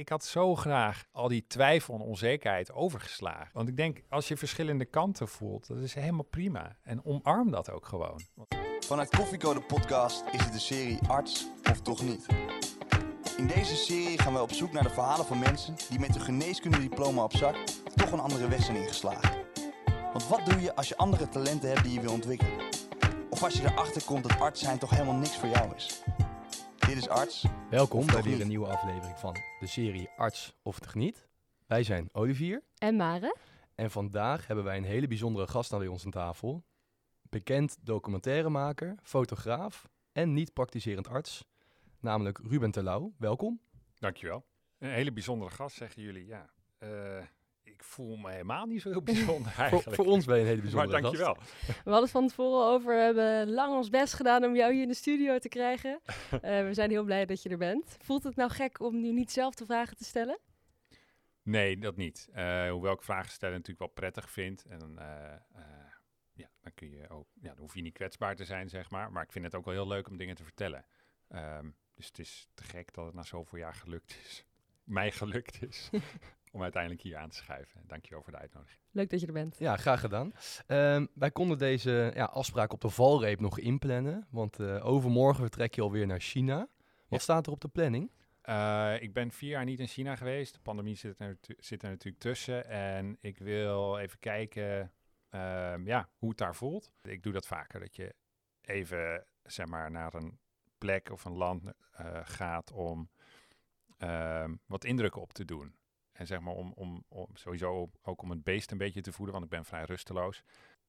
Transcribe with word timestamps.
ik 0.00 0.08
had 0.08 0.24
zo 0.24 0.54
graag 0.54 1.04
al 1.12 1.28
die 1.28 1.44
twijfel 1.46 1.94
en 1.94 2.00
onzekerheid 2.00 2.72
overgeslagen. 2.72 3.50
Want 3.52 3.68
ik 3.68 3.76
denk, 3.76 4.02
als 4.08 4.28
je 4.28 4.36
verschillende 4.36 4.84
kanten 4.84 5.28
voelt, 5.28 5.66
dat 5.66 5.78
is 5.78 5.94
helemaal 5.94 6.24
prima. 6.24 6.76
En 6.82 7.04
omarm 7.04 7.50
dat 7.50 7.70
ook 7.70 7.86
gewoon. 7.86 8.20
Vanuit 8.86 9.16
Koffiecode 9.16 9.60
Podcast 9.60 10.24
is 10.32 10.40
het 10.40 10.52
de 10.52 10.58
serie 10.58 10.98
Arts 11.08 11.46
of 11.70 11.80
Toch 11.80 12.02
Niet. 12.02 12.26
In 13.36 13.46
deze 13.46 13.76
serie 13.76 14.18
gaan 14.18 14.32
we 14.32 14.42
op 14.42 14.52
zoek 14.52 14.72
naar 14.72 14.82
de 14.82 14.90
verhalen 14.90 15.26
van 15.26 15.38
mensen 15.38 15.74
die 15.88 15.98
met 15.98 16.14
een 16.14 16.20
geneeskundediploma 16.20 17.22
op 17.22 17.36
zak 17.36 17.56
toch 17.94 18.12
een 18.12 18.20
andere 18.20 18.48
weg 18.48 18.62
zijn 18.62 18.76
ingeslagen. 18.76 19.36
Want 20.12 20.28
wat 20.28 20.46
doe 20.46 20.60
je 20.60 20.74
als 20.74 20.88
je 20.88 20.96
andere 20.96 21.28
talenten 21.28 21.68
hebt 21.68 21.82
die 21.82 21.92
je 21.92 22.00
wil 22.00 22.12
ontwikkelen? 22.12 22.68
Of 23.30 23.42
als 23.42 23.54
je 23.54 23.62
erachter 23.62 24.04
komt 24.04 24.28
dat 24.28 24.40
arts 24.40 24.60
zijn 24.60 24.78
toch 24.78 24.90
helemaal 24.90 25.14
niks 25.14 25.36
voor 25.36 25.48
jou 25.48 25.74
is? 25.74 26.02
Dit 26.90 26.98
is 26.98 27.08
Arts. 27.08 27.46
Welkom 27.68 28.06
bij 28.06 28.22
weer 28.22 28.40
een 28.40 28.48
nieuwe 28.48 28.66
aflevering 28.66 29.18
van 29.18 29.36
de 29.60 29.66
serie 29.66 30.08
Arts 30.16 30.54
of 30.62 30.78
Toch 30.78 30.94
Niet. 30.94 31.28
Wij 31.66 31.82
zijn 31.82 32.08
Olivier 32.12 32.62
En 32.78 32.96
Mare? 32.96 33.36
en 33.74 33.90
vandaag 33.90 34.46
hebben 34.46 34.64
wij 34.64 34.76
een 34.76 34.84
hele 34.84 35.06
bijzondere 35.06 35.46
gast 35.46 35.72
aan 35.72 35.78
bij 35.78 35.88
ons 35.88 36.04
aan 36.04 36.10
tafel. 36.10 36.64
Bekend 37.22 37.76
documentairemaker, 37.80 38.94
fotograaf 39.02 39.88
en 40.12 40.32
niet-praktiserend 40.32 41.08
arts, 41.08 41.44
namelijk 42.00 42.38
Ruben 42.38 42.70
Terlouw. 42.70 43.12
Welkom. 43.18 43.60
Dankjewel. 43.98 44.44
Een 44.78 44.90
hele 44.90 45.12
bijzondere 45.12 45.50
gast, 45.50 45.76
zeggen 45.76 46.02
jullie. 46.02 46.26
Ja, 46.26 46.50
eh, 46.78 47.24
ik 47.80 47.86
voel 47.86 48.16
me 48.16 48.30
helemaal 48.30 48.66
niet 48.66 48.80
zo 48.82 48.90
heel 48.90 49.02
bijzonder 49.12 49.52
Voor, 49.52 49.62
eigenlijk. 49.62 49.96
voor 49.96 50.06
ons 50.06 50.24
ben 50.24 50.34
je 50.34 50.40
een 50.40 50.46
hele 50.46 50.62
maar 50.62 50.70
bijzondere 50.70 51.00
dankjewel. 51.02 51.34
gast. 51.34 51.52
We 51.66 51.90
hadden 51.90 52.02
het 52.02 52.10
van 52.10 52.28
tevoren 52.28 52.66
over, 52.66 52.94
we 52.94 53.00
hebben 53.00 53.50
lang 53.50 53.74
ons 53.74 53.88
best 53.88 54.14
gedaan 54.14 54.44
om 54.44 54.56
jou 54.56 54.72
hier 54.72 54.82
in 54.82 54.88
de 54.88 54.94
studio 54.94 55.38
te 55.38 55.48
krijgen. 55.48 56.00
Eh, 56.40 56.64
we 56.64 56.74
zijn 56.74 56.90
heel 56.90 57.04
blij 57.04 57.26
dat 57.26 57.42
je 57.42 57.48
er 57.48 57.58
bent. 57.58 57.96
Voelt 58.00 58.22
het 58.22 58.36
nou 58.36 58.50
gek 58.50 58.80
om 58.80 59.00
nu 59.00 59.12
niet 59.12 59.32
zelf 59.32 59.54
de 59.54 59.64
vragen 59.64 59.96
te 59.96 60.04
stellen? 60.04 60.38
Nee, 61.42 61.78
dat 61.78 61.96
niet. 61.96 62.28
Eh, 62.32 62.70
hoewel 62.70 62.92
ik 62.92 63.02
vragen 63.02 63.30
stellen 63.30 63.54
natuurlijk 63.54 63.78
wel 63.78 63.88
prettig 63.88 64.30
vind. 64.30 64.64
En 64.64 64.98
eh, 64.98 65.32
eh, 65.32 65.92
ja, 66.32 66.50
dan 66.60 66.74
kun 66.74 66.90
je 66.90 67.08
ook, 67.08 67.26
ja, 67.40 67.48
dan 67.48 67.58
hoef 67.58 67.74
je 67.74 67.82
niet 67.82 67.94
kwetsbaar 67.94 68.36
te 68.36 68.44
zijn, 68.44 68.68
zeg 68.68 68.90
maar. 68.90 69.12
Maar 69.12 69.22
ik 69.22 69.32
vind 69.32 69.44
het 69.44 69.54
ook 69.54 69.64
wel 69.64 69.74
heel 69.74 69.86
leuk 69.88 70.08
om 70.08 70.16
dingen 70.16 70.34
te 70.34 70.44
vertellen. 70.44 70.84
Ehm, 71.28 71.70
dus 71.94 72.06
het 72.06 72.18
is 72.18 72.48
te 72.54 72.64
gek 72.64 72.92
dat 72.92 73.04
het 73.04 73.14
na 73.14 73.22
zoveel 73.22 73.58
jaar 73.58 73.74
gelukt 73.74 74.18
is. 74.24 74.44
Mij 74.84 75.10
gelukt 75.12 75.62
is. 75.62 75.90
Om 76.50 76.62
uiteindelijk 76.62 77.02
hier 77.02 77.16
aan 77.16 77.28
te 77.28 77.36
schuiven. 77.36 77.80
Dankjewel 77.86 78.22
voor 78.22 78.32
de 78.32 78.38
uitnodiging. 78.38 78.80
Leuk 78.90 79.10
dat 79.10 79.20
je 79.20 79.26
er 79.26 79.32
bent. 79.32 79.56
Ja, 79.58 79.76
graag 79.76 80.00
gedaan. 80.00 80.32
Ehm, 80.66 81.06
wij 81.14 81.30
konden 81.30 81.58
deze 81.58 82.10
ja, 82.14 82.24
afspraak 82.24 82.72
op 82.72 82.80
de 82.80 82.88
valreep 82.90 83.40
nog 83.40 83.58
inplannen, 83.58 84.26
want 84.30 84.58
eh, 84.60 84.86
overmorgen 84.86 85.42
vertrek 85.42 85.74
je 85.74 85.82
alweer 85.82 86.06
naar 86.06 86.20
China. 86.20 86.58
Wat 86.58 86.68
Ja. 87.08 87.18
staat 87.18 87.46
er 87.46 87.52
op 87.52 87.60
de 87.60 87.68
planning? 87.68 88.10
Eh, 88.42 88.94
ik 89.00 89.12
ben 89.12 89.30
vier 89.30 89.50
jaar 89.50 89.64
niet 89.64 89.80
in 89.80 89.86
China 89.86 90.16
geweest. 90.16 90.54
De 90.54 90.60
pandemie 90.60 90.96
zit 90.96 91.20
er, 91.20 91.38
zit 91.58 91.82
er 91.82 91.88
natuurlijk 91.90 92.22
tussen. 92.22 92.66
En 92.68 93.16
ik 93.20 93.38
wil 93.38 93.98
even 93.98 94.18
kijken 94.18 94.92
ehm, 95.30 95.86
ja, 95.86 96.08
hoe 96.16 96.28
het 96.28 96.38
daar 96.38 96.54
voelt. 96.54 96.92
Ik 97.02 97.22
doe 97.22 97.32
dat 97.32 97.46
vaker, 97.46 97.80
dat 97.80 97.96
je 97.96 98.14
even 98.62 99.24
zeg 99.42 99.66
maar, 99.66 99.90
naar 99.90 100.14
een 100.14 100.38
plek 100.78 101.10
of 101.10 101.24
een 101.24 101.36
land 101.36 101.62
eh, 101.92 102.20
gaat 102.22 102.72
om 102.72 103.10
ehm, 103.98 104.54
wat 104.66 104.84
indrukken 104.84 105.20
op 105.20 105.32
te 105.32 105.44
doen. 105.44 105.74
En 106.20 106.26
zeg 106.26 106.40
maar 106.40 106.54
om, 106.54 106.72
om, 106.74 107.04
om 107.08 107.26
sowieso 107.34 107.90
ook 108.02 108.22
om 108.22 108.30
het 108.30 108.42
beest 108.44 108.70
een 108.70 108.78
beetje 108.78 109.00
te 109.00 109.12
voeden, 109.12 109.32
want 109.34 109.44
ik 109.44 109.50
ben 109.50 109.64
vrij 109.64 109.84
rusteloos. 109.84 110.42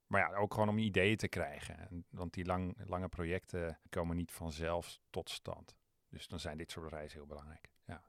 Maar 0.07 0.21
ja, 0.21 0.37
ook 0.37 0.53
gewoon 0.53 0.69
om 0.69 0.77
ideeën 0.77 1.17
te 1.17 1.27
krijgen. 1.27 1.77
En- 1.89 2.05
Want 2.09 2.33
die 2.33 2.45
lang, 2.45 2.75
lange 2.85 3.07
projecten 3.07 3.79
komen 3.89 4.15
niet 4.15 4.31
vanzelf 4.31 4.99
tot 5.09 5.29
stand. 5.29 5.75
Dus 6.09 6.27
dan 6.27 6.39
zijn 6.39 6.57
dit 6.57 6.71
soort 6.71 6.91
reizen 6.91 7.17
heel 7.17 7.27
belangrijk. 7.27 7.69
Ja. 7.85 8.01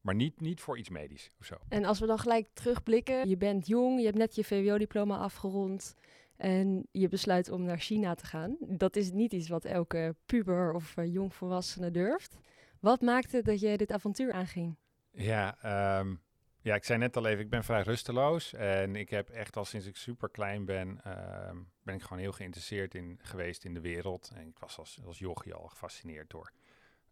Maar 0.00 0.14
niet, 0.14 0.40
niet 0.40 0.60
voor 0.60 0.78
iets 0.78 0.88
medisch 0.88 1.30
of 1.40 1.46
zo. 1.46 1.56
En 1.68 1.84
als 1.84 2.00
we 2.00 2.06
dan 2.06 2.18
gelijk 2.18 2.48
terugblikken, 2.52 3.28
je 3.28 3.36
bent 3.36 3.66
jong, 3.66 3.98
je 3.98 4.04
hebt 4.04 4.18
net 4.18 4.34
je 4.34 4.44
VWO-diploma 4.44 5.16
afgerond 5.16 5.94
en 6.36 6.86
je 6.90 7.08
besluit 7.08 7.48
om 7.50 7.62
naar 7.62 7.78
China 7.78 8.14
te 8.14 8.26
gaan. 8.26 8.56
Dat 8.60 8.96
is 8.96 9.10
niet 9.12 9.32
iets 9.32 9.48
wat 9.48 9.64
elke 9.64 10.14
puber 10.26 10.72
of 10.72 10.96
eh, 10.96 11.12
jongvolwassene 11.12 11.90
durft. 11.90 12.36
Wat 12.80 13.00
maakte 13.00 13.42
dat 13.42 13.60
jij 13.60 13.76
dit 13.76 13.92
avontuur 13.92 14.32
aanging? 14.32 14.76
Ja, 15.12 15.58
ehm, 15.62 16.14
ja, 16.62 16.74
ik 16.74 16.84
zei 16.84 16.98
net 16.98 17.16
al 17.16 17.26
even, 17.26 17.44
ik 17.44 17.50
ben 17.50 17.64
vrij 17.64 17.82
rusteloos. 17.82 18.52
En 18.52 18.96
ik 18.96 19.10
heb 19.10 19.30
echt 19.30 19.56
al 19.56 19.64
sinds 19.64 19.86
ik 19.86 19.96
super 19.96 20.28
klein 20.28 20.64
ben, 20.64 21.00
ehm, 21.04 21.56
ben 21.82 21.94
ik 21.94 22.02
gewoon 22.02 22.18
heel 22.18 22.32
geïnteresseerd 22.32 22.94
in, 22.94 23.18
geweest 23.22 23.64
in 23.64 23.74
de 23.74 23.80
wereld. 23.80 24.32
En 24.34 24.46
ik 24.46 24.58
was 24.58 24.78
als, 24.78 25.00
als 25.06 25.18
jochie 25.18 25.54
al 25.54 25.68
gefascineerd 25.68 26.30
door 26.30 26.52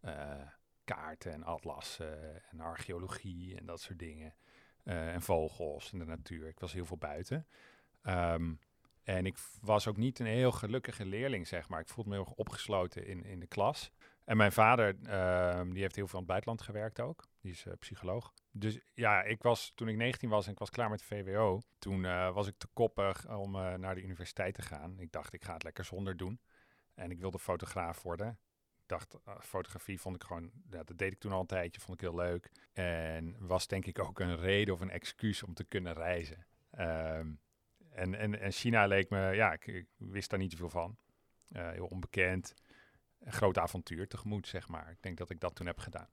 eh, 0.01 0.41
kaarten 0.83 1.31
en 1.31 1.43
atlassen 1.43 2.43
en 2.49 2.59
archeologie 2.59 3.57
en 3.57 3.65
dat 3.65 3.81
soort 3.81 3.99
dingen. 3.99 4.33
Eh, 4.83 5.13
en 5.13 5.21
vogels 5.21 5.91
en 5.91 5.99
de 5.99 6.05
natuur. 6.05 6.47
Ik 6.47 6.59
was 6.59 6.73
heel 6.73 6.85
veel 6.85 6.97
buiten. 6.97 7.47
Ehm, 8.01 8.53
en 9.03 9.25
ik 9.25 9.37
was 9.61 9.87
ook 9.87 9.97
niet 9.97 10.19
een 10.19 10.25
heel 10.25 10.51
gelukkige 10.51 11.05
leerling, 11.05 11.47
zeg 11.47 11.69
maar. 11.69 11.79
Ik 11.79 11.87
voelde 11.87 12.09
me 12.09 12.15
heel 12.15 12.25
erg 12.25 12.35
opgesloten 12.35 13.05
in, 13.05 13.23
in 13.23 13.39
de 13.39 13.47
klas. 13.47 13.91
En 14.29 14.37
mijn 14.37 14.51
vader, 14.51 14.95
ehm, 15.03 15.69
die 15.69 15.81
heeft 15.81 15.95
heel 15.95 16.07
veel 16.07 16.19
in 16.19 16.25
het 16.25 16.31
buitenland 16.31 16.61
gewerkt 16.61 16.99
ook. 16.99 17.27
Die 17.41 17.51
is 17.51 17.65
eh, 17.65 17.73
psycholoog. 17.79 18.33
Dus 18.51 18.79
ja, 18.93 19.23
ik 19.23 19.41
was, 19.41 19.71
toen 19.75 19.87
ik 19.87 19.95
19 19.95 20.29
was 20.29 20.45
en 20.45 20.51
ik 20.51 20.59
was 20.59 20.69
klaar 20.69 20.89
met 20.89 20.99
de 20.99 21.05
VWO, 21.05 21.61
toen 21.79 22.05
eh, 22.05 22.33
was 22.33 22.47
ik 22.47 22.57
te 22.57 22.67
koppig 22.73 23.29
om 23.29 23.55
eh, 23.55 23.73
naar 23.73 23.95
de 23.95 24.01
universiteit 24.01 24.53
te 24.53 24.61
gaan. 24.61 24.99
Ik 24.99 25.11
dacht, 25.11 25.33
ik 25.33 25.43
ga 25.43 25.53
het 25.53 25.63
lekker 25.63 25.83
zonder 25.83 26.17
doen. 26.17 26.39
En 26.95 27.11
ik 27.11 27.19
wilde 27.19 27.39
fotograaf 27.39 28.01
worden. 28.01 28.39
Ik 28.77 28.87
dacht, 28.87 29.15
fotografie 29.39 29.99
vond 29.99 30.15
ik 30.15 30.23
gewoon, 30.23 30.51
dat 30.53 30.91
deed 30.95 31.11
ik 31.11 31.19
toen 31.19 31.31
al 31.31 31.39
een 31.39 31.45
tijdje, 31.45 31.81
vond 31.81 32.01
ik 32.01 32.09
heel 32.09 32.15
leuk. 32.15 32.51
En 32.73 33.35
was 33.39 33.67
denk 33.67 33.85
ik 33.85 33.99
ook 33.99 34.19
een 34.19 34.37
reden 34.37 34.73
of 34.73 34.79
een 34.79 34.89
excuus 34.89 35.43
om 35.43 35.53
te 35.53 35.63
kunnen 35.63 35.93
reizen. 35.93 36.45
Ehm, 36.71 37.31
en, 37.91 38.15
en, 38.15 38.39
en 38.39 38.51
China 38.51 38.87
leek 38.87 39.09
me, 39.09 39.31
ja, 39.35 39.53
ik, 39.53 39.67
ik 39.67 39.87
wist 39.97 40.29
daar 40.29 40.39
niet 40.39 40.51
zoveel 40.51 40.69
van. 40.69 40.97
Heel 41.51 41.85
onbekend. 41.85 42.53
Een 43.19 43.33
groot 43.33 43.57
avontuur 43.57 44.07
tegemoet, 44.07 44.47
zeg 44.47 44.67
maar. 44.67 44.89
Ik 44.91 45.01
denk 45.01 45.17
dat 45.17 45.29
ik 45.29 45.39
dat 45.39 45.55
toen 45.55 45.67
heb 45.67 45.79
gedaan. 45.79 46.07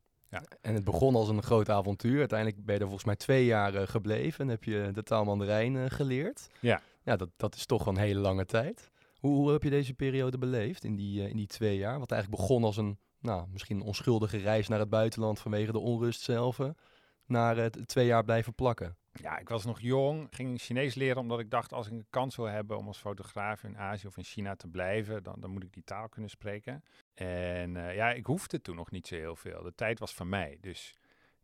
En 0.61 0.75
het 0.75 0.85
begon 0.85 1.15
als 1.15 1.29
een 1.29 1.43
groot 1.43 1.69
avontuur. 1.69 2.19
Uiteindelijk 2.19 2.65
ben 2.65 2.75
je 2.75 2.81
er 2.81 2.87
volgens 2.87 3.07
mij 3.07 3.17
twee 3.17 3.45
jaar 3.45 3.75
eh, 3.75 3.87
gebleven 3.87 4.41
en 4.41 4.49
heb 4.49 4.65
je 4.65 4.91
de 4.93 5.03
taal 5.03 5.25
Mandarijn 5.25 5.77
eh, 5.77 5.85
geleerd. 5.89 6.49
Ja. 6.61 6.83
Ja, 7.03 7.17
dat, 7.17 7.29
dat 7.37 7.55
is 7.55 7.67
toch 7.67 7.87
een 7.87 7.97
hele 7.97 8.21
lange 8.21 8.45
tijd. 8.45 8.91
Hoe, 9.19 9.35
hoe 9.35 9.53
heb 9.53 9.63
je 9.63 9.71
deze 9.71 9.95
periode 9.95 10.39
beleefd 10.39 10.85
in 10.85 10.97
die, 10.97 11.23
eh, 11.23 11.29
in 11.29 11.37
die 11.37 11.47
twee 11.47 11.77
jaar? 11.77 11.99
Wat 11.99 12.11
eigenlijk 12.11 12.41
begon 12.43 12.65
als 12.65 12.77
een, 12.77 12.99
nou, 13.21 13.47
misschien 13.53 13.77
een 13.77 13.87
onschuldige 13.87 14.37
reis 14.37 14.69
naar 14.69 14.79
het 14.79 14.89
buitenland 14.89 15.39
vanwege 15.39 15.73
de 15.73 15.79
onrust 15.79 16.21
zelf, 16.21 16.59
naar 17.27 17.57
het 17.57 17.89
twee 17.89 18.07
jaar 18.07 18.25
blijven 18.25 18.55
plakken. 18.55 18.97
Ja, 19.23 19.39
ik 19.39 19.49
was 19.49 19.65
nog 19.65 19.81
jong, 19.81 20.27
ging 20.31 20.61
Chinees 20.61 20.95
leren 20.95 21.17
omdat 21.17 21.41
ik 21.41 21.51
dacht 21.51 21.73
als 21.73 21.87
ik 21.87 21.93
een 21.93 22.07
kans 22.11 22.37
wil 22.37 22.45
hebben 22.45 22.77
om 22.77 22.87
als 22.87 22.99
fotograaf 22.99 23.63
in 23.63 23.79
Azië 23.79 24.07
of 24.07 24.17
in 24.17 24.25
China 24.25 24.57
te 24.57 24.69
blijven, 24.69 25.23
dan, 25.23 25.41
dan 25.41 25.51
moet 25.51 25.63
ik 25.63 25.73
die 25.73 25.85
taal 25.85 26.09
kunnen 26.09 26.31
spreken. 26.31 26.85
En 27.15 27.77
eh, 27.77 27.95
ja, 27.95 28.13
ik 28.13 28.27
hoefde 28.27 28.61
toen 28.61 28.77
nog 28.77 28.91
niet 28.91 29.07
zo 29.07 29.15
heel 29.15 29.37
veel. 29.37 29.63
De 29.63 29.75
tijd 29.75 29.99
was 29.99 30.15
van 30.15 30.29
mij. 30.29 30.59
Dus 30.61 30.95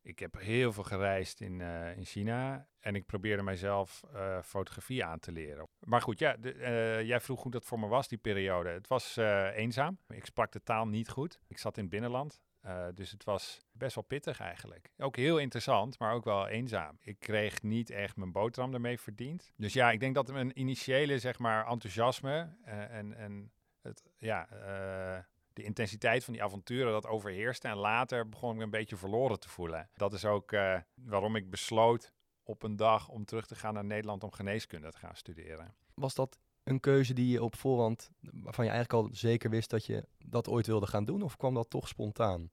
ik 0.03 0.19
heb 0.19 0.39
heel 0.39 0.73
veel 0.73 0.83
gereisd 0.83 1.41
in, 1.41 1.61
eh, 1.61 1.97
in 1.97 2.05
China 2.05 2.67
en 2.81 2.95
ik 2.95 3.07
probeerde 3.07 3.43
mijzelf 3.43 4.03
eh, 4.13 4.43
fotografie 4.43 5.05
aan 5.05 5.19
te 5.19 5.33
leren. 5.33 5.69
Maar 5.79 6.03
goed, 6.03 6.19
ja, 6.19 6.37
de, 6.37 7.03
jij 7.05 7.21
vroeg 7.21 7.43
hoe 7.43 7.53
dat 7.53 7.65
voor 7.65 7.79
me 7.81 7.87
was, 7.87 8.09
die 8.09 8.19
periode. 8.19 8.69
Het 8.69 8.89
was 8.89 9.17
eenzaam. 9.55 9.99
Ik 10.09 10.25
sprak 10.25 10.53
de 10.53 10.63
taal 10.63 10.87
niet 10.87 11.09
goed. 11.09 11.41
Ik 11.49 11.59
zat 11.59 11.77
in 11.77 11.83
het 11.83 11.93
binnenland. 11.93 12.41
Eh, 12.63 12.87
dus 12.95 13.11
het 13.11 13.25
was 13.25 13.61
best 13.73 13.95
wel 13.95 14.05
pittig 14.05 14.41
eigenlijk. 14.41 14.91
Ook 14.99 15.17
heel 15.17 15.39
interessant, 15.39 15.99
maar 15.99 16.15
ook 16.15 16.25
wel 16.25 16.49
eenzaam. 16.49 16.99
Ik 17.01 17.19
kreeg 17.19 17.63
niet 17.63 17.91
echt 17.91 18.17
mijn 18.17 18.33
boterham 18.33 18.75
ermee 18.75 19.01
verdiend. 19.01 19.53
Dus 19.57 19.73
ja, 19.73 19.91
ik 19.91 20.01
denk 20.01 20.15
dat 20.15 20.33
mijn 20.33 20.59
initiële 20.59 21.19
zeg 21.19 21.39
maar, 21.39 21.67
enthousiasme 21.67 22.57
eh, 22.65 22.95
en, 22.95 23.17
en 23.17 23.53
het, 23.81 24.03
ja, 24.19 24.49
eh, 24.49 25.23
de 25.53 25.63
intensiteit 25.63 26.25
van 26.25 26.33
die 26.33 26.43
avonturen 26.43 26.93
dat 26.93 27.07
overheerste. 27.07 27.69
En 27.69 27.77
later 27.77 28.29
begon 28.29 28.51
ik 28.51 28.57
me 28.57 28.63
een 28.63 28.71
beetje 28.71 28.97
verloren 28.97 29.41
te 29.41 29.49
voelen. 29.49 29.89
Dat 29.95 30.13
is 30.13 30.25
ook 30.25 30.51
waarom 30.95 31.37
ik 31.37 31.51
besloot 31.51 32.13
op 32.43 32.63
een 32.63 32.77
dag 32.77 33.09
om 33.09 33.25
terug 33.25 33.47
te 33.47 33.55
gaan 33.55 33.75
naar 33.75 33.85
Nederland 33.85 34.23
om 34.23 34.33
geneeskunde 34.33 34.91
te 34.91 34.99
gaan 34.99 35.17
studeren. 35.17 35.75
Was 35.95 36.15
dat 36.15 36.39
een 36.65 36.81
keuze 36.81 37.15
die 37.15 37.29
je 37.29 37.43
op 37.43 37.57
voorhand, 37.57 38.11
waarvan 38.21 38.65
je 38.65 38.71
eigenlijk 38.71 39.05
al 39.05 39.15
zeker 39.15 39.51
wist 39.51 39.71
dat 39.71 39.87
je 39.87 40.07
dat 40.19 40.49
ooit 40.49 40.67
wilde 40.67 40.87
gaan 40.87 41.05
doen? 41.05 41.23
Of 41.23 41.37
kwam 41.37 41.55
dat 41.55 41.71
toch 41.71 41.89
spontaan? 41.89 42.51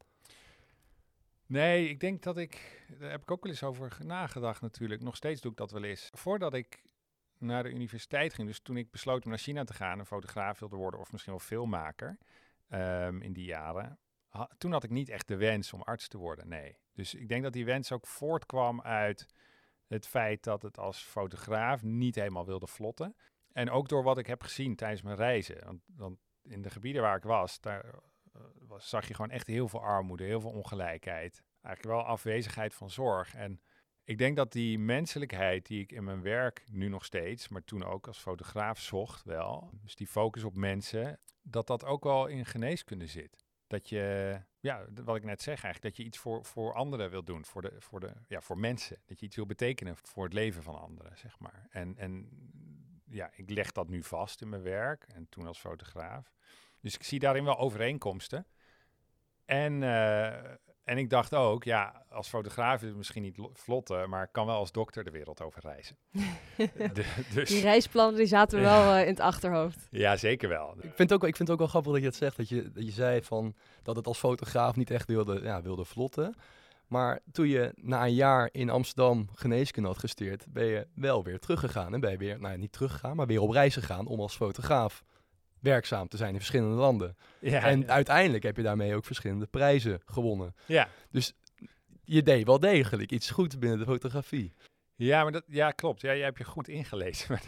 Nee, 1.45 1.89
ik 1.89 1.99
denk 1.99 2.23
dat 2.23 2.37
ik, 2.37 2.83
daar 2.99 3.11
heb 3.11 3.21
ik 3.21 3.31
ook 3.31 3.43
wel 3.43 3.51
eens 3.51 3.63
over 3.63 3.97
nagedacht 4.05 4.61
natuurlijk. 4.61 5.01
Nog 5.01 5.15
steeds 5.15 5.41
doe 5.41 5.51
ik 5.51 5.57
dat 5.57 5.71
wel 5.71 5.83
eens. 5.83 6.09
Voordat 6.11 6.53
ik 6.53 6.83
naar 7.37 7.63
de 7.63 7.69
universiteit 7.69 8.33
ging, 8.33 8.47
dus 8.47 8.59
toen 8.59 8.77
ik 8.77 8.91
besloot 8.91 9.23
om 9.23 9.29
naar 9.29 9.39
China 9.39 9.63
te 9.63 9.73
gaan, 9.73 9.99
een 9.99 10.05
fotograaf 10.05 10.59
wilde 10.59 10.75
worden 10.75 10.99
of 10.99 11.11
misschien 11.11 11.33
wel 11.33 11.41
filmmaker 11.41 12.17
ehm, 12.67 13.21
in 13.21 13.33
die 13.33 13.45
jaren, 13.45 13.99
toen 14.57 14.71
had 14.71 14.83
ik 14.83 14.89
niet 14.89 15.09
echt 15.09 15.27
de 15.27 15.35
wens 15.35 15.73
om 15.73 15.81
arts 15.81 16.07
te 16.07 16.17
worden, 16.17 16.47
nee. 16.47 16.77
Dus 16.93 17.13
ik 17.13 17.27
denk 17.27 17.43
dat 17.43 17.53
die 17.53 17.65
wens 17.65 17.91
ook 17.91 18.07
voortkwam 18.07 18.81
uit 18.81 19.25
het 19.87 20.07
feit 20.07 20.43
dat 20.43 20.61
het 20.61 20.77
als 20.77 21.01
fotograaf 21.01 21.83
niet 21.83 22.15
helemaal 22.15 22.45
wilde 22.45 22.67
vlotten. 22.67 23.15
En 23.59 23.69
ook 23.69 23.89
door 23.89 24.03
wat 24.03 24.17
ik 24.17 24.27
heb 24.27 24.41
gezien 24.41 24.75
tijdens 24.75 25.01
mijn 25.01 25.15
reizen. 25.15 25.81
Want, 25.85 26.17
in 26.43 26.61
de 26.61 26.69
gebieden 26.69 27.01
waar 27.01 27.17
ik 27.17 27.23
was, 27.23 27.59
daar 27.59 27.85
eh, 27.85 28.41
was, 28.67 28.89
zag 28.89 29.07
je 29.07 29.13
gewoon 29.13 29.31
echt 29.31 29.47
heel 29.47 29.67
veel 29.67 29.81
armoede, 29.81 30.23
heel 30.23 30.41
veel 30.41 30.51
ongelijkheid. 30.51 31.43
eigenlijk 31.61 31.95
wel 31.95 32.05
afwezigheid 32.05 32.73
van 32.73 32.89
zorg. 32.89 33.35
En 33.35 33.61
ik 34.03 34.17
denk 34.17 34.35
dat 34.35 34.51
die 34.51 34.79
menselijkheid 34.79 35.65
die 35.65 35.81
ik 35.81 35.91
in 35.91 36.03
mijn 36.03 36.21
werk 36.21 36.63
nu 36.71 36.87
nog 36.87 37.05
steeds, 37.05 37.47
maar 37.47 37.63
toen 37.63 37.83
ook 37.83 38.07
als 38.07 38.19
fotograaf 38.19 38.79
zocht 38.79 39.23
wel, 39.23 39.69
dus 39.81 39.95
die 39.95 40.07
focus 40.07 40.43
op 40.43 40.55
mensen, 40.55 41.19
dat 41.41 41.67
dat 41.67 41.85
ook 41.85 42.03
wel 42.03 42.27
in 42.27 42.45
geneeskunde 42.45 43.07
zit. 43.07 43.45
Dat 43.67 43.89
je, 43.89 44.37
ja, 44.59 44.85
wat 45.03 45.15
ik 45.15 45.23
net 45.23 45.41
zeg 45.41 45.63
eigenlijk, 45.63 45.95
dat 45.95 45.97
je 45.97 46.03
iets 46.03 46.17
voor, 46.17 46.45
voor 46.45 46.73
anderen 46.73 47.09
wil 47.09 47.23
doen, 47.23 47.45
voor, 47.45 47.61
de, 47.61 47.75
voor, 47.79 47.99
de, 47.99 48.13
ja, 48.27 48.41
voor 48.41 48.57
mensen. 48.57 49.01
Dat 49.05 49.19
je 49.19 49.25
iets 49.25 49.35
wil 49.35 49.45
betekenen 49.45 49.95
voor 49.97 50.23
het 50.23 50.33
leven 50.33 50.63
van 50.63 50.79
anderen, 50.79 51.17
zeg 51.17 51.39
maar. 51.39 51.67
En, 51.69 51.97
en 51.97 52.29
ja, 53.09 53.29
ik 53.35 53.49
leg 53.49 53.71
dat 53.71 53.89
nu 53.89 54.03
vast 54.03 54.41
in 54.41 54.49
mijn 54.49 54.63
werk 54.63 55.03
en 55.13 55.27
toen 55.29 55.47
als 55.47 55.59
fotograaf. 55.59 56.31
Dus 56.81 56.95
ik 56.95 57.03
zie 57.03 57.19
daarin 57.19 57.43
wel 57.43 57.57
overeenkomsten. 57.57 58.45
En, 59.45 59.83
eh, 59.83 60.27
en 60.83 60.97
ik 60.97 61.09
dacht 61.09 61.33
ook, 61.35 61.63
ja, 61.63 62.05
als 62.09 62.27
fotograaf 62.29 62.81
is 62.81 62.87
het 62.87 62.97
misschien 62.97 63.21
niet 63.21 63.37
lo- 63.37 63.51
vlotte, 63.53 64.05
maar 64.09 64.23
ik 64.23 64.31
kan 64.31 64.45
wel 64.45 64.55
als 64.55 64.71
dokter 64.71 65.03
de 65.03 65.11
wereld 65.11 65.41
over 65.41 65.61
reizen. 65.61 65.97
De- 66.93 67.23
dus, 67.33 67.49
Die 67.49 67.61
reisplannen 67.61 68.15
die 68.15 68.25
zaten 68.25 68.61
wel 68.61 68.93
eh, 68.93 69.01
in 69.01 69.07
het 69.07 69.19
achterhoofd. 69.19 69.87
ja, 69.91 70.15
zeker 70.15 70.49
wel. 70.49 70.73
Ik 70.77 70.81
vind, 70.95 70.97
het 71.09 71.13
ook, 71.13 71.23
ik 71.27 71.35
vind 71.35 71.39
het 71.39 71.49
ook 71.51 71.57
wel 71.57 71.67
grappig 71.67 71.91
dat 71.91 72.01
je 72.01 72.07
het 72.07 72.15
zegt. 72.15 72.37
Dat 72.37 72.49
je, 72.49 72.71
dat 72.71 72.85
je 72.85 72.91
zei 72.91 73.23
van, 73.23 73.55
dat 73.83 73.95
het 73.95 74.07
als 74.07 74.19
fotograaf 74.19 74.75
niet 74.75 74.91
echt 74.91 75.07
wilde, 75.07 75.41
ja, 75.41 75.61
wilde 75.61 75.85
vlotten. 75.85 76.35
Maar 76.89 77.19
toen 77.31 77.47
je 77.47 77.71
na 77.75 78.05
een 78.05 78.13
jaar 78.13 78.49
in 78.51 78.69
Amsterdam 78.69 79.29
geneeskunde 79.33 79.89
had 79.89 79.99
gesteerd, 79.99 80.45
ben 80.49 80.65
je 80.65 80.87
wel 80.95 81.23
weer 81.23 81.39
teruggegaan. 81.39 81.93
En 81.93 81.99
ben 81.99 82.11
je 82.11 82.17
weer, 82.17 82.39
nou 82.39 82.57
niet 82.57 82.71
teruggegaan, 82.71 83.15
maar 83.15 83.27
weer 83.27 83.41
op 83.41 83.49
reis 83.49 83.73
gegaan 83.73 84.07
om 84.07 84.19
als 84.19 84.35
fotograaf 84.35 85.03
werkzaam 85.59 86.07
te 86.07 86.17
zijn 86.17 86.29
in 86.29 86.37
verschillende 86.39 86.75
landen. 86.75 87.17
Ja, 87.39 87.61
en 87.63 87.89
uiteindelijk 87.89 88.43
heb 88.43 88.57
je 88.57 88.63
daarmee 88.63 88.95
ook 88.95 89.05
verschillende 89.05 89.47
prijzen 89.47 90.01
gewonnen. 90.05 90.55
ja. 90.65 90.87
Je 92.03 92.23
deed 92.23 92.45
wel 92.45 92.59
degelijk 92.59 93.11
iets 93.11 93.29
goeds 93.29 93.57
binnen 93.57 93.79
de 93.79 93.85
fotografie. 93.85 94.53
Ja, 94.95 95.23
maar 95.23 95.31
dat, 95.31 95.43
ja, 95.47 95.71
klopt. 95.71 96.01
Ja, 96.01 96.15
jij 96.15 96.23
hebt 96.23 96.37
je 96.37 96.43
goed 96.43 96.67
ingelezen. 96.67 97.27
Maar 97.31 97.43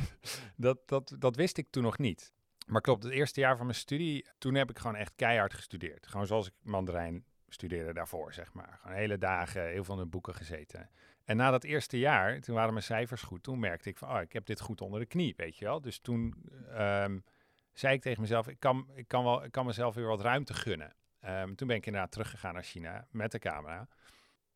dat, 0.56 0.78
dat, 0.86 1.16
dat 1.20 1.36
wist 1.36 1.58
ik 1.58 1.68
toen 1.70 1.84
nog 1.84 1.98
niet. 1.98 2.32
Maar 2.68 2.82
klopt, 2.82 3.04
het 3.04 3.14
eerste 3.14 3.40
jaar 3.40 3.58
van 3.58 3.66
mijn 3.66 3.78
studie, 3.78 4.26
toen 4.38 4.56
heb 4.56 4.70
ik 4.70 4.80
gewoon 4.80 4.96
echt 4.96 5.12
keihard 5.16 5.54
gestudeerd. 5.54 6.08
Gewoon 6.08 6.28
zoals 6.28 6.48
ik 6.48 6.54
Mandarijn 6.62 7.26
studeerde 7.54 7.94
daarvoor, 7.94 8.34
zeg 8.34 8.54
maar. 8.54 8.78
Gewoon 8.82 8.98
hele 8.98 9.18
dagen, 9.18 9.68
heel 9.68 9.84
veel 9.84 10.02
in 10.02 10.10
boeken 10.10 10.36
gezeten. 10.36 10.90
En 11.24 11.38
na 11.38 11.52
dat 11.52 11.64
eerste 11.64 12.00
jaar, 12.00 12.40
toen 12.40 12.56
waren 12.56 12.74
mijn 12.74 12.86
cijfers 12.86 13.22
goed. 13.22 13.44
Toen 13.44 13.60
merkte 13.60 13.90
ik 13.90 13.98
van, 13.98 14.10
oh, 14.10 14.22
ik 14.22 14.34
heb 14.34 14.46
dit 14.46 14.60
goed 14.60 14.82
onder 14.82 15.00
de 15.00 15.06
knie, 15.06 15.34
weet 15.38 15.58
je 15.58 15.66
wel. 15.66 15.82
Dus 15.82 16.00
toen 16.00 16.36
ehm, 16.70 17.20
zei 17.74 17.96
ik 17.96 18.02
tegen 18.02 18.22
mezelf, 18.22 18.48
ik 18.48 18.60
kan, 18.60 18.88
ik, 18.94 19.08
kan 19.08 19.24
wel, 19.24 19.44
ik 19.44 19.52
kan 19.52 19.66
mezelf 19.66 19.96
weer 19.96 20.08
wat 20.08 20.22
ruimte 20.22 20.54
gunnen. 20.54 20.96
Ehm, 21.20 21.56
toen 21.56 21.68
ben 21.68 21.78
ik 21.78 21.86
inderdaad 21.86 22.12
teruggegaan 22.12 22.54
naar 22.54 22.64
China 22.64 23.08
met 23.12 23.32
de 23.32 23.40
camera. 23.40 23.88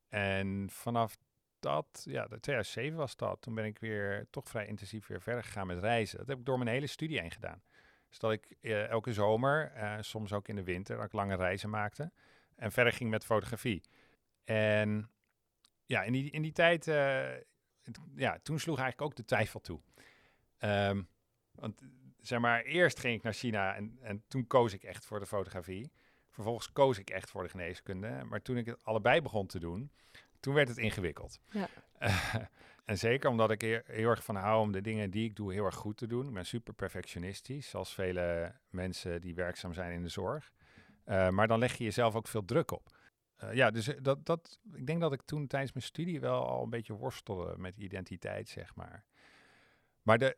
En 0.10 0.70
vanaf 0.72 1.18
dat, 1.60 2.04
ja, 2.06 2.22
de 2.28 2.40
2007 2.40 2.98
was 2.98 3.16
dat. 3.16 3.42
Toen 3.42 3.56
ben 3.56 3.66
ik 3.66 3.80
weer 3.80 4.28
toch 4.30 4.50
vrij 4.50 4.68
intensief 4.68 5.08
weer 5.08 5.22
verder 5.22 5.44
gegaan 5.44 5.68
met 5.68 5.80
reizen. 5.80 6.18
Dat 6.18 6.28
heb 6.28 6.38
ik 6.40 6.46
door 6.46 6.58
mijn 6.58 6.70
hele 6.70 6.88
studie 6.88 7.20
heen 7.20 7.32
gedaan. 7.32 7.62
Dus 8.10 8.20
dat 8.20 8.32
ik 8.32 8.58
eh, 8.62 8.88
elke 8.88 9.14
zomer, 9.14 9.72
eh, 9.72 9.96
soms 10.00 10.34
ook 10.34 10.48
in 10.48 10.56
de 10.56 10.64
winter, 10.64 10.96
dat 10.96 11.06
ik 11.06 11.12
lange 11.12 11.36
reizen 11.36 11.70
maakte. 11.70 12.12
En 12.56 12.72
verder 12.72 12.94
ging 12.94 13.10
met 13.10 13.26
fotografie. 13.26 13.84
En 14.44 15.10
ja, 15.86 16.04
in 16.04 16.12
die, 16.14 16.32
in 16.32 16.42
die 16.42 16.52
tijd, 16.52 16.88
eh, 16.88 17.30
het- 17.84 18.00
ja, 18.16 18.40
toen 18.44 18.60
sloeg 18.60 18.80
eigenlijk 18.80 19.12
ook 19.12 19.16
de 19.18 19.26
twijfel 19.26 19.62
toe. 19.62 19.82
Ehm, 20.58 21.04
want 21.52 21.82
zeg 22.20 22.40
maar, 22.40 22.62
eerst 22.64 23.00
ging 23.00 23.16
ik 23.16 23.24
naar 23.24 23.34
China 23.34 23.76
en, 23.76 23.98
en 24.02 24.24
toen 24.28 24.48
koos 24.48 24.74
ik 24.74 24.84
echt 24.84 25.06
voor 25.06 25.20
de 25.20 25.26
fotografie. 25.26 25.92
Vervolgens 26.30 26.72
koos 26.72 26.98
ik 26.98 27.10
echt 27.10 27.30
voor 27.30 27.44
de 27.44 27.50
geneeskunde. 27.50 28.24
Maar 28.24 28.42
toen 28.42 28.58
ik 28.58 28.66
het 28.66 28.84
allebei 28.84 29.22
begon 29.22 29.48
te 29.48 29.60
doen, 29.60 29.92
toen 30.40 30.54
werd 30.54 30.68
het 30.68 30.78
ingewikkeld. 30.78 31.40
Ja. 31.50 31.68
En 32.86 32.98
zeker 32.98 33.30
omdat 33.30 33.52
ik 33.52 33.64
er 33.64 33.84
heel 33.86 34.10
erg 34.10 34.24
van 34.24 34.36
hou 34.36 34.62
om 34.62 34.72
de 34.72 34.82
dingen 34.82 35.12
die 35.12 35.26
ik 35.30 35.36
doe 35.36 35.54
heel 35.54 35.66
erg 35.66 35.76
goed 35.76 35.98
te 35.98 36.08
doen. 36.08 36.28
Ik 36.28 36.34
ben 36.34 36.46
super 36.46 36.74
perfectionistisch, 36.74 37.70
zoals 37.70 37.94
vele 37.94 38.56
mensen 38.70 39.22
die 39.22 39.36
werkzaam 39.36 39.74
zijn 39.74 39.92
in 39.94 40.02
de 40.02 40.10
zorg. 40.10 40.52
Eh, 41.06 41.30
maar 41.30 41.48
dan 41.48 41.60
leg 41.60 41.78
je 41.78 41.84
jezelf 41.84 42.16
ook 42.16 42.28
veel 42.28 42.46
druk 42.46 42.72
op. 42.72 42.98
Eh, 43.36 43.54
ja, 43.54 43.72
dus 43.72 43.88
eh, 43.88 43.98
dat, 44.02 44.26
dat, 44.26 44.60
ik 44.74 44.88
denk 44.88 45.02
dat 45.02 45.14
ik 45.14 45.22
toen 45.22 45.48
tijdens 45.48 45.74
mijn 45.74 45.86
studie 45.86 46.20
wel 46.20 46.48
al 46.48 46.64
een 46.64 46.70
beetje 46.70 46.94
worstelde 46.94 47.58
met 47.58 47.78
identiteit, 47.78 48.50
zeg 48.50 48.76
maar. 48.76 49.06
Maar 50.02 50.18
de, 50.18 50.38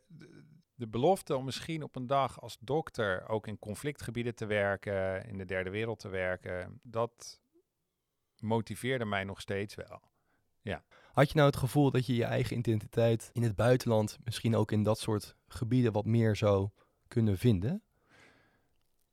de, 0.76 0.88
belofte 0.88 1.36
om 1.36 1.46
misschien 1.46 1.84
op 1.84 1.96
een 1.96 2.08
dag 2.08 2.42
als 2.42 2.58
dokter 2.60 3.28
ook 3.28 3.48
in 3.48 3.60
conflictgebieden 3.60 4.36
te 4.36 4.46
werken, 4.46 5.26
in 5.26 5.38
de 5.38 5.46
derde 5.46 5.70
wereld 5.70 6.00
te 6.00 6.10
werken, 6.10 6.80
dat 6.84 7.42
motiveerde 8.40 9.06
mij 9.06 9.24
nog 9.24 9.42
steeds 9.42 9.76
wel. 9.76 10.02
Had 11.18 11.28
je 11.28 11.36
nou 11.36 11.48
het 11.48 11.58
gevoel 11.58 11.92
dat 11.92 12.06
je 12.06 12.16
je 12.16 12.24
eigen 12.24 12.58
identiteit 12.58 13.30
in 13.34 13.44
het 13.44 13.56
buitenland, 13.56 14.18
misschien 14.24 14.56
ook 14.56 14.72
in 14.72 14.84
dat 14.84 15.00
soort 15.00 15.36
gebieden, 15.48 15.92
wat 15.92 16.06
meer 16.06 16.36
zou 16.36 16.70
kunnen 17.08 17.38
vinden? 17.38 17.82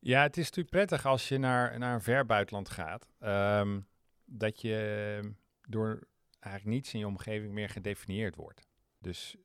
Ja, 0.04 0.22
het 0.22 0.36
is 0.36 0.44
natuurlijk 0.44 0.70
prettig 0.70 1.06
als 1.06 1.28
je 1.28 1.38
naar, 1.38 1.78
naar 1.78 1.94
een 1.94 2.00
ver 2.02 2.26
buitenland 2.26 2.68
gaat. 2.70 3.08
ehm, 3.18 3.80
dat 4.24 4.60
je 4.60 5.34
door 5.68 6.08
eigenlijk 6.40 6.76
niets 6.76 6.92
in 6.92 6.98
je 6.98 7.06
omgeving 7.06 7.52
meer 7.52 7.68
gedefinieerd 7.68 8.36
wordt. 8.36 8.68
Dus 8.98 9.36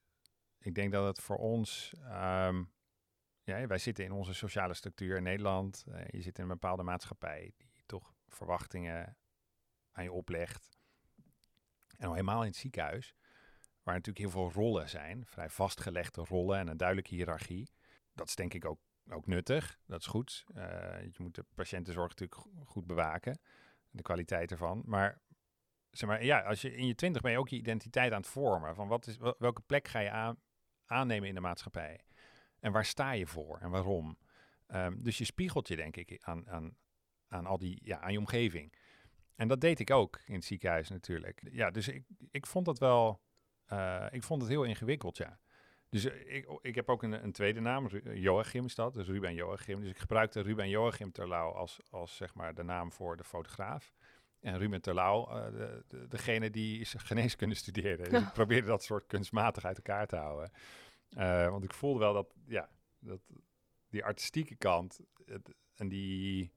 ik 0.59 0.75
denk 0.75 0.91
dat 0.91 1.05
het 1.05 1.19
voor 1.19 1.37
ons. 1.37 1.93
ehm, 2.03 2.63
ja, 3.43 3.67
wij 3.67 3.77
zitten 3.77 4.03
in 4.03 4.11
onze 4.11 4.33
sociale 4.33 4.73
structuur 4.73 5.17
in 5.17 5.23
Nederland. 5.23 5.85
eh, 5.91 6.07
je 6.07 6.21
zit 6.21 6.37
in 6.37 6.43
een 6.43 6.49
bepaalde 6.49 6.83
maatschappij 6.83 7.53
die 7.57 7.83
toch 7.85 8.13
verwachtingen 8.27 9.17
aan 9.91 10.03
je 10.03 10.11
oplegt. 10.11 10.69
En 11.97 12.07
al 12.07 12.13
helemaal 12.13 12.41
in 12.41 12.47
het 12.47 12.57
ziekenhuis, 12.57 13.15
waar 13.83 13.95
natuurlijk 13.95 14.25
heel 14.25 14.29
veel 14.29 14.61
rollen 14.61 14.89
zijn, 14.89 15.25
vrij 15.25 15.49
vastgelegde 15.49 16.21
rollen 16.23 16.59
en 16.59 16.67
een 16.67 16.77
duidelijke 16.77 17.15
hiërarchie. 17.15 17.71
Dat 18.13 18.27
is 18.27 18.35
denk 18.35 18.53
ik 18.53 18.65
ook 18.65 18.79
ook 19.11 19.27
nuttig. 19.27 19.79
Dat 19.85 19.99
is 19.99 20.05
goed. 20.07 20.45
Eh, 20.53 20.63
je 21.03 21.13
moet 21.17 21.35
de 21.35 21.45
patiëntenzorg 21.55 22.09
natuurlijk 22.09 22.41
go- 22.41 22.63
goed 22.65 22.85
bewaken. 22.87 23.39
De 23.89 24.01
kwaliteit 24.01 24.51
ervan. 24.51 24.81
Maar, 24.85 25.21
zeg 25.91 26.09
maar 26.09 26.23
ja, 26.23 26.39
als 26.41 26.61
je 26.61 26.75
in 26.75 26.87
je 26.87 26.95
twintig 26.95 27.21
ben 27.21 27.31
je 27.31 27.37
ook 27.37 27.49
je 27.49 27.55
identiteit 27.57 28.11
aan 28.11 28.21
het 28.21 28.29
vormen. 28.29 28.75
Van 28.75 28.87
wat 28.87 29.07
is, 29.07 29.17
wel- 29.17 29.35
welke 29.37 29.61
plek 29.61 29.87
ga 29.87 29.99
je 29.99 30.11
aan, 30.11 30.37
aannemen 30.85 31.27
in 31.27 31.35
de 31.35 31.41
maatschappij? 31.41 31.99
En 32.59 32.71
waar 32.71 32.85
sta 32.85 33.11
je 33.11 33.27
voor 33.27 33.57
en 33.57 33.69
waarom? 33.69 34.17
Ehm, 34.67 35.01
dus 35.01 35.17
je 35.17 35.23
spiegelt 35.25 35.67
je 35.67 35.75
denk 35.75 35.95
ik 35.95 36.17
aan, 36.23 36.49
aan, 36.49 36.77
aan 37.27 37.45
al 37.45 37.57
die, 37.57 37.79
ja, 37.83 37.99
aan 37.99 38.11
je 38.11 38.17
omgeving. 38.17 38.73
En 39.35 39.47
dat 39.47 39.61
deed 39.61 39.79
ik 39.79 39.91
ook 39.91 40.19
in 40.25 40.33
het 40.33 40.45
ziekenhuis 40.45 40.89
natuurlijk. 40.89 41.41
Ja, 41.51 41.71
dus 41.71 41.87
ik, 41.87 42.03
ik 42.31 42.45
vond 42.45 42.65
dat 42.65 42.79
wel, 42.79 43.21
eh, 43.65 44.05
ik 44.11 44.23
vond 44.23 44.41
het 44.41 44.51
heel 44.51 44.63
ingewikkeld, 44.63 45.17
ja. 45.17 45.39
Dus 45.89 46.05
eh, 46.05 46.35
ik, 46.35 46.59
ik 46.61 46.75
heb 46.75 46.89
ook 46.89 47.03
een, 47.03 47.23
een 47.23 47.31
tweede 47.31 47.59
naam, 47.59 47.87
Ru- 47.87 48.13
Joachim 48.19 48.65
is 48.65 48.75
dat, 48.75 48.93
dus 48.93 49.07
Ruben 49.07 49.33
Joachim. 49.33 49.81
Dus 49.81 49.89
ik 49.89 49.97
gebruikte 49.97 50.41
Ruben 50.41 50.69
Joachim 50.69 51.11
Terlouw 51.11 51.51
als, 51.51 51.79
als 51.89 52.15
zeg 52.15 52.33
maar 52.33 52.53
de 52.53 52.63
naam 52.63 52.91
voor 52.91 53.17
de 53.17 53.23
fotograaf. 53.23 53.93
En 54.39 54.57
Ruben 54.57 54.81
Terlouw, 54.81 55.27
eh, 55.27 55.51
de, 55.51 55.83
de, 55.87 56.07
degene 56.07 56.49
die 56.49 56.79
is 56.79 56.93
geneeskunde 57.11 57.55
studeerde. 57.55 58.09
Dus 58.09 58.21
ik 58.27 58.33
probeerde 58.33 58.67
dat 58.67 58.83
soort 58.83 59.05
kunstmatig 59.07 59.65
uit 59.65 59.77
elkaar 59.77 60.07
te 60.07 60.15
houden. 60.15 60.51
Eh, 61.09 61.49
want 61.49 61.63
ik 61.63 61.73
voelde 61.73 61.99
wel 61.99 62.13
dat, 62.13 62.33
ja, 62.47 62.69
dat 62.99 63.21
die 63.89 64.05
artistieke 64.05 64.55
kant 64.55 64.99
het, 65.25 65.53
en 65.75 65.87
die 65.89 66.51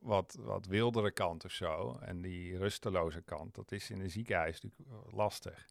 wat, 0.00 0.36
wat 0.40 0.66
wildere 0.66 1.10
kant 1.12 1.44
of 1.44 1.52
zo, 1.52 1.98
en 2.00 2.20
die 2.20 2.58
rusteloze 2.58 3.22
kant, 3.22 3.54
dat 3.54 3.72
is 3.72 3.90
in 3.90 4.00
een 4.00 4.10
ziekenhuis 4.10 4.60
natuurlijk 4.60 5.06
eh, 5.06 5.12
lastig. 5.12 5.66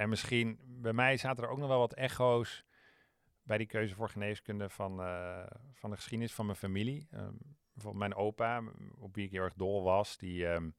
En 0.00 0.08
misschien, 0.08 0.58
bij 0.62 0.92
mij 0.92 1.16
zaten 1.16 1.44
er 1.44 1.50
ook 1.50 1.58
nog 1.58 1.68
wel 1.68 1.78
wat 1.78 1.92
echo's 1.92 2.64
bij 3.42 3.58
die 3.58 3.66
keuze 3.66 3.94
voor 3.94 4.08
geneeskunde 4.08 4.68
van, 4.68 5.00
eh, 5.02 5.46
van 5.72 5.90
de 5.90 5.96
geschiedenis 5.96 6.34
van 6.34 6.46
mijn 6.46 6.58
familie. 6.58 7.08
Ehm, 7.10 7.34
bijvoorbeeld 7.72 8.08
mijn 8.08 8.14
opa, 8.14 8.62
op 8.98 9.14
wie 9.14 9.24
ik 9.24 9.30
heel 9.30 9.42
erg 9.42 9.54
dol 9.54 9.82
was, 9.82 10.16
die, 10.16 10.46
ehm, 10.46 10.70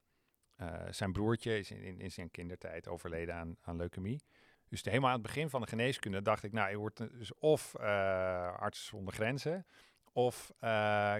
eh, 0.55 0.81
zijn 0.89 1.11
broertje 1.11 1.57
is 1.57 1.71
in, 1.71 1.81
in, 1.81 1.99
in 1.99 2.11
zijn 2.11 2.31
kindertijd 2.31 2.87
overleden 2.87 3.35
aan, 3.35 3.57
aan 3.61 3.75
leukemie. 3.75 4.23
Dus 4.69 4.83
helemaal 4.83 5.09
aan 5.09 5.15
het 5.15 5.25
begin 5.25 5.49
van 5.49 5.61
de 5.61 5.67
geneeskunde 5.67 6.21
dacht 6.21 6.43
ik, 6.43 6.51
nou, 6.51 6.69
je 6.69 6.77
wordt 6.77 6.97
dus 6.97 7.33
of 7.33 7.75
eh, 7.75 8.55
arts 8.55 8.85
zonder 8.85 9.13
grenzen 9.13 9.65
of 10.11 10.51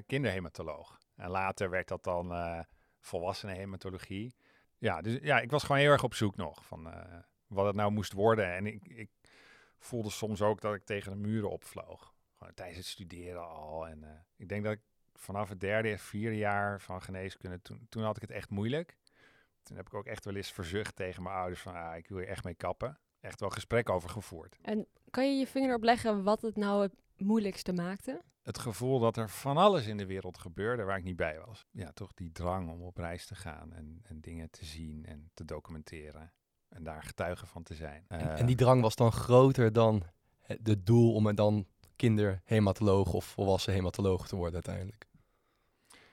kinderhematoloog. 0.06 1.00
En 1.16 1.30
later 1.30 1.70
werd 1.70 1.88
dat 1.88 2.04
dan 2.04 2.34
volwassenenhematologie. 3.00 4.36
Ja, 4.78 5.02
dus 5.02 5.18
ja, 5.22 5.40
ik 5.40 5.52
was 5.52 5.64
gewoon 5.64 5.82
heel 5.82 5.92
erg 5.92 6.04
op 6.04 6.14
zoek 6.14 6.36
nog 6.36 6.66
van 6.66 6.88
wat 7.52 7.66
het 7.66 7.76
nou 7.76 7.92
moest 7.92 8.14
worden. 8.14 8.54
En 8.54 8.66
ik, 8.66 8.88
ik 8.88 9.10
voelde 9.78 10.10
soms 10.10 10.42
ook 10.42 10.62
dat 10.62 10.76
ik 10.76 10.86
tegen 10.86 11.12
de 11.12 11.18
muren 11.18 11.50
opvloog. 11.50 12.14
Gewoon 12.38 12.54
tijdens 12.54 12.78
het 12.78 12.88
studeren 12.88 13.50
al. 13.50 13.88
En 13.88 14.04
eh, 14.04 14.10
ik 14.36 14.50
denk 14.50 14.64
dat 14.64 14.74
ik 14.74 14.82
vanaf 15.14 15.50
het 15.50 15.60
derde, 15.60 15.98
vierde 15.98 16.38
jaar 16.38 16.82
van 16.82 17.02
geneeskunde, 17.02 17.62
toen, 17.62 17.86
toen 17.90 18.04
had 18.04 18.16
ik 18.16 18.22
het 18.22 18.32
echt 18.32 18.50
moeilijk. 18.50 18.98
Toen 19.64 19.78
heb 19.78 19.86
ik 19.86 19.94
ook 19.94 20.06
echt 20.06 20.26
wel 20.26 20.36
eens 20.36 20.52
verzucht 20.52 20.96
tegen 20.96 21.24
mijn 21.24 21.36
ouders 21.36 21.62
van, 21.62 21.76
ah, 21.76 21.98
ik 21.98 22.08
wil 22.08 22.18
hier 22.18 22.28
echt 22.28 22.44
mee 22.44 22.56
kappen. 22.56 23.00
Echt 23.20 23.40
wel 23.40 23.50
gesprek 23.50 23.90
over 23.90 24.10
gevoerd. 24.10 24.58
En 24.62 24.88
kan 25.10 25.32
je 25.32 25.40
je 25.40 25.48
vinger 25.48 25.70
erop 25.70 25.84
leggen 25.84 26.24
wat 26.24 26.42
het 26.42 26.56
nou 26.56 26.82
het 26.82 26.94
moeilijkste 27.18 27.74
maakte? 27.74 28.22
Het 28.42 28.58
gevoel 28.58 29.00
dat 29.00 29.18
er 29.18 29.30
van 29.30 29.58
alles 29.58 29.88
in 29.88 29.98
de 29.98 30.06
wereld 30.06 30.38
gebeurde 30.38 30.84
waar 30.84 30.98
ik 30.98 31.04
niet 31.04 31.16
bij 31.16 31.40
was. 31.40 31.66
Ja, 31.72 31.92
toch 31.92 32.14
die 32.14 32.32
drang 32.32 32.70
om 32.70 32.82
op 32.82 32.98
reis 32.98 33.26
te 33.26 33.36
gaan 33.36 33.74
en, 33.74 34.00
en 34.04 34.22
dingen 34.22 34.50
te 34.50 34.66
zien 34.66 35.06
en 35.06 35.32
te 35.34 35.46
documenteren. 35.46 36.32
En 36.72 36.84
daar 36.84 37.04
getuige 37.04 37.46
van 37.46 37.64
te 37.64 37.76
zijn. 37.76 38.06
En, 38.08 38.20
Eh, 38.20 38.40
en 38.40 38.46
die 38.46 38.56
drang 38.56 38.82
was 38.82 38.96
dan 38.96 39.12
groter 39.12 39.74
dan 39.74 40.04
het 40.40 40.66
de 40.66 40.84
doel 40.84 41.14
om 41.14 41.28
er 41.28 41.36
dan 41.36 41.66
kinderhematoloog 41.96 43.14
of 43.14 43.26
volwassen 43.26 43.74
hematoloog 43.74 44.28
te 44.28 44.36
worden 44.36 44.54
uiteindelijk. 44.54 45.06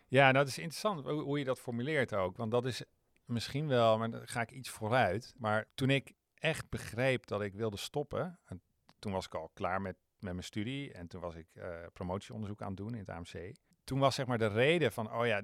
Ja, 0.06 0.22
nou, 0.22 0.32
dat 0.32 0.48
is 0.48 0.58
interessant 0.58 1.04
hoe, 1.04 1.22
hoe 1.22 1.38
je 1.38 1.44
dat 1.44 1.58
formuleert 1.60 2.14
ook. 2.14 2.36
Want 2.36 2.50
dat 2.50 2.66
is 2.66 2.82
misschien 3.24 3.66
wel, 3.66 3.98
maar 3.98 4.10
dan 4.10 4.28
ga 4.28 4.40
ik 4.40 4.50
iets 4.50 4.68
vooruit. 4.68 5.34
Maar 5.36 5.66
toen 5.74 5.90
ik 5.90 6.12
echt 6.34 6.68
begreep 6.68 7.26
dat 7.26 7.42
ik 7.42 7.54
wilde 7.54 7.76
stoppen, 7.76 8.38
en 8.44 8.62
toen 8.98 9.12
was 9.12 9.26
ik 9.26 9.34
al 9.34 9.50
klaar 9.54 9.80
met, 9.80 9.96
met 10.18 10.32
mijn 10.32 10.44
studie 10.44 10.92
en 10.92 11.06
toen 11.08 11.20
was 11.20 11.34
ik 11.34 11.46
eh, 11.52 11.68
promotieonderzoek 11.92 12.62
aan 12.62 12.68
het 12.68 12.76
doen 12.76 12.92
in 12.92 12.98
het 12.98 13.08
AMC. 13.08 13.54
Toen 13.84 13.98
was 13.98 14.14
zeg 14.14 14.26
maar 14.26 14.38
de 14.38 14.46
reden 14.46 14.92
van, 14.92 15.12
oh 15.12 15.26
ja, 15.26 15.42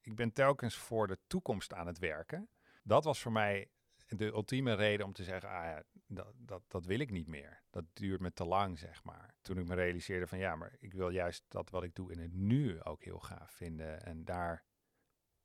ik 0.00 0.14
ben 0.16 0.32
telkens 0.32 0.76
voor 0.76 1.06
de 1.06 1.18
toekomst 1.26 1.74
aan 1.74 1.86
het 1.86 1.98
werken. 1.98 2.48
Dat 2.82 3.04
was 3.04 3.20
voor 3.20 3.32
mij 3.32 3.68
de 4.16 4.24
ultieme 4.24 4.74
reden 4.74 5.06
om 5.06 5.12
te 5.12 5.24
zeggen, 5.24 5.50
ah 5.50 5.64
ja, 5.64 5.82
dat, 6.06 6.32
dat, 6.36 6.62
dat 6.68 6.84
wil 6.84 6.98
ik 6.98 7.10
niet 7.10 7.26
meer. 7.26 7.62
Dat 7.70 7.84
duurt 7.92 8.20
me 8.20 8.32
te 8.32 8.44
lang, 8.44 8.78
zeg 8.78 9.04
maar. 9.04 9.34
Toen 9.42 9.58
ik 9.58 9.66
me 9.66 9.74
realiseerde 9.74 10.26
van, 10.26 10.38
ja, 10.38 10.56
maar 10.56 10.76
ik 10.78 10.92
wil 10.92 11.08
juist 11.08 11.44
dat 11.48 11.70
wat 11.70 11.82
ik 11.82 11.94
doe 11.94 12.12
in 12.12 12.18
het 12.18 12.32
nu 12.32 12.82
ook 12.82 13.04
heel 13.04 13.18
gaaf 13.18 13.50
vinden. 13.50 14.02
En 14.02 14.24
daar, 14.24 14.64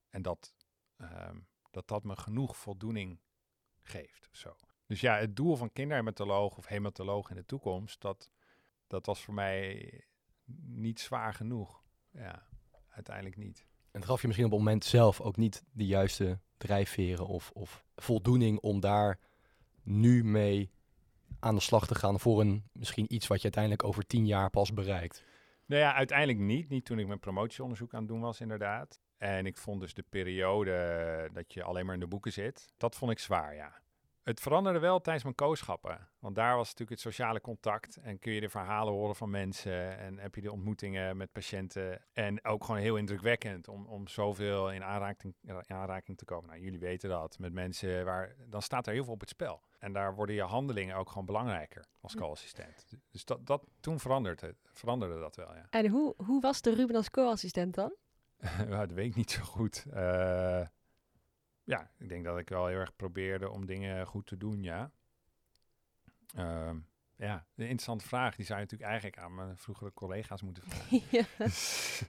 en 0.10 0.22
dat, 0.22 0.54
ehm, 0.98 1.40
dat 1.72 1.88
dat 1.88 2.04
me 2.04 2.16
genoeg 2.16 2.58
voldoening 2.58 3.20
geeft. 3.82 4.30
Zo. 4.32 4.56
Dus 4.86 5.02
ja, 5.02 5.18
het 5.18 5.36
doel 5.36 5.56
van 5.56 5.72
kinderhematoloog 5.72 6.58
of 6.58 6.66
hematoloog 6.66 7.30
in 7.30 7.36
de 7.36 7.46
toekomst, 7.46 8.02
dat, 8.02 8.32
dat 8.88 9.06
was 9.06 9.24
voor 9.24 9.34
mij 9.34 9.92
niet 10.66 11.00
zwaar 11.00 11.34
genoeg. 11.34 11.84
Ja, 12.12 12.48
uiteindelijk 12.88 13.38
niet. 13.38 13.68
En 13.94 14.06
gaf 14.06 14.22
je 14.22 14.28
misschien 14.28 14.48
op 14.48 14.54
het 14.54 14.64
moment 14.64 14.86
zelf 14.86 15.22
ook 15.22 15.38
niet 15.38 15.64
de 15.72 15.86
juiste 15.86 16.40
drijfveren 16.58 17.28
of, 17.28 17.52
of 17.54 17.86
voldoening 17.96 18.60
om 18.60 18.80
daar 18.80 19.20
nu 19.84 20.24
mee 20.24 20.72
aan 21.40 21.56
de 21.56 21.62
slag 21.62 21.88
te 21.88 21.96
gaan 21.96 22.20
voor 22.20 22.42
een 22.42 22.64
misschien 22.72 23.14
iets 23.14 23.28
wat 23.28 23.38
je 23.38 23.44
uiteindelijk 23.44 23.84
over 23.84 24.06
tien 24.06 24.26
jaar 24.26 24.50
pas 24.50 24.74
bereikt. 24.74 25.24
Nou 25.66 25.82
ja, 25.82 25.94
uiteindelijk 25.94 26.40
niet. 26.40 26.70
Niet 26.70 26.86
toen 26.86 27.00
ik 27.00 27.08
mijn 27.08 27.20
promotieonderzoek 27.20 27.94
aan 27.94 28.00
het 28.00 28.08
doen 28.08 28.22
was, 28.22 28.42
inderdaad. 28.42 29.00
En 29.18 29.46
ik 29.46 29.58
vond 29.58 29.82
dus 29.82 29.94
de 29.94 30.06
periode 30.10 31.30
dat 31.34 31.54
je 31.54 31.64
alleen 31.64 31.86
maar 31.86 31.94
in 31.94 32.00
de 32.00 32.08
boeken 32.08 32.32
zit, 32.32 32.74
dat 32.78 32.96
vond 32.96 33.12
ik 33.12 33.20
zwaar, 33.20 33.56
ja. 33.56 33.82
Het 34.24 34.40
veranderde 34.40 34.80
wel 34.80 35.02
tijdens 35.02 35.24
mijn 35.24 35.36
kooschappen. 35.36 36.08
Want 36.20 36.36
daar 36.36 36.56
was 36.56 36.64
natuurlijk 36.64 36.90
het 36.90 37.00
sociale 37.00 37.42
contact. 37.42 37.98
En 37.98 38.20
kun 38.20 38.34
je 38.34 38.42
de 38.42 38.50
verhalen 38.50 38.94
horen 38.94 39.16
van 39.16 39.30
mensen. 39.30 39.98
En 39.98 40.20
heb 40.20 40.36
je 40.36 40.42
de 40.42 40.52
ontmoetingen 40.52 41.18
met 41.18 41.32
patiënten. 41.32 42.06
En 42.14 42.46
ook 42.46 42.64
gewoon 42.64 42.82
heel 42.82 42.96
indrukwekkend 42.96 43.68
om, 43.68 43.86
om 43.86 44.08
zoveel 44.08 44.72
in 44.72 44.84
aanraking, 44.84 45.36
in 45.42 45.76
aanraking 45.76 46.18
te 46.18 46.26
komen. 46.26 46.50
Nou, 46.50 46.62
jullie 46.62 46.80
weten 46.80 47.10
dat. 47.10 47.40
Met 47.40 47.54
mensen 47.54 48.06
waar. 48.06 48.36
Dan 48.48 48.62
staat 48.62 48.88
er 48.88 48.94
heel 48.94 49.04
veel 49.04 49.14
op 49.14 49.20
het 49.20 49.30
spel. 49.30 49.62
En 49.80 49.94
daar 49.94 50.16
worden 50.16 50.36
je 50.36 50.42
handelingen 50.42 50.96
ook 50.96 51.10
gewoon 51.10 51.26
belangrijker 51.26 51.86
als 52.02 52.16
co-assistent. 52.16 52.86
Dus 53.12 53.26
dat, 53.26 53.46
dat, 53.46 53.64
toen 53.80 54.00
veranderde, 54.00 54.56
veranderde 54.64 55.20
dat 55.20 55.36
wel, 55.36 55.56
ja. 55.56 55.66
En 55.70 55.88
hoe, 55.88 56.14
hoe 56.18 56.42
was 56.42 56.62
de 56.62 56.76
Ruben 56.76 56.96
als 56.96 57.10
co-assistent 57.10 57.76
dan? 57.76 57.96
dat 58.70 58.92
weet 58.92 59.10
ik 59.10 59.16
niet 59.16 59.32
zo 59.32 59.42
goed. 59.44 59.86
Eh, 59.92 60.62
ja, 61.64 61.90
ik 61.98 62.10
denk 62.10 62.24
dat 62.24 62.38
ik 62.38 62.50
wel 62.50 62.68
heel 62.68 62.80
erg 62.80 62.96
probeerde 62.96 63.50
om 63.50 63.66
dingen 63.66 64.08
goed 64.08 64.28
te 64.28 64.38
doen, 64.38 64.64
ja. 64.64 64.92
Ehm, 66.36 66.78
ja, 67.16 67.46
een 67.56 67.64
interessante 67.64 68.06
vraag. 68.06 68.36
Die 68.36 68.46
zou 68.46 68.60
je 68.60 68.66
natuurlijk 68.66 68.92
eigenlijk 68.92 69.22
aan 69.22 69.36
mijn 69.36 69.58
vroegere 69.58 69.94
collega's 69.94 70.42
moeten 70.42 70.64
vragen. 70.64 71.02
ja. 71.18 71.26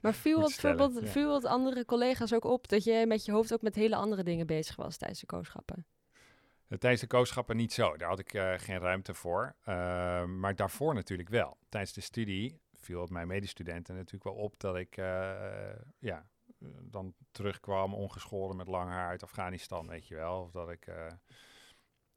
Maar 0.01 0.13
viel 0.13 0.49
stellen, 0.49 0.77
bijvoorbeeld, 0.77 1.05
ja. 1.05 1.11
viel 1.11 1.33
het 1.33 1.45
andere 1.45 1.85
collega's 1.85 2.33
ook 2.33 2.43
op 2.43 2.67
dat 2.67 2.83
je 2.83 3.05
met 3.07 3.25
je 3.25 3.31
hoofd 3.31 3.53
ook 3.53 3.61
met 3.61 3.75
hele 3.75 3.95
andere 3.95 4.23
dingen 4.23 4.47
bezig 4.47 4.75
was 4.75 4.97
tijdens 4.97 5.19
de 5.19 5.25
kooschappen? 5.25 5.85
Eh, 6.67 6.77
Tijdens 6.77 7.01
de 7.01 7.07
kooschappen 7.07 7.55
niet 7.55 7.73
zo. 7.73 7.97
Daar 7.97 8.09
had 8.09 8.19
ik 8.19 8.33
eh, 8.33 8.53
geen 8.57 8.79
ruimte 8.79 9.13
voor. 9.13 9.55
Ehm, 9.63 10.39
maar 10.39 10.55
daarvoor 10.55 10.93
natuurlijk 10.93 11.29
wel. 11.29 11.57
Tijdens 11.69 11.93
de 11.93 12.01
studie 12.01 12.59
viel 12.73 13.01
het 13.01 13.09
mijn 13.09 13.27
medestudenten 13.27 13.95
natuurlijk 13.95 14.23
wel 14.23 14.43
op 14.43 14.59
dat 14.59 14.75
ik 14.75 14.97
eh, 14.97 15.75
ja, 15.99 16.25
dan 16.81 17.13
terugkwam 17.31 17.93
ongeschoren 17.93 18.55
met 18.55 18.67
lang 18.67 18.89
haar 18.89 19.07
uit 19.07 19.23
Afghanistan, 19.23 19.87
weet 19.87 20.07
je 20.07 20.15
wel. 20.15 20.41
Of 20.41 20.51
dat 20.51 20.69
ik, 20.69 20.87
eh, 20.87 21.11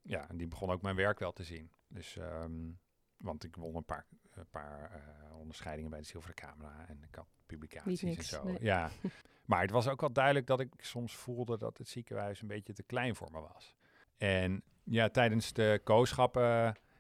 ja, 0.03 0.29
en 0.29 0.37
die 0.37 0.47
begon 0.47 0.71
ook 0.71 0.83
mijn 0.83 0.97
werk 0.97 1.19
wel 1.19 1.33
te 1.33 1.45
zien. 1.45 1.71
Dus, 1.89 2.17
ehm, 2.17 2.71
want 3.17 3.45
ik 3.45 3.57
won 3.57 3.77
een 3.77 3.85
paar, 3.85 4.07
een 4.31 4.51
paar 4.51 4.91
eh, 4.91 5.39
onderscheidingen 5.39 5.91
bij 5.91 6.01
de 6.01 6.07
Zilveren 6.07 6.37
Camera 6.37 6.87
en 6.89 7.03
ik 7.09 7.15
had 7.15 7.29
publicaties 7.47 8.03
en 8.03 8.25
zo. 8.25 8.45
nee. 8.45 8.59
Ja, 8.61 8.91
maar 9.47 9.61
het 9.61 9.71
was 9.71 9.89
ook 9.89 10.01
wel 10.01 10.13
duidelijk 10.13 10.47
dat 10.47 10.61
ik 10.61 10.73
soms 10.77 11.17
voelde 11.17 11.59
dat 11.59 11.79
het 11.79 11.89
ziekenhuis 11.89 12.41
een 12.41 12.49
beetje 12.49 12.73
te 12.73 12.83
klein 12.83 13.17
voor 13.17 13.31
me 13.31 13.41
was. 13.41 13.77
En 14.17 14.63
ja, 14.85 15.09
tijdens 15.09 15.53
de 15.53 15.81
kooschappen, 15.85 16.43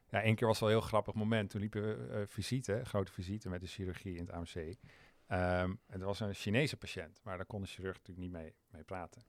ja, 0.08 0.22
één 0.22 0.34
keer 0.34 0.46
was 0.46 0.60
wel 0.60 0.68
een 0.68 0.74
heel 0.74 0.86
grappig 0.86 1.14
moment. 1.14 1.50
Toen 1.50 1.60
liepen 1.60 1.82
we 1.82 2.14
eh, 2.14 2.22
visite, 2.26 2.84
grote 2.84 3.12
visite 3.12 3.48
met 3.48 3.60
de 3.60 3.66
chirurgie 3.66 4.16
in 4.16 4.26
het 4.26 4.30
AMC. 4.30 4.76
Ehm 5.28 5.74
het 5.86 6.02
was 6.02 6.20
een 6.20 6.34
Chinese 6.34 6.76
patiënt, 6.76 7.20
maar 7.22 7.36
daar 7.36 7.46
kon 7.46 7.60
de 7.60 7.66
chirurg 7.66 7.96
natuurlijk 7.96 8.18
niet 8.18 8.42
mee, 8.42 8.54
mee 8.70 8.84
praten. 8.84 9.22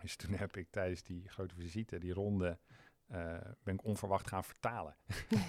Dus 0.00 0.16
toen 0.16 0.34
heb 0.34 0.56
ik 0.56 0.70
tijdens 0.70 1.02
die 1.02 1.28
grote 1.28 1.54
visite, 1.54 1.98
die 1.98 2.12
ronde, 2.12 2.58
eh, 3.06 3.36
ben 3.62 3.74
ik 3.74 3.84
onverwacht 3.84 4.28
gaan 4.28 4.44
vertalen. 4.44 4.96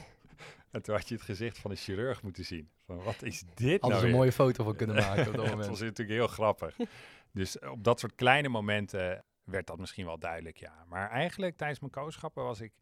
en 0.72 0.82
toen 0.82 0.96
had 0.96 1.08
je 1.08 1.16
het 1.16 1.24
gezicht 1.24 1.58
van 1.58 1.72
de 1.72 1.78
chirurg 1.78 2.24
moeten 2.24 2.46
zien. 2.46 2.70
Van, 2.86 3.04
wat 3.04 3.22
is 3.22 3.44
dit 3.54 3.82
Hadden 3.82 4.00
nou 4.00 4.12
een 4.12 4.18
mooie 4.18 4.32
foto 4.32 4.64
van 4.64 4.76
kunnen 4.76 4.96
maken 4.96 5.28
op 5.28 5.36
dat 5.36 5.50
moment. 5.50 5.70
was 5.70 5.80
natuurlijk 5.80 6.18
heel 6.18 6.28
grappig. 6.28 6.78
Dus 7.32 7.60
op 7.60 7.84
dat 7.84 8.00
soort 8.00 8.16
kleine 8.16 8.50
momenten 8.50 9.26
werd 9.44 9.68
dat 9.68 9.78
misschien 9.78 10.06
wel 10.06 10.20
duidelijk, 10.20 10.58
ja. 10.58 10.86
Maar 10.88 11.10
eigenlijk 11.10 11.58
tijdens 11.58 11.80
mijn 11.80 11.92
kooschappen 11.92 12.44
was 12.44 12.62
ik 12.62 12.74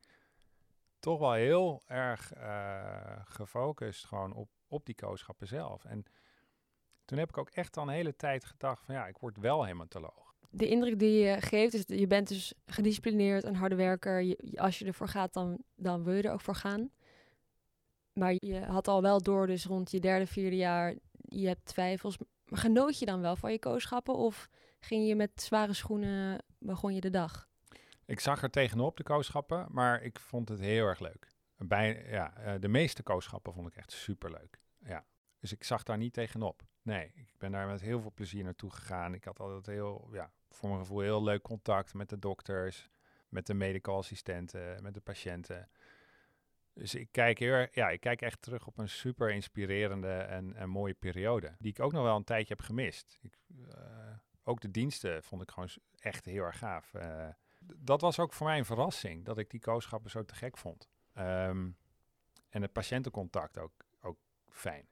toch 0.99 1.19
wel 1.19 1.33
heel 1.33 1.83
erg 1.85 2.33
eh, 2.33 3.19
gefocust 3.23 4.05
gewoon 4.05 4.33
op, 4.33 4.49
op 4.67 4.85
die 4.85 4.95
kooschappen 4.95 5.47
zelf. 5.47 5.85
En 5.85 6.05
toen 7.07 7.17
heb 7.17 7.29
ik 7.29 7.37
ook 7.37 7.49
echt 7.49 7.77
al 7.77 7.83
een 7.83 7.93
hele 7.93 8.15
tijd 8.15 8.45
gedacht 8.45 8.83
van 8.85 8.95
ja, 8.95 9.07
ik 9.07 9.17
word 9.17 9.37
wel 9.37 9.65
hematoloog. 9.65 10.35
De 10.49 10.67
indruk 10.67 10.99
die 10.99 11.23
je 11.23 11.41
geeft 11.41 11.73
is, 11.73 11.85
dat 11.85 11.99
je 11.99 12.07
bent 12.07 12.27
dus 12.27 12.53
gedisciplineerd, 12.65 13.43
een 13.43 13.55
harde 13.55 13.75
werker. 13.75 14.21
Je, 14.21 14.51
als 14.55 14.79
je 14.79 14.85
ervoor 14.85 15.07
gaat, 15.07 15.33
dan, 15.33 15.57
dan 15.75 16.03
wil 16.03 16.13
je 16.13 16.21
er 16.21 16.31
ook 16.31 16.41
voor 16.41 16.55
gaan. 16.55 16.89
Maar 18.13 18.33
je 18.37 18.65
had 18.65 18.87
al 18.87 19.01
wel 19.01 19.21
door, 19.21 19.47
dus 19.47 19.65
rond 19.65 19.91
je 19.91 19.99
derde, 19.99 20.27
vierde 20.27 20.55
jaar, 20.55 20.95
je 21.11 21.47
hebt 21.47 21.65
twijfels. 21.65 22.17
Maar 22.45 22.59
genoot 22.59 22.99
je 22.99 23.05
dan 23.05 23.21
wel 23.21 23.35
van 23.35 23.51
je 23.51 23.59
kooschappen? 23.59 24.15
Of 24.15 24.47
ging 24.79 25.07
je 25.07 25.15
met 25.15 25.41
zware 25.41 25.73
schoenen, 25.73 26.43
begon 26.59 26.93
je 26.93 27.01
de 27.01 27.09
dag? 27.09 27.47
Ik 28.05 28.19
zag 28.19 28.43
er 28.43 28.49
tegenop 28.49 28.97
de 28.97 29.03
kooschappen, 29.03 29.67
maar 29.69 30.01
ik 30.03 30.19
vond 30.19 30.49
het 30.49 30.59
heel 30.59 30.85
erg 30.85 30.99
leuk. 30.99 31.27
Bij, 31.57 32.05
ja, 32.09 32.37
eh, 32.37 32.53
de 32.59 32.67
meeste 32.67 33.03
kooschappen 33.03 33.53
vond 33.53 33.67
ik 33.67 33.75
echt 33.75 33.91
superleuk. 33.91 34.59
Ja. 34.79 35.05
Dus 35.39 35.51
ik 35.51 35.63
zag 35.63 35.83
daar 35.83 35.97
niet 35.97 36.13
tegenop. 36.13 36.63
Nee, 36.87 37.11
ik 37.15 37.33
ben 37.37 37.51
daar 37.51 37.67
met 37.67 37.81
heel 37.81 38.01
veel 38.01 38.11
plezier 38.13 38.43
naartoe 38.43 38.71
gegaan. 38.71 39.13
Ik 39.13 39.23
had 39.23 39.39
altijd 39.39 39.65
heel, 39.65 40.09
ja, 40.11 40.31
voor 40.49 40.69
mijn 40.69 40.81
gevoel 40.81 40.99
heel 40.99 41.23
leuk 41.23 41.41
contact 41.41 41.93
met 41.93 42.09
de 42.09 42.19
dokters, 42.19 42.89
met 43.29 43.45
de 43.45 43.53
medical 43.53 43.97
assistenten, 43.97 44.83
met 44.83 44.93
de 44.93 44.99
patiënten. 44.99 45.69
Dus 46.73 46.95
ik 46.95 47.07
kijk, 47.11 47.39
heel, 47.39 47.67
ja, 47.71 47.89
ik 47.89 47.99
kijk 47.99 48.21
echt 48.21 48.41
terug 48.41 48.67
op 48.67 48.77
een 48.77 48.89
super 48.89 49.31
inspirerende 49.31 50.13
en, 50.13 50.55
en 50.55 50.69
mooie 50.69 50.93
periode. 50.93 51.55
Die 51.59 51.71
ik 51.71 51.79
ook 51.79 51.91
nog 51.91 52.03
wel 52.03 52.15
een 52.15 52.23
tijdje 52.23 52.53
heb 52.57 52.65
gemist. 52.65 53.17
Ik, 53.21 53.37
eh, 53.69 54.15
ook 54.43 54.61
de 54.61 54.71
diensten 54.71 55.23
vond 55.23 55.41
ik 55.41 55.51
gewoon 55.51 55.69
echt 55.99 56.25
heel 56.25 56.43
erg 56.43 56.57
gaaf. 56.57 56.93
Eh, 56.93 57.27
dat 57.59 58.01
was 58.01 58.19
ook 58.19 58.33
voor 58.33 58.47
mij 58.47 58.57
een 58.57 58.65
verrassing, 58.65 59.25
dat 59.25 59.37
ik 59.37 59.49
die 59.49 59.59
kooschappen 59.59 60.11
zo 60.11 60.25
te 60.25 60.35
gek 60.35 60.57
vond. 60.57 60.89
Ehm, 61.13 61.69
en 62.49 62.61
het 62.61 62.71
patiëntencontact 62.71 63.57
ook, 63.57 63.73
ook 64.01 64.17
fijn. 64.49 64.87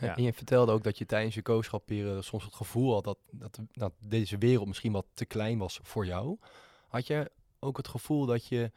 Ja. 0.00 0.16
En 0.16 0.22
je 0.22 0.32
vertelde 0.32 0.72
ook 0.72 0.82
dat 0.82 0.98
je 0.98 1.06
tijdens 1.06 1.34
je 1.34 1.42
kooschapperiode 1.42 2.22
soms 2.22 2.44
het 2.44 2.54
gevoel 2.54 2.92
had 2.92 3.04
dat, 3.04 3.18
dat, 3.30 3.60
dat 3.72 3.92
deze 3.98 4.38
wereld 4.38 4.66
misschien 4.66 4.92
wat 4.92 5.06
te 5.14 5.24
klein 5.24 5.58
was 5.58 5.80
voor 5.82 6.06
jou. 6.06 6.38
Had 6.88 7.06
je 7.06 7.30
ook 7.58 7.76
het 7.76 7.88
gevoel 7.88 8.26
dat 8.26 8.46
je 8.46 8.72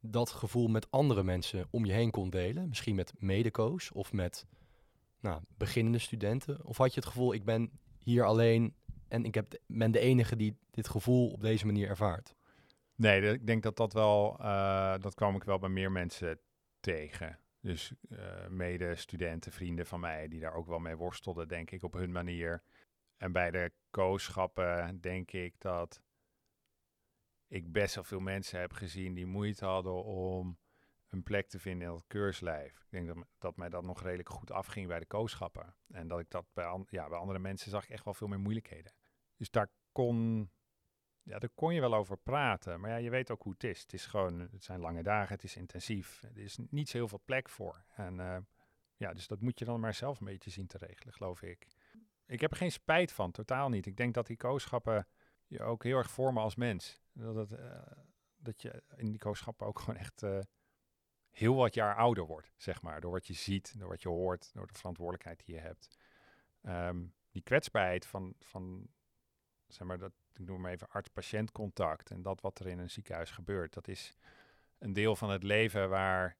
dat 0.00 0.30
gevoel 0.30 0.68
met 0.68 0.90
andere 0.90 1.22
mensen 1.22 1.66
om 1.70 1.84
je 1.84 1.92
heen 1.92 2.10
kon 2.10 2.30
delen? 2.30 2.68
Misschien 2.68 2.94
met 2.94 3.12
medeco's 3.18 3.90
of 3.92 4.12
met 4.12 4.46
nou, 5.20 5.40
beginnende 5.56 5.98
studenten? 5.98 6.64
Of 6.64 6.76
had 6.76 6.94
je 6.94 7.00
het 7.00 7.08
gevoel, 7.08 7.34
ik 7.34 7.44
ben 7.44 7.70
hier 7.98 8.24
alleen 8.24 8.74
en 9.08 9.24
ik 9.24 9.34
heb, 9.34 9.60
ben 9.66 9.90
de 9.90 9.98
enige 9.98 10.36
die 10.36 10.56
dit 10.70 10.88
gevoel 10.88 11.30
op 11.30 11.40
deze 11.40 11.66
manier 11.66 11.88
ervaart? 11.88 12.34
Nee, 12.94 13.32
ik 13.32 13.46
denk 13.46 13.62
dat 13.62 13.76
dat 13.76 13.92
wel, 13.92 14.36
eh, 14.40 14.94
dat 15.00 15.14
kwam 15.14 15.36
ik 15.36 15.44
wel 15.44 15.58
bij 15.58 15.68
meer 15.68 15.92
mensen 15.92 16.38
tegen. 16.80 17.38
Dus 17.62 17.92
eh 18.10 18.46
mede-studenten, 18.48 19.52
vrienden 19.52 19.86
van 19.86 20.00
mij, 20.00 20.28
die 20.28 20.40
daar 20.40 20.54
ook 20.54 20.66
wel 20.66 20.78
mee 20.78 20.96
worstelden, 20.96 21.48
denk 21.48 21.70
ik, 21.70 21.82
op 21.82 21.92
hun 21.92 22.12
manier. 22.12 22.62
En 23.16 23.32
bij 23.32 23.50
de 23.50 23.72
kooschappen 23.90 25.00
denk 25.00 25.32
ik 25.32 25.54
dat 25.58 26.02
ik 27.46 27.72
best 27.72 27.94
wel 27.94 28.04
veel 28.04 28.20
mensen 28.20 28.60
heb 28.60 28.72
gezien 28.72 29.14
die 29.14 29.26
moeite 29.26 29.64
hadden 29.64 30.04
om 30.04 30.58
een 31.08 31.22
plek 31.22 31.48
te 31.48 31.58
vinden 31.58 31.88
in 31.88 31.94
het 31.94 32.06
keurslijf. 32.06 32.80
Ik 32.80 32.90
denk 32.90 33.06
dat, 33.06 33.26
dat 33.38 33.56
mij 33.56 33.68
dat 33.68 33.84
nog 33.84 34.02
redelijk 34.02 34.28
goed 34.28 34.50
afging 34.50 34.88
bij 34.88 34.98
de 34.98 35.06
kooschappen. 35.06 35.74
En 35.88 36.08
dat 36.08 36.20
ik 36.20 36.30
dat 36.30 36.46
bij, 36.52 36.84
ja, 36.88 37.08
bij 37.08 37.18
andere 37.18 37.38
mensen 37.38 37.70
zag 37.70 37.84
ik 37.84 37.90
echt 37.90 38.04
wel 38.04 38.14
veel 38.14 38.28
meer 38.28 38.40
moeilijkheden. 38.40 38.92
Dus 39.36 39.50
daar 39.50 39.68
kon, 39.92 40.50
ja, 41.22 41.38
daar 41.38 41.50
kon 41.54 41.74
je 41.74 41.80
wel 41.80 41.94
over 41.94 42.16
praten. 42.16 42.80
Maar 42.80 42.90
ja, 42.90 42.96
je 42.96 43.10
weet 43.10 43.30
ook 43.30 43.42
hoe 43.42 43.52
het 43.52 43.64
is. 43.64 43.80
Het 43.80 43.92
is 43.92 44.06
gewoon, 44.06 44.38
het 44.40 44.64
zijn 44.64 44.80
lange 44.80 45.02
dagen, 45.02 45.34
het 45.34 45.44
is 45.44 45.56
intensief. 45.56 46.22
Er 46.22 46.42
is 46.42 46.58
niet 46.70 46.88
zo 46.88 46.96
heel 46.96 47.08
veel 47.08 47.22
plek 47.24 47.48
voor. 47.48 47.84
En 47.94 48.20
eh, 48.20 48.38
ja, 48.96 49.12
dus 49.12 49.26
dat 49.26 49.40
moet 49.40 49.58
je 49.58 49.64
dan 49.64 49.80
maar 49.80 49.94
zelf 49.94 50.20
een 50.20 50.26
beetje 50.26 50.50
zien 50.50 50.66
te 50.66 50.78
regelen, 50.78 51.14
geloof 51.14 51.42
ik. 51.42 51.66
Ik 52.26 52.40
heb 52.40 52.50
er 52.50 52.56
geen 52.56 52.72
spijt 52.72 53.12
van, 53.12 53.30
totaal 53.30 53.68
niet. 53.68 53.86
Ik 53.86 53.96
denk 53.96 54.14
dat 54.14 54.26
die 54.26 54.36
kooschappen 54.36 55.06
je 55.46 55.62
ook 55.62 55.82
heel 55.84 55.96
erg 55.96 56.10
vormen 56.10 56.42
als 56.42 56.54
mens. 56.54 57.00
Dat, 57.12 57.52
eh, 57.52 57.80
dat 58.36 58.62
je 58.62 58.82
in 58.96 59.10
die 59.10 59.18
kooschappen 59.18 59.66
ook 59.66 59.78
gewoon 59.78 60.00
echt 60.00 60.22
eh, 60.22 60.38
heel 61.30 61.54
wat 61.54 61.74
jaar 61.74 61.96
ouder 61.96 62.26
wordt, 62.26 62.52
zeg 62.56 62.82
maar. 62.82 63.00
Door 63.00 63.12
wat 63.12 63.26
je 63.26 63.34
ziet, 63.34 63.78
door 63.78 63.88
wat 63.88 64.02
je 64.02 64.08
hoort, 64.08 64.50
door 64.52 64.66
de 64.66 64.74
verantwoordelijkheid 64.74 65.44
die 65.46 65.54
je 65.54 65.60
hebt. 65.60 65.96
Ehm, 66.62 67.04
die 67.30 67.42
kwetsbaarheid 67.42 68.06
van, 68.06 68.34
van 68.38 68.88
zeg 69.74 69.86
maar, 69.86 69.98
dat, 69.98 70.12
ik 70.32 70.46
noem 70.46 70.60
maar 70.60 70.72
even 70.72 70.90
arts-patiënt 70.90 71.52
contact 71.52 72.10
en 72.10 72.22
dat 72.22 72.40
wat 72.40 72.58
er 72.58 72.66
in 72.66 72.78
een 72.78 72.90
ziekenhuis 72.90 73.30
gebeurt, 73.30 73.72
dat 73.74 73.88
is 73.88 74.14
een 74.78 74.92
deel 74.92 75.16
van 75.16 75.30
het 75.30 75.42
leven 75.42 75.88
waar 75.88 76.36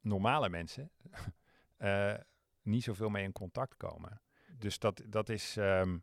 normale 0.00 0.48
mensen 0.48 0.90
eh, 1.76 2.14
niet 2.62 2.82
zoveel 2.82 3.08
mee 3.08 3.24
in 3.24 3.32
contact 3.32 3.76
komen. 3.76 4.20
Dus 4.58 4.78
dat, 4.78 5.02
dat 5.06 5.28
is, 5.28 5.56
ehm, 5.56 5.98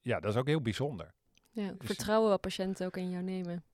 ja, 0.00 0.20
dat 0.20 0.32
is 0.32 0.38
ook 0.38 0.46
heel 0.46 0.62
bijzonder. 0.62 1.14
Ja, 1.50 1.72
Dus- 1.72 1.86
vertrouwen 1.86 2.30
wat 2.30 2.40
patiënten 2.40 2.86
ook 2.86 2.96
in 2.96 3.10
jou 3.10 3.22
nemen. 3.22 3.64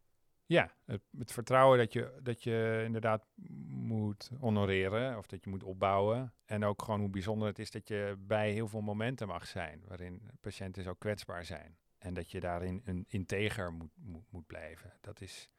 Ja, 0.47 0.75
het, 0.85 1.03
het 1.19 1.33
vertrouwen 1.33 1.79
dat 1.79 1.93
je, 1.93 2.19
dat 2.23 2.43
je 2.43 2.83
inderdaad 2.85 3.27
moet 3.69 4.31
honoreren 4.41 5.19
of 5.19 5.27
dat 5.27 5.45
je 5.45 5.51
moet 5.51 5.63
opbouwen. 5.63 6.35
En 6.45 6.65
ook 6.65 6.83
gewoon 6.83 7.01
hoe 7.01 7.09
bijzonder 7.11 7.49
het 7.49 7.59
is 7.59 7.71
dat 7.71 7.89
je 7.89 8.17
bij 8.19 8.51
heel 8.53 8.69
veel 8.69 8.81
momenten 8.81 9.27
mag 9.27 9.47
zijn 9.47 9.83
waarin 9.87 10.31
patiënten 10.41 10.83
zo 10.83 10.95
kwetsbaar 10.95 11.45
zijn. 11.45 11.77
En 11.99 12.15
dat 12.15 12.31
je 12.31 12.41
daarin 12.41 12.83
een 12.85 13.05
integer 13.09 13.73
moet, 13.73 13.91
moet, 13.95 14.25
moet 14.31 14.47
blijven. 14.47 14.93
Dat 15.01 15.21
is, 15.21 15.51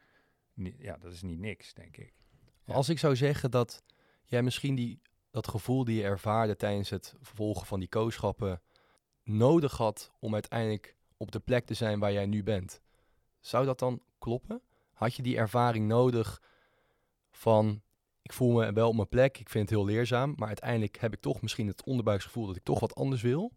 niet, 0.54 0.76
ja, 0.78 0.98
dat 0.98 1.12
is 1.12 1.22
niet 1.22 1.40
niks, 1.40 1.74
denk 1.74 1.98
ik. 1.98 2.14
Als 2.66 2.90
ik 2.90 3.00
zou 3.00 3.16
zeggen 3.16 3.52
dat 3.52 3.84
jij 4.24 4.44
misschien 4.44 4.76
die, 4.76 5.02
dat 5.32 5.48
gevoel 5.48 5.84
die 5.84 5.96
je 5.96 6.04
ervaarde 6.04 6.56
tijdens 6.56 6.90
het 6.90 7.16
volgen 7.22 7.68
van 7.68 7.80
die 7.80 7.90
kooschappen 7.90 8.62
nodig 9.24 9.78
had 9.78 10.12
om 10.20 10.34
uiteindelijk 10.34 10.96
op 11.18 11.32
de 11.32 11.40
plek 11.40 11.66
te 11.66 11.74
zijn 11.74 12.00
waar 12.00 12.12
jij 12.12 12.26
nu 12.26 12.44
bent. 12.44 12.82
Zou 13.40 13.66
dat 13.66 13.80
dan 13.80 14.02
kloppen? 14.20 14.62
Had 14.94 15.16
je 15.16 15.22
die 15.22 15.38
ervaring 15.38 15.88
nodig 15.88 16.42
van 17.32 17.82
ik 18.22 18.34
voel 18.34 18.52
me 18.52 18.74
wel 18.74 18.90
op 18.90 18.96
mijn 18.96 19.08
plek, 19.08 19.38
ik 19.38 19.50
vind 19.50 19.70
het 19.70 19.78
heel 19.78 19.88
leerzaam, 19.88 20.34
maar 20.38 20.48
uiteindelijk 20.48 20.98
heb 20.98 21.14
ik 21.14 21.20
toch 21.20 21.42
misschien 21.42 21.68
het 21.68 21.84
onderbuiksgevoel 21.84 22.48
dat 22.48 22.56
ik 22.56 22.64
toch 22.64 22.80
wat 22.80 22.96
anders 22.96 23.22
wil? 23.22 23.52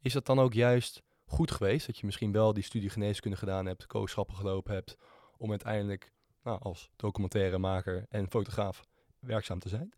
Is 0.00 0.12
dat 0.12 0.26
dan 0.26 0.38
ook 0.38 0.52
juist 0.52 1.02
goed 1.30 1.50
geweest 1.50 1.86
dat 1.86 1.98
je 1.98 2.06
misschien 2.06 2.32
wel 2.32 2.52
die 2.52 2.62
studie 2.62 2.90
geneeskunde 2.90 3.36
gedaan 3.36 3.66
hebt, 3.66 3.86
kooschappen 3.86 4.36
gelopen 4.36 4.74
hebt, 4.74 4.96
om 5.36 5.50
uiteindelijk 5.50 6.12
nou, 6.42 6.60
als 6.60 6.90
documentairemaker 6.96 8.06
en 8.08 8.30
fotograaf 8.30 8.84
werkzaam 9.18 9.58
te 9.58 9.68
zijn? 9.68 9.92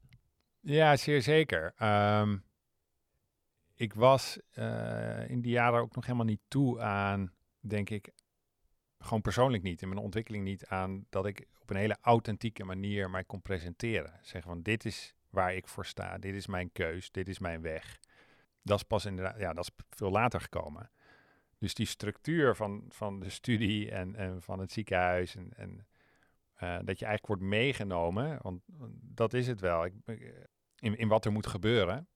Ja, 0.61 0.97
zeer 0.97 1.23
zeker. 1.23 1.73
Ehm, 1.77 2.37
ik 3.75 3.95
was 3.95 4.39
eh, 4.51 5.31
in 5.31 5.41
die 5.41 5.53
jaren 5.53 5.81
ook 5.81 5.95
nog 5.95 6.05
helemaal 6.05 6.27
niet 6.27 6.43
toe 6.49 6.81
aan, 6.81 7.33
denk 7.61 7.91
ik, 7.91 8.13
gewoon 8.99 9.23
persoonlijk 9.23 9.63
niet, 9.63 9.83
in 9.83 9.89
mijn 9.89 10.01
ontwikkeling 10.01 10.45
niet, 10.45 10.67
aan 10.67 11.07
dat 11.11 11.27
ik 11.27 11.47
op 11.61 11.71
een 11.71 11.77
hele 11.77 11.99
authentieke 12.01 12.65
manier 12.65 13.11
mij 13.11 13.25
kon 13.25 13.43
presenteren. 13.43 14.19
Zeggen 14.23 14.51
van, 14.51 14.63
dit 14.63 14.85
is 14.85 15.15
waar 15.31 15.55
ik 15.55 15.69
voor 15.69 15.87
sta, 15.87 16.19
dit 16.19 16.35
is 16.35 16.47
mijn 16.47 16.73
keus, 16.73 17.11
dit 17.11 17.29
is 17.29 17.39
mijn 17.39 17.63
weg. 17.63 17.99
Dat 18.63 18.77
is 18.77 18.85
pas 18.85 19.05
inderdaad, 19.05 19.39
ja, 19.39 19.53
dat 19.53 19.65
is 19.65 19.85
veel 19.91 20.11
later 20.11 20.41
gekomen. 20.41 20.91
Dus 21.63 21.75
die 21.75 21.87
structuur 21.87 22.57
van, 22.57 22.85
van 22.89 23.21
de 23.21 23.29
studie 23.29 23.91
en, 23.91 24.17
en 24.17 24.43
van 24.43 24.59
het 24.59 24.73
ziekenhuis 24.73 25.37
en, 25.37 25.53
en 25.57 25.87
eh, 26.55 26.69
dat 26.69 26.99
je 26.99 27.05
eigenlijk 27.05 27.27
wordt 27.27 27.43
meegenomen, 27.43 28.39
want 28.43 28.63
dat 29.01 29.35
is 29.35 29.47
het 29.47 29.61
wel. 29.61 29.85
Ik, 29.85 29.95
in, 30.79 30.97
in 30.97 31.09
wat 31.09 31.25
er 31.25 31.33
moet 31.33 31.47
gebeuren, 31.47 32.09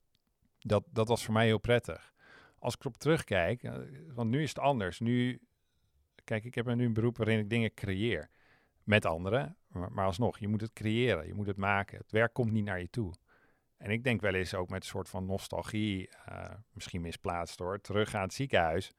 dat, 0.59 0.85
dat 0.91 1.09
was 1.09 1.25
voor 1.25 1.35
mij 1.35 1.47
heel 1.47 1.59
prettig. 1.59 2.15
Als 2.59 2.75
ik 2.75 2.81
erop 2.81 2.97
terugkijk, 2.97 3.63
eh, 3.63 3.75
want 4.15 4.31
nu 4.31 4.43
is 4.43 4.49
het 4.49 4.59
anders. 4.59 5.01
Nu, 5.01 5.41
kijk, 6.25 6.45
ik 6.45 6.55
heb 6.55 6.67
nu 6.67 6.85
een 6.85 6.93
beroep 6.93 7.17
waarin 7.17 7.39
ik 7.39 7.51
dingen 7.51 7.75
creëer 7.75 8.31
met 8.83 9.05
anderen, 9.05 9.57
maar, 9.67 9.93
maar 9.93 10.07
alsnog, 10.07 10.39
je 10.39 10.49
moet 10.49 10.61
het 10.61 10.73
creëren, 10.73 11.27
je 11.27 11.35
moet 11.35 11.47
het 11.47 11.57
maken. 11.57 11.99
Het 11.99 12.11
werk 12.11 12.33
komt 12.33 12.53
niet 12.53 12.65
naar 12.65 12.81
je 12.81 12.91
toe. 12.91 13.13
En 13.77 13.91
ik 13.91 14.05
denk 14.05 14.21
wel 14.21 14.35
eens 14.35 14.55
ook 14.55 14.69
met 14.69 14.83
een 14.83 14.89
soort 14.89 15.09
van 15.09 15.27
nostalgie, 15.27 16.09
eh, 16.25 16.51
misschien 16.73 17.01
misplaatst 17.01 17.59
hoor, 17.59 17.81
terug 17.81 18.15
aan 18.15 18.23
het 18.23 18.35
ziekenhuis. 18.35 18.95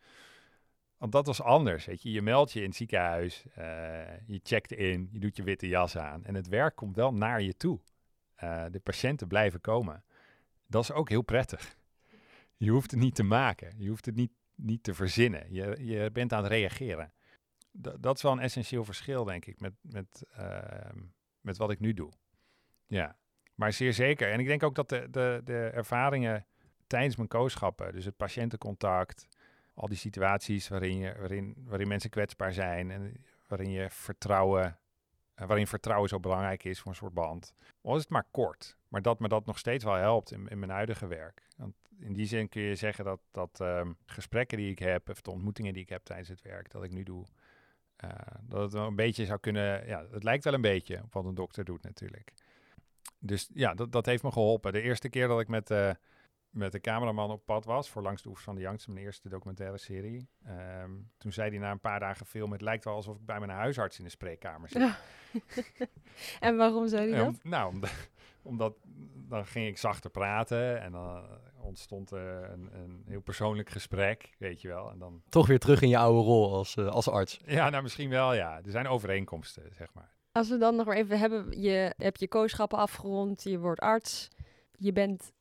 Want 0.97 1.11
dat 1.11 1.25
was 1.25 1.41
anders, 1.41 1.85
weet 1.85 2.01
je. 2.01 2.11
Je 2.11 2.21
meldt 2.21 2.51
je 2.51 2.59
in 2.59 2.65
het 2.65 2.75
ziekenhuis, 2.75 3.45
eh, 3.55 4.27
je 4.27 4.39
checkt 4.43 4.71
in, 4.71 5.09
je 5.11 5.19
doet 5.19 5.35
je 5.35 5.43
witte 5.43 5.67
jas 5.67 5.97
aan. 5.97 6.25
En 6.25 6.35
het 6.35 6.47
werk 6.47 6.75
komt 6.75 6.95
wel 6.95 7.13
naar 7.13 7.41
je 7.41 7.57
toe. 7.57 7.79
Eh, 8.35 8.65
de 8.71 8.79
patiënten 8.79 9.27
blijven 9.27 9.61
komen. 9.61 10.03
Dat 10.67 10.83
is 10.83 10.91
ook 10.91 11.09
heel 11.09 11.21
prettig. 11.21 11.77
Je 12.55 12.69
hoeft 12.69 12.91
het 12.91 12.99
niet 12.99 13.15
te 13.15 13.23
maken. 13.23 13.73
Je 13.77 13.89
hoeft 13.89 14.05
het 14.05 14.15
niet, 14.15 14.31
niet 14.55 14.83
te 14.83 14.93
verzinnen. 14.93 15.53
Je, 15.53 15.85
je 15.85 16.11
bent 16.11 16.33
aan 16.33 16.43
het 16.43 16.51
reageren. 16.51 17.13
Da- 17.71 17.97
dat 17.99 18.15
is 18.15 18.21
wel 18.21 18.31
een 18.31 18.39
essentieel 18.39 18.83
verschil, 18.83 19.23
denk 19.23 19.45
ik, 19.45 19.59
met, 19.59 19.73
met, 19.81 20.25
ehm, 20.31 20.99
met 21.41 21.57
wat 21.57 21.71
ik 21.71 21.79
nu 21.79 21.93
doe. 21.93 22.11
Ja, 22.87 23.17
maar 23.55 23.73
zeer 23.73 23.93
zeker. 23.93 24.31
En 24.31 24.39
ik 24.39 24.45
denk 24.45 24.63
ook 24.63 24.75
dat 24.75 24.89
de, 24.89 25.07
de, 25.11 25.41
de 25.43 25.69
ervaringen 25.73 26.45
tijdens 26.87 27.15
mijn 27.15 27.27
kooschappen, 27.27 27.93
dus 27.93 28.05
het 28.05 28.17
patiëntencontact, 28.17 29.27
al 29.77 29.87
die 29.87 29.97
situaties 29.97 30.67
waarin, 30.67 30.97
je, 30.97 31.15
waarin, 31.19 31.55
waarin 31.65 31.87
mensen 31.87 32.09
kwetsbaar 32.09 32.53
zijn 32.53 32.91
en 32.91 33.23
waarin 33.47 33.71
je 33.71 33.89
vertrouwen, 33.89 34.79
eh, 35.33 35.47
waarin 35.47 35.67
vertrouwen 35.67 36.09
zo 36.09 36.19
belangrijk 36.19 36.63
is 36.63 36.79
voor 36.79 36.91
een 36.91 36.97
soort 36.97 37.13
band. 37.13 37.53
Al 37.81 37.95
is 37.95 38.01
het 38.01 38.09
maar 38.09 38.27
kort, 38.31 38.77
maar 38.87 39.01
dat 39.01 39.19
me 39.19 39.27
dat 39.27 39.45
nog 39.45 39.57
steeds 39.57 39.83
wel 39.83 39.93
helpt 39.93 40.31
in, 40.31 40.47
in 40.47 40.59
mijn 40.59 40.71
huidige 40.71 41.07
werk. 41.07 41.47
Want 41.57 41.75
in 41.99 42.13
die 42.13 42.25
zin 42.25 42.49
kun 42.49 42.61
je 42.61 42.75
zeggen 42.75 43.05
dat, 43.05 43.19
dat 43.31 43.59
ehm, 43.59 43.91
gesprekken 44.05 44.57
die 44.57 44.71
ik 44.71 44.79
heb, 44.79 45.09
of 45.09 45.21
de 45.21 45.31
ontmoetingen 45.31 45.73
die 45.73 45.83
ik 45.83 45.89
heb 45.89 46.03
tijdens 46.03 46.29
het 46.29 46.41
werk 46.41 46.71
dat 46.71 46.83
ik 46.83 46.91
nu 46.91 47.03
doe, 47.03 47.25
eh, 47.95 48.09
dat 48.41 48.61
het 48.61 48.73
wel 48.73 48.87
een 48.87 48.95
beetje 48.95 49.25
zou 49.25 49.39
kunnen, 49.39 49.87
ja, 49.87 50.05
het 50.11 50.23
lijkt 50.23 50.43
wel 50.43 50.53
een 50.53 50.61
beetje 50.61 51.01
op 51.03 51.13
wat 51.13 51.25
een 51.25 51.35
dokter 51.35 51.65
doet 51.65 51.83
natuurlijk. 51.83 52.33
Dus 53.19 53.49
ja, 53.53 53.73
dat, 53.73 53.91
dat 53.91 54.05
heeft 54.05 54.23
me 54.23 54.31
geholpen. 54.31 54.73
De 54.73 54.81
eerste 54.81 55.09
keer 55.09 55.27
dat 55.27 55.39
ik 55.39 55.47
met, 55.47 55.71
eh, 55.71 55.91
met 56.49 56.71
de 56.71 56.79
cameraman 56.79 57.31
op 57.31 57.45
pad 57.45 57.65
was, 57.65 57.89
voor 57.89 58.01
Langs 58.01 58.21
de 58.21 58.27
Oevers 58.27 58.45
van 58.45 58.55
de 58.55 58.61
Jangste, 58.61 58.91
mijn 58.91 59.05
eerste 59.05 59.29
documentaire 59.29 59.77
serie. 59.77 60.29
ehm, 60.45 60.91
toen 61.17 61.31
zei 61.31 61.49
hij 61.49 61.59
na 61.59 61.71
een 61.71 61.79
paar 61.79 61.99
dagen 61.99 62.25
film, 62.25 62.51
het 62.51 62.61
lijkt 62.61 62.83
wel 62.83 62.93
alsof 62.93 63.15
ik 63.15 63.25
bij 63.25 63.39
mijn 63.39 63.51
huisarts 63.51 63.97
in 63.97 64.03
de 64.03 64.09
spreekkamer 64.09 64.69
zit. 64.69 64.81
Ja. 64.81 64.97
en 66.47 66.57
waarom 66.57 66.87
zei 66.87 67.11
hij 67.11 67.23
dat? 67.23 67.43
nou, 67.43 67.73
omdat, 67.73 68.09
omdat 68.41 68.73
dan 69.29 69.45
ging 69.45 69.67
ik 69.67 69.77
zachter 69.77 70.09
praten 70.09 70.81
en 70.81 70.91
dan 70.91 71.23
ontstond 71.61 72.11
er 72.11 72.49
een, 72.51 72.69
een 72.73 73.03
heel 73.07 73.21
persoonlijk 73.21 73.69
gesprek, 73.69 74.35
weet 74.37 74.61
je 74.61 74.67
wel. 74.67 74.91
En 74.91 74.99
dan, 74.99 75.21
Toch 75.29 75.47
weer 75.47 75.59
terug 75.59 75.81
in 75.81 75.89
je 75.89 75.97
oude 75.97 76.19
rol 76.19 76.53
als, 76.53 76.75
eh, 76.75 76.87
als 76.87 77.09
arts. 77.09 77.39
ja, 77.45 77.69
nou 77.69 77.83
misschien 77.83 78.09
wel, 78.09 78.33
ja. 78.33 78.57
Er 78.65 78.71
zijn 78.71 78.87
overeenkomsten, 78.87 79.63
zeg 79.73 79.93
maar. 79.93 80.15
Als 80.31 80.49
we 80.49 80.57
dan 80.57 80.75
nog 80.75 80.85
maar 80.85 80.95
even 80.95 81.19
hebben, 81.19 81.61
je 81.61 81.93
hebt 81.97 82.19
je 82.19 82.27
kooschappen 82.27 82.77
afgerond, 82.77 83.43
je 83.43 83.59
wordt 83.59 83.79
arts. 83.79 84.27
Je 84.71 84.93
bent 84.93 85.31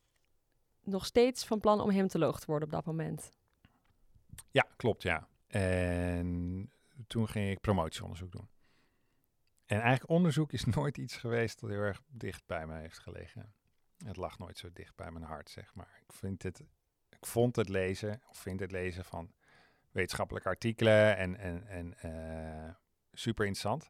nog 0.86 1.06
steeds 1.06 1.44
van 1.44 1.60
plan 1.60 1.80
om 1.80 1.90
hematoloog 1.90 2.40
te 2.40 2.46
worden 2.46 2.68
op 2.68 2.74
dat 2.74 2.84
moment. 2.84 3.30
Ja, 4.50 4.66
klopt, 4.76 5.02
ja. 5.02 5.28
En 5.46 6.70
toen 7.06 7.28
ging 7.28 7.50
ik 7.50 7.60
promotieonderzoek 7.60 8.32
doen. 8.32 8.48
En 9.66 9.80
eigenlijk 9.80 10.10
onderzoek 10.10 10.52
is 10.52 10.64
nooit 10.76 10.98
iets 10.98 11.16
geweest 11.16 11.60
dat 11.60 11.70
heel 11.70 11.80
erg 11.80 12.02
dicht 12.06 12.46
bij 12.46 12.66
me 12.66 12.78
heeft 12.78 12.98
gelegen. 12.98 13.54
Het 14.04 14.16
lag 14.16 14.38
nooit 14.38 14.58
zo 14.58 14.68
dicht 14.72 14.96
bij 14.96 15.10
mijn 15.10 15.24
hart, 15.24 15.50
zeg 15.50 15.74
maar. 15.74 16.00
Ik, 16.08 16.12
vind 16.12 16.42
het, 16.42 16.60
ik 17.08 17.26
vond 17.26 17.56
het 17.56 17.68
lezen, 17.68 18.22
of 18.28 18.38
vind 18.38 18.60
het 18.60 18.70
lezen 18.70 19.04
van 19.04 19.32
wetenschappelijke 19.90 20.48
artikelen 20.48 21.16
en, 21.16 21.36
en, 21.36 21.66
en 21.66 21.98
eh, 21.98 22.74
super 23.12 23.46
interessant. 23.46 23.88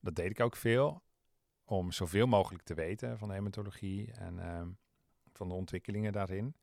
Dat 0.00 0.14
deed 0.14 0.30
ik 0.30 0.40
ook 0.40 0.56
veel, 0.56 1.02
om 1.64 1.92
zoveel 1.92 2.26
mogelijk 2.26 2.62
te 2.64 2.74
weten 2.74 3.18
van 3.18 3.30
hematologie 3.30 4.12
en 4.12 4.38
ehm, 4.38 4.68
van 5.36 5.48
de 5.48 5.54
ontwikkelingen 5.54 6.12
daarin. 6.12 6.54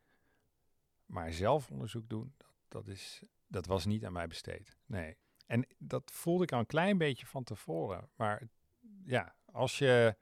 Maar 1.06 1.34
zelf 1.34 1.72
onderzoek 1.72 2.10
doen, 2.10 2.34
dat, 2.38 2.54
dat, 2.68 2.88
is, 2.88 3.24
dat 3.48 3.66
was 3.66 3.86
niet 3.86 4.06
aan 4.06 4.14
mij 4.14 4.28
besteed. 4.28 4.78
Nee. 4.86 5.18
En 5.46 5.68
dat 5.78 6.12
voelde 6.12 6.44
ik 6.44 6.52
al 6.52 6.60
een 6.60 6.66
klein 6.66 6.98
beetje 6.98 7.26
van 7.26 7.44
tevoren. 7.44 8.10
Maar 8.16 8.48
ja, 9.06 9.36
als 9.46 9.78
je. 9.78 10.16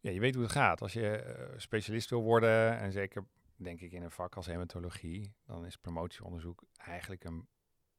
Ja, 0.00 0.10
je 0.10 0.20
weet 0.20 0.34
hoe 0.34 0.42
het 0.42 0.52
gaat. 0.52 0.82
Als 0.82 0.92
je 0.92 1.16
eh, 1.16 1.58
specialist 1.58 2.10
wil 2.10 2.22
worden, 2.22 2.78
en 2.78 2.92
zeker 2.92 3.26
denk 3.56 3.80
ik 3.80 3.92
in 3.92 4.02
een 4.02 4.10
vak 4.10 4.36
als 4.36 4.46
hematologie, 4.46 5.34
dan 5.46 5.66
is 5.66 5.76
promotieonderzoek 5.76 6.64
eigenlijk 6.76 7.24
een, 7.24 7.48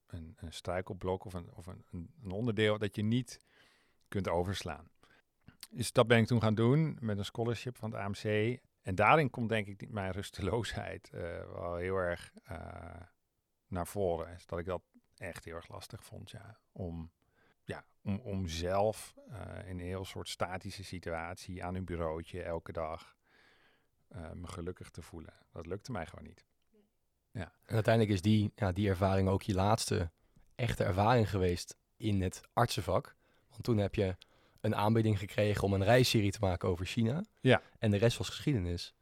een, 0.07 0.33
een 0.37 0.53
struikelblok 0.53 1.25
of, 1.25 1.33
een, 1.33 1.53
of 1.53 1.67
een, 1.67 1.85
een, 1.91 2.13
een 2.23 2.31
onderdeel 2.31 2.77
dat 2.77 2.95
je 2.95 3.03
niet 3.03 3.39
kunt 4.07 4.27
overslaan. 4.27 4.89
dus 5.69 5.91
dat 5.91 6.07
ben 6.07 6.17
ik 6.17 6.27
toen 6.27 6.41
gaan 6.41 6.55
doen 6.55 6.97
met 6.99 7.17
een 7.17 7.25
scholarship 7.25 7.77
van 7.77 7.91
het 7.91 7.99
AMC. 7.99 8.59
En 8.81 8.95
daarin 8.95 9.29
komt 9.29 9.49
denk 9.49 9.67
ik 9.67 9.89
mijn 9.89 10.11
rusteloosheid 10.11 11.09
eh, 11.09 11.21
wel 11.53 11.75
heel 11.75 11.95
erg 11.95 12.31
eh, 12.43 13.01
naar 13.67 13.87
voren. 13.87 14.37
Dat 14.45 14.59
ik 14.59 14.65
dat 14.65 14.81
echt 15.17 15.45
heel 15.45 15.55
erg 15.55 15.67
lastig 15.67 16.03
vond, 16.03 16.31
ja. 16.31 16.59
Om, 16.71 17.11
ja, 17.63 17.85
om, 18.01 18.19
om 18.19 18.47
zelf 18.47 19.15
eh, 19.29 19.69
in 19.69 19.79
een 19.79 19.85
heel 19.85 20.05
soort 20.05 20.29
statische 20.29 20.83
situatie 20.83 21.63
aan 21.63 21.75
een 21.75 21.85
bureautje 21.85 22.43
elke 22.43 22.71
dag 22.71 23.17
me 24.33 24.47
gelukkig 24.47 24.89
te 24.89 25.01
voelen. 25.01 25.33
Dat 25.51 25.65
lukte 25.65 25.91
mij 25.91 26.05
gewoon 26.05 26.25
niet. 26.25 26.45
En 27.31 27.75
uiteindelijk 27.75 28.13
is 28.13 28.21
die, 28.21 28.51
ja, 28.55 28.71
die 28.71 28.89
ervaring 28.89 29.29
ook 29.29 29.41
je 29.41 29.53
laatste 29.53 30.11
echte 30.55 30.83
ervaring 30.83 31.29
geweest 31.29 31.77
in 31.97 32.21
het 32.21 32.41
artsenvak. 32.53 33.15
Want 33.49 33.63
toen 33.63 33.77
heb 33.77 33.95
je 33.95 34.15
een 34.61 34.75
aanbieding 34.75 35.19
gekregen 35.19 35.63
om 35.63 35.73
een 35.73 35.83
reisserie 35.83 36.31
te 36.31 36.39
maken 36.41 36.69
over 36.69 36.85
China. 36.85 37.23
Ja. 37.41 37.61
En 37.79 37.91
de 37.91 37.97
rest 37.97 38.17
was 38.17 38.29
geschiedenis. 38.29 38.93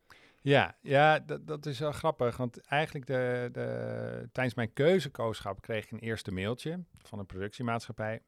Ja, 0.42 0.78
ja 0.82 1.20
dat, 1.20 1.48
dat 1.48 1.66
is 1.66 1.80
wel 1.80 1.92
grappig. 1.92 2.38
Want 2.38 2.62
eigenlijk 2.62 3.06
de, 3.06 3.50
de, 3.52 4.30
tijdens 4.32 4.56
mijn 4.56 4.74
keuzekooschap 4.74 5.62
kreeg 5.62 5.84
ik 5.86 5.92
een 5.92 6.00
eerste 6.00 6.32
mailtje 6.32 6.84
van 7.04 7.20
een 7.20 7.26
productiemaatschappij. 7.26 8.22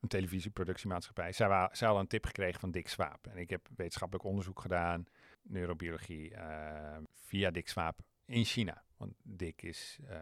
Een 0.00 0.08
televisieproductiemaatschappij. 0.08 1.32
Zij, 1.32 1.48
wa- 1.48 1.68
zij 1.72 1.86
hadden 1.86 2.04
een 2.04 2.10
tip 2.10 2.26
gekregen 2.26 2.60
van 2.60 2.70
Dick 2.70 2.88
Swaap. 2.88 3.26
En 3.26 3.36
ik 3.36 3.50
heb 3.50 3.68
wetenschappelijk 3.76 4.26
onderzoek 4.26 4.60
gedaan, 4.60 5.04
neurobiologie, 5.42 6.34
eh, 6.34 6.96
via 7.24 7.50
Dick 7.50 7.68
Swaap 7.68 8.00
in 8.24 8.44
China. 8.44 8.82
Want 8.96 9.12
Dick 9.22 9.62
is 9.62 9.98
eh, 10.08 10.18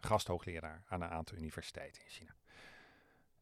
gasthoogleraar 0.00 0.82
aan 0.88 1.02
een 1.02 1.08
aantal 1.08 1.36
universiteiten 1.36 2.02
in 2.02 2.10
China. 2.10 2.34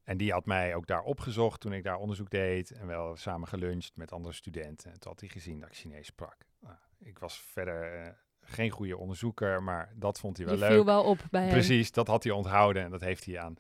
En 0.09 0.17
die 0.17 0.33
had 0.33 0.47
mij 0.47 0.75
ook 0.75 0.87
daar 0.87 1.03
opgezocht 1.03 1.61
toen 1.61 1.73
ik 1.73 1.83
daar 1.85 1.97
onderzoek 1.97 2.31
deed. 2.31 2.71
En 2.71 2.87
wel 2.87 3.17
samen 3.17 3.49
geluncht 3.49 3.97
met 3.97 4.13
andere 4.13 4.35
studenten. 4.35 4.93
En 4.93 5.01
toen 5.01 5.11
had 5.11 5.21
hij 5.21 5.29
gezien 5.29 5.61
dat 5.61 5.69
ik 5.69 5.75
Chinees 5.75 6.07
sprak. 6.07 6.37
Nou, 6.61 6.77
ik 6.99 7.19
was 7.19 7.41
verder 7.41 7.93
eh, 7.93 8.13
geen 8.41 8.71
goede 8.71 8.97
onderzoeker, 8.97 9.63
maar 9.63 9.93
dat 9.95 10.19
vond 10.19 10.37
hij 10.37 10.47
wel 10.47 10.55
Je 10.55 10.61
leuk. 10.61 10.71
viel 10.71 10.85
wel 10.85 11.05
op 11.05 11.19
bij 11.31 11.43
hem. 11.43 11.51
Precies, 11.51 11.93
dat 11.93 12.07
had 12.07 12.25
hij 12.25 12.33
onthouden 12.33 12.83
en 12.83 12.91
dat 12.91 13.01
heeft 13.01 13.25
hij 13.25 13.39
aan 13.39 13.55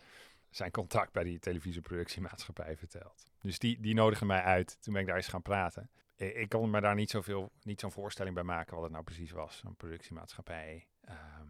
zijn 0.51 0.71
contact 0.71 1.13
bij 1.13 1.25
die 1.25 1.39
televisieproductiemaatschappij 1.39 2.77
verteld. 2.77 3.31
Dus 3.41 3.59
die, 3.59 3.81
die 3.81 3.95
nodigde 3.95 4.25
mij 4.25 4.43
uit. 4.43 4.77
Toen 4.81 4.93
ben 4.93 5.03
ik 5.03 5.09
daar 5.09 5.17
eens 5.17 5.29
gaan 5.29 5.43
praten. 5.43 5.91
Ik, 6.17 6.49
kon 6.49 6.71
me 6.71 6.81
daar 6.81 6.95
niet 6.95 7.11
zoveel, 7.11 7.53
niet 7.63 7.81
zo'n 7.81 7.93
voorstelling 7.93 8.35
bij 8.35 8.45
maken 8.45 8.75
wat 8.75 8.83
het 8.83 8.93
nou 8.93 9.05
precies 9.05 9.31
was, 9.31 9.57
zo'n 9.57 9.77
productiemaatschappij. 9.77 10.87
Ehm, 11.01 11.47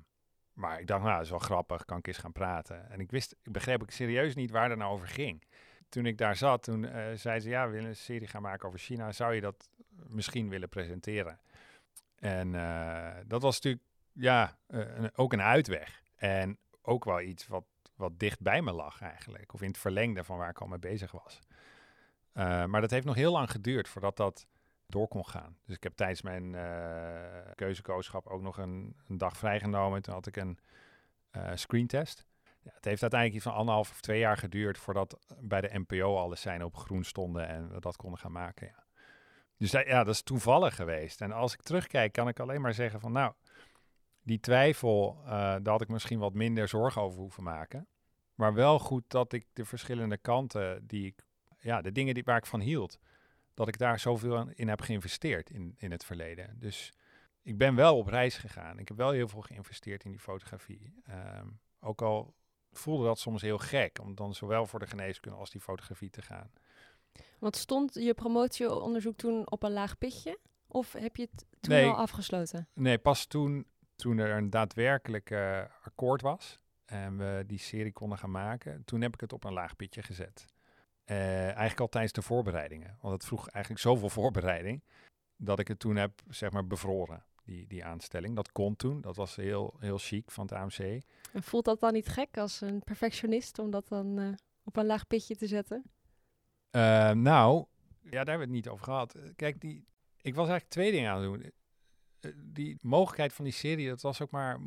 maar 0.59 0.81
ik 0.81 0.87
dacht, 0.87 1.03
nou, 1.03 1.14
dat 1.14 1.25
is 1.25 1.31
wel 1.31 1.38
grappig, 1.38 1.85
kan 1.85 1.99
ik 1.99 2.07
eens 2.07 2.18
gaan 2.18 2.33
praten. 2.33 2.90
En 2.90 3.01
ik 3.01 3.11
wist, 3.11 3.37
ik 3.42 3.53
begreep 3.53 3.83
ook 3.83 3.90
serieus 3.90 4.35
niet 4.35 4.51
waar 4.51 4.71
het 4.71 4.79
nou 4.79 4.92
over 4.92 5.09
ging. 5.09 5.44
Toen 5.88 6.07
ik 6.07 6.18
daar 6.18 6.37
zat, 6.37 6.62
toen 6.62 6.85
eh 6.85 7.14
zei 7.14 7.40
ze, 7.40 7.49
ja, 7.49 7.66
we 7.66 7.73
willen 7.73 7.88
een 7.88 7.97
serie 7.97 8.29
gaan 8.29 8.42
maken 8.42 8.66
over 8.66 8.79
China. 8.79 9.12
Zou 9.12 9.35
je 9.35 9.40
dat 9.40 9.68
misschien 10.07 10.49
willen 10.49 10.68
presenteren? 10.68 11.40
En 12.18 12.55
eh, 12.55 13.16
dat 13.27 13.42
was 13.42 13.55
natuurlijk, 13.55 13.85
ja, 14.12 14.59
eh, 14.66 15.05
ook 15.14 15.33
een 15.33 15.42
uitweg. 15.42 16.03
En 16.16 16.59
ook 16.83 17.05
wel 17.05 17.21
iets 17.21 17.47
wat, 17.47 17.64
wat 17.94 18.18
dicht 18.18 18.40
bij 18.40 18.62
me 18.62 18.73
lag 18.73 19.01
eigenlijk. 19.03 19.55
Of 19.55 19.62
in 19.62 19.68
het 19.68 19.79
verlengde 19.79 20.25
van 20.25 20.38
waar 20.38 20.51
ik 20.51 20.61
al 20.61 20.66
mee 20.66 20.79
bezig 20.79 21.12
was. 21.12 21.40
Maar 22.66 22.81
dat 22.81 22.90
heeft 22.90 23.07
nog 23.07 23.14
heel 23.14 23.33
lang 23.33 23.51
geduurd 23.51 23.88
voordat 23.88 24.16
dat 24.16 24.47
door 24.88 25.09
kon 25.09 25.27
gaan. 25.27 25.57
Dus 25.64 25.77
ik 25.77 25.83
heb 25.83 25.92
tijdens 25.96 26.22
mijn 26.22 26.55
eh 26.55 27.51
keuzekooschap 27.55 28.27
ook 28.27 28.42
nog 28.42 28.59
een, 28.59 28.96
een 29.09 29.18
dag 29.18 29.37
vrijgenomen. 29.37 30.03
Toen 30.03 30.14
had 30.14 30.27
ik 30.27 30.37
een 30.37 30.59
eh 31.31 31.51
screentest. 31.55 32.27
Ja, 32.62 32.70
het 32.74 32.85
heeft 32.85 33.03
uiteindelijk 33.03 33.40
iets 33.42 33.51
van 33.51 33.59
anderhalf 33.59 33.90
of 33.90 34.01
twee 34.01 34.18
jaar 34.18 34.37
geduurd 34.37 34.79
voordat 34.79 35.18
bij 35.40 35.61
de 35.61 35.79
NPO 35.87 36.16
alle 36.16 36.37
seinen 36.37 36.66
op 36.66 36.77
groen 36.77 37.05
stonden 37.05 37.48
en 37.48 37.72
we 37.72 37.81
dat 37.81 37.96
konden 37.96 38.18
gaan 38.18 38.33
maken. 38.33 38.66
Ja. 38.66 38.85
Dus 39.57 39.70
dat- 39.70 39.87
ja, 39.87 40.05
dat 40.05 40.14
is 40.14 40.22
toevallig 40.22 40.74
geweest. 40.74 41.20
En 41.20 41.33
als 41.33 41.53
ik 41.53 41.62
terugkijk, 41.62 42.12
kan 42.12 42.29
ik 42.29 42.40
alleen 42.40 42.61
maar 42.61 42.74
zeggen 42.74 43.01
van 43.01 43.12
nou, 43.12 43.33
die 44.22 44.40
twijfel, 44.40 45.18
eh, 45.24 45.31
daar 45.31 45.61
had 45.68 45.81
ik 45.81 45.88
misschien 45.88 46.18
wat 46.18 46.35
minder 46.35 46.68
zorgen 46.68 47.03
over 47.03 47.18
hoeven 47.20 47.42
maken. 47.42 47.87
Maar 48.35 48.55
wel 48.55 48.79
goed 48.79 49.05
dat 49.07 49.33
ik 49.33 49.46
de 49.53 49.64
verschillende 49.64 50.16
kanten 50.16 50.87
die 50.87 51.07
ik, 51.07 51.24
ja, 51.59 51.81
de 51.83 51.92
dingen 51.92 52.14
die, 52.14 52.24
waar 52.24 52.37
ik 52.37 52.46
van 52.46 52.61
hield, 52.61 52.98
dat 53.59 53.68
ik 53.68 53.79
daar 53.79 53.99
zoveel 53.99 54.49
in 54.55 54.68
heb 54.68 54.81
geïnvesteerd 54.81 55.51
in, 55.51 55.75
in 55.79 55.90
het 55.90 56.05
verleden. 56.05 56.59
Dus 56.59 56.92
ik 57.42 57.59
ben 57.59 57.75
wel 57.75 57.97
op 57.99 58.07
reis 58.07 58.37
gegaan. 58.37 58.79
Ik 58.79 58.88
heb 58.88 58.97
wel 58.97 59.11
heel 59.11 59.29
veel 59.29 59.40
geïnvesteerd 59.40 60.05
in 60.05 60.11
die 60.11 60.21
fotografie. 60.21 60.94
Ehm, 61.05 61.47
ook 61.81 62.03
al 62.03 62.35
voelde 62.73 63.05
dat 63.05 63.18
soms 63.18 63.42
heel 63.42 63.59
gek, 63.59 63.99
om 64.01 64.14
dan 64.14 64.35
zowel 64.35 64.66
voor 64.66 64.79
de 64.79 64.87
geneeskunde 64.87 65.38
als 65.38 65.51
die 65.51 65.61
fotografie 65.61 66.11
te 66.11 66.23
gaan. 66.23 66.51
Want 67.38 67.57
stond 67.57 67.94
je 67.94 68.14
promotieonderzoek 68.14 69.16
toen 69.16 69.51
op 69.51 69.62
een 69.62 69.73
laag 69.73 69.99
pitje? 69.99 70.38
Of 70.66 70.92
heb 70.92 71.16
je 71.16 71.29
het 71.31 71.47
toen 71.61 71.73
Nee. 71.75 71.87
al 71.87 71.97
afgesloten? 71.97 72.68
Nee, 72.75 72.99
pas 72.99 73.27
toen, 73.27 73.66
toen 73.97 74.18
er 74.18 74.37
een 74.37 74.51
daadwerkelijk 74.51 75.31
eh, 75.31 75.64
akkoord 75.83 76.21
was 76.21 76.59
en 76.85 77.16
we 77.18 77.44
die 77.47 77.59
serie 77.59 77.92
konden 77.92 78.18
gaan 78.18 78.31
maken, 78.31 78.85
toen 78.85 79.01
heb 79.01 79.14
ik 79.14 79.21
het 79.21 79.33
op 79.33 79.44
een 79.44 79.53
laag 79.53 79.77
pitje 79.77 80.03
gezet. 80.03 80.44
Eh, 81.09 81.44
eigenlijk 81.44 81.81
al 81.81 81.88
tijdens 81.88 82.12
de 82.12 82.23
voorbereidingen. 82.23 82.97
Want 83.01 83.14
het 83.14 83.25
vroeg 83.25 83.49
eigenlijk 83.49 83.85
zoveel 83.85 84.09
voorbereiding 84.09 84.83
dat 85.37 85.59
ik 85.59 85.68
het 85.68 85.79
toen 85.79 85.97
heb, 85.97 86.21
zeg 86.29 86.51
maar, 86.51 86.66
bevroren, 86.66 87.25
die, 87.44 87.66
die 87.66 87.85
aanstelling. 87.85 88.37
Dat 88.37 88.53
kon 88.53 88.77
toen, 88.77 89.01
dat 89.01 89.16
was 89.16 89.37
heel, 89.37 89.77
heel 89.79 89.99
chic 89.99 90.31
van 90.31 90.44
het 90.47 90.53
AMC. 90.55 91.03
En 91.33 91.42
voelt 91.42 91.64
dat 91.64 91.81
dan 91.81 91.92
niet 91.92 92.09
gek 92.09 92.38
als 92.38 92.61
een 92.61 92.83
perfectionist 92.85 93.59
om 93.59 93.71
dat 93.71 93.88
dan 93.88 94.18
eh, 94.18 94.29
op 94.64 94.77
een 94.77 94.87
laag 94.87 95.07
pitje 95.07 95.37
te 95.37 95.47
zetten? 95.47 95.83
Eh, 96.71 97.11
nou, 97.11 97.64
ja, 98.03 98.11
daar 98.11 98.16
hebben 98.27 98.35
we 98.35 98.42
het 98.44 98.51
niet 98.64 98.68
over 98.68 98.85
gehad. 98.85 99.14
Eh, 99.14 99.23
Kijk, 99.37 99.61
die, 99.61 99.87
ik 100.21 100.35
was 100.35 100.49
eigenlijk 100.49 100.71
twee 100.71 100.90
dingen 100.92 101.11
aan 101.11 101.23
het 101.23 101.42
doen. 101.42 101.53
Die 102.53 102.77
mogelijkheid 102.83 103.33
van 103.33 103.44
die 103.44 103.55
serie, 103.55 103.88
dat 103.88 104.01
was 104.03 104.21
ook 104.23 104.31
maar 104.31 104.61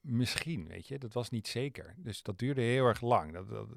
misschien, 0.00 0.66
weet 0.68 0.86
je. 0.88 0.98
Dat 0.98 1.12
was 1.12 1.30
niet 1.30 1.48
zeker. 1.48 1.94
Dus 1.96 2.22
dat 2.22 2.38
duurde 2.38 2.60
heel 2.60 2.86
erg 2.86 3.00
lang. 3.00 3.32
Dat, 3.32 3.48
dat- 3.48 3.68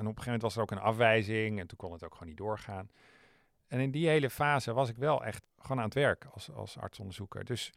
en 0.00 0.06
op 0.06 0.16
een 0.16 0.22
gegeven 0.22 0.24
moment 0.24 0.42
was 0.42 0.56
er 0.56 0.62
ook 0.62 0.70
een 0.70 0.78
afwijzing 0.92 1.58
en 1.60 1.66
toen 1.66 1.78
kon 1.78 1.92
het 1.92 2.04
ook 2.04 2.12
gewoon 2.12 2.28
niet 2.28 2.36
doorgaan. 2.36 2.90
En 3.66 3.80
in 3.80 3.90
die 3.90 4.08
hele 4.08 4.30
fase 4.30 4.72
was 4.72 4.88
ik 4.88 4.96
wel 4.96 5.24
echt 5.24 5.42
gewoon 5.58 5.78
aan 5.78 5.84
het 5.84 5.94
werk 5.94 6.24
als, 6.24 6.50
als 6.50 6.78
artsonderzoeker. 6.78 7.44
Dus 7.44 7.72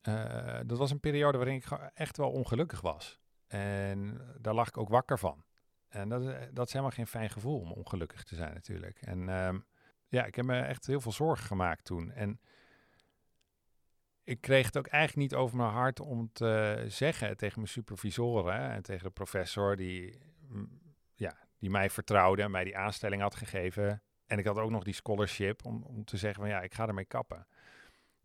eh, 0.00 0.58
dat 0.66 0.78
was 0.78 0.90
een 0.90 1.00
periode 1.00 1.38
waarin 1.38 1.54
ik 1.56 1.66
echt 1.94 2.16
wel 2.16 2.30
ongelukkig 2.30 2.80
was. 2.80 3.18
En 3.46 4.20
daar 4.40 4.54
lag 4.54 4.68
ik 4.68 4.76
ook 4.78 4.88
wakker 4.88 5.18
van. 5.18 5.44
En 5.88 6.08
dat, 6.08 6.22
is- 6.22 6.48
dat 6.52 6.66
is 6.66 6.72
helemaal 6.72 6.94
geen 6.94 7.06
fijn 7.06 7.30
gevoel 7.30 7.60
om 7.60 7.72
ongelukkig 7.72 8.22
te 8.24 8.34
zijn 8.34 8.54
natuurlijk. 8.54 9.00
En 9.02 9.28
ehm, 9.28 9.58
ja, 10.08 10.24
ik 10.24 10.34
heb 10.34 10.44
me 10.44 10.60
echt 10.60 10.86
heel 10.86 11.00
veel 11.00 11.12
zorgen 11.12 11.46
gemaakt 11.46 11.84
toen. 11.84 12.12
En 12.12 12.40
ik 14.24 14.40
kreeg 14.40 14.66
het 14.66 14.76
ook 14.76 14.86
eigenlijk 14.86 15.30
niet 15.30 15.40
over 15.40 15.56
mijn 15.56 15.70
hart 15.70 16.00
om 16.00 16.30
te 16.32 16.84
zeggen 16.88 17.36
tegen 17.36 17.58
mijn 17.58 17.68
supervisoren 17.72 18.70
en 18.70 18.82
tegen 18.82 19.04
de 19.04 19.10
professor 19.10 19.76
die, 19.76 20.18
die 21.58 21.70
mij 21.70 21.90
vertrouwde 21.90 22.42
en 22.42 22.50
mij 22.50 22.64
die 22.64 22.76
aanstelling 22.76 23.22
had 23.22 23.34
gegeven. 23.34 24.02
En 24.26 24.38
ik 24.38 24.44
had 24.46 24.58
ook 24.58 24.70
nog 24.70 24.84
die 24.84 24.94
scholarship 24.94 25.64
om, 25.64 25.82
om 25.82 26.04
te 26.04 26.16
zeggen 26.16 26.40
van 26.40 26.50
ja, 26.50 26.60
ik 26.60 26.74
ga 26.74 26.86
ermee 26.86 27.04
kappen. 27.04 27.46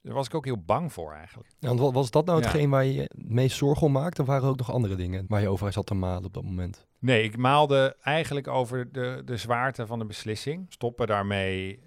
Daar 0.02 0.14
was 0.14 0.28
ik 0.28 0.34
ook 0.34 0.46
heel 0.46 0.64
bang 0.64 0.94
voor 0.94 1.14
eigenlijk. 1.14 1.50
Wa- 1.60 1.92
was 1.92 2.12
dat 2.12 2.26
nou 2.26 2.40
Ja. 2.40 2.46
hetgeen 2.46 2.70
waar 2.70 2.86
je 2.86 3.02
het 3.02 3.14
meest 3.30 3.58
zorgen 3.58 3.88
om 3.88 3.92
maakte? 3.94 4.22
Of 4.22 4.28
waren 4.28 4.44
er 4.44 4.50
ook 4.50 4.58
nog 4.58 4.72
andere 4.72 4.96
dingen 4.96 5.26
waar 5.28 5.42
je 5.42 5.50
over 5.50 5.72
zat 5.74 5.86
te 5.86 5.94
malen 5.94 6.26
op 6.26 6.34
dat 6.34 6.44
moment? 6.44 6.88
Nee, 7.00 7.24
ik 7.24 7.38
maalde 7.38 7.96
eigenlijk 8.02 8.48
over 8.48 8.92
de, 8.92 9.22
de 9.26 9.38
zwaarte 9.38 9.88
van 9.88 10.00
de 10.00 10.06
beslissing. 10.06 10.66
Stoppen 10.70 11.08
daarmee 11.08 11.84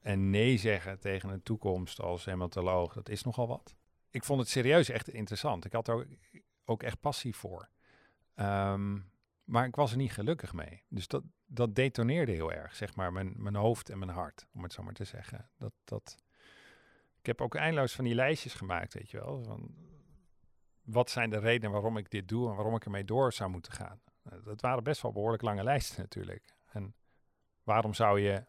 en 0.00 0.30
nee 0.30 0.56
zeggen 0.56 0.98
tegen 1.00 1.28
een 1.30 1.42
toekomst 1.42 2.00
als 2.00 2.24
hematoloog, 2.24 2.92
dat 2.94 3.08
is 3.08 3.22
nogal 3.22 3.46
wat. 3.48 3.74
Ik 4.10 4.24
vond 4.24 4.40
het 4.40 4.48
serieus 4.48 4.88
echt 4.88 5.08
interessant. 5.08 5.64
Ik 5.64 5.72
had 5.72 5.88
er 5.88 5.94
ook, 5.94 6.06
ook 6.64 6.82
echt 6.82 7.00
passie 7.00 7.36
voor. 7.36 7.68
Ehm, 8.34 8.98
maar 9.48 9.66
ik 9.66 9.74
was 9.76 9.90
er 9.90 9.96
niet 9.96 10.12
gelukkig 10.12 10.52
mee. 10.52 10.82
Dus 10.88 11.06
dat, 11.08 11.22
dat 11.46 11.74
detoneerde 11.74 12.32
heel 12.32 12.52
erg, 12.52 12.74
zeg 12.74 12.94
maar, 12.94 13.12
mijn, 13.12 13.34
mijn 13.36 13.54
hoofd 13.54 13.90
en 13.90 13.98
mijn 13.98 14.10
hart, 14.10 14.46
om 14.52 14.62
het 14.62 14.72
zo 14.72 14.82
maar 14.82 14.94
te 14.94 15.04
zeggen. 15.04 15.50
Dat, 15.56 15.72
dat... 15.84 16.16
Ik 17.18 17.26
heb 17.26 17.40
ook 17.40 17.54
eindeloos 17.54 17.94
van 17.94 18.04
die 18.04 18.14
lijstjes 18.14 18.54
gemaakt, 18.54 18.94
weet 18.94 19.10
je 19.10 19.18
wel. 19.18 19.42
Van, 19.42 19.74
wat 20.82 21.10
zijn 21.10 21.30
de 21.30 21.38
redenen 21.38 21.70
waarom 21.70 21.96
ik 21.96 22.10
dit 22.10 22.28
doe 22.28 22.48
en 22.48 22.54
waarom 22.54 22.74
ik 22.74 22.84
ermee 22.84 23.04
door 23.04 23.32
zou 23.32 23.50
moeten 23.50 23.72
gaan? 23.72 24.00
Eh, 24.22 24.38
Dat 24.44 24.60
waren 24.60 24.84
best 24.84 25.02
wel 25.02 25.12
behoorlijk 25.12 25.42
lange 25.42 25.62
lijsten 25.64 26.00
natuurlijk. 26.00 26.54
En 26.66 26.94
waarom 27.62 27.94
zou 27.94 28.20
je 28.20 28.44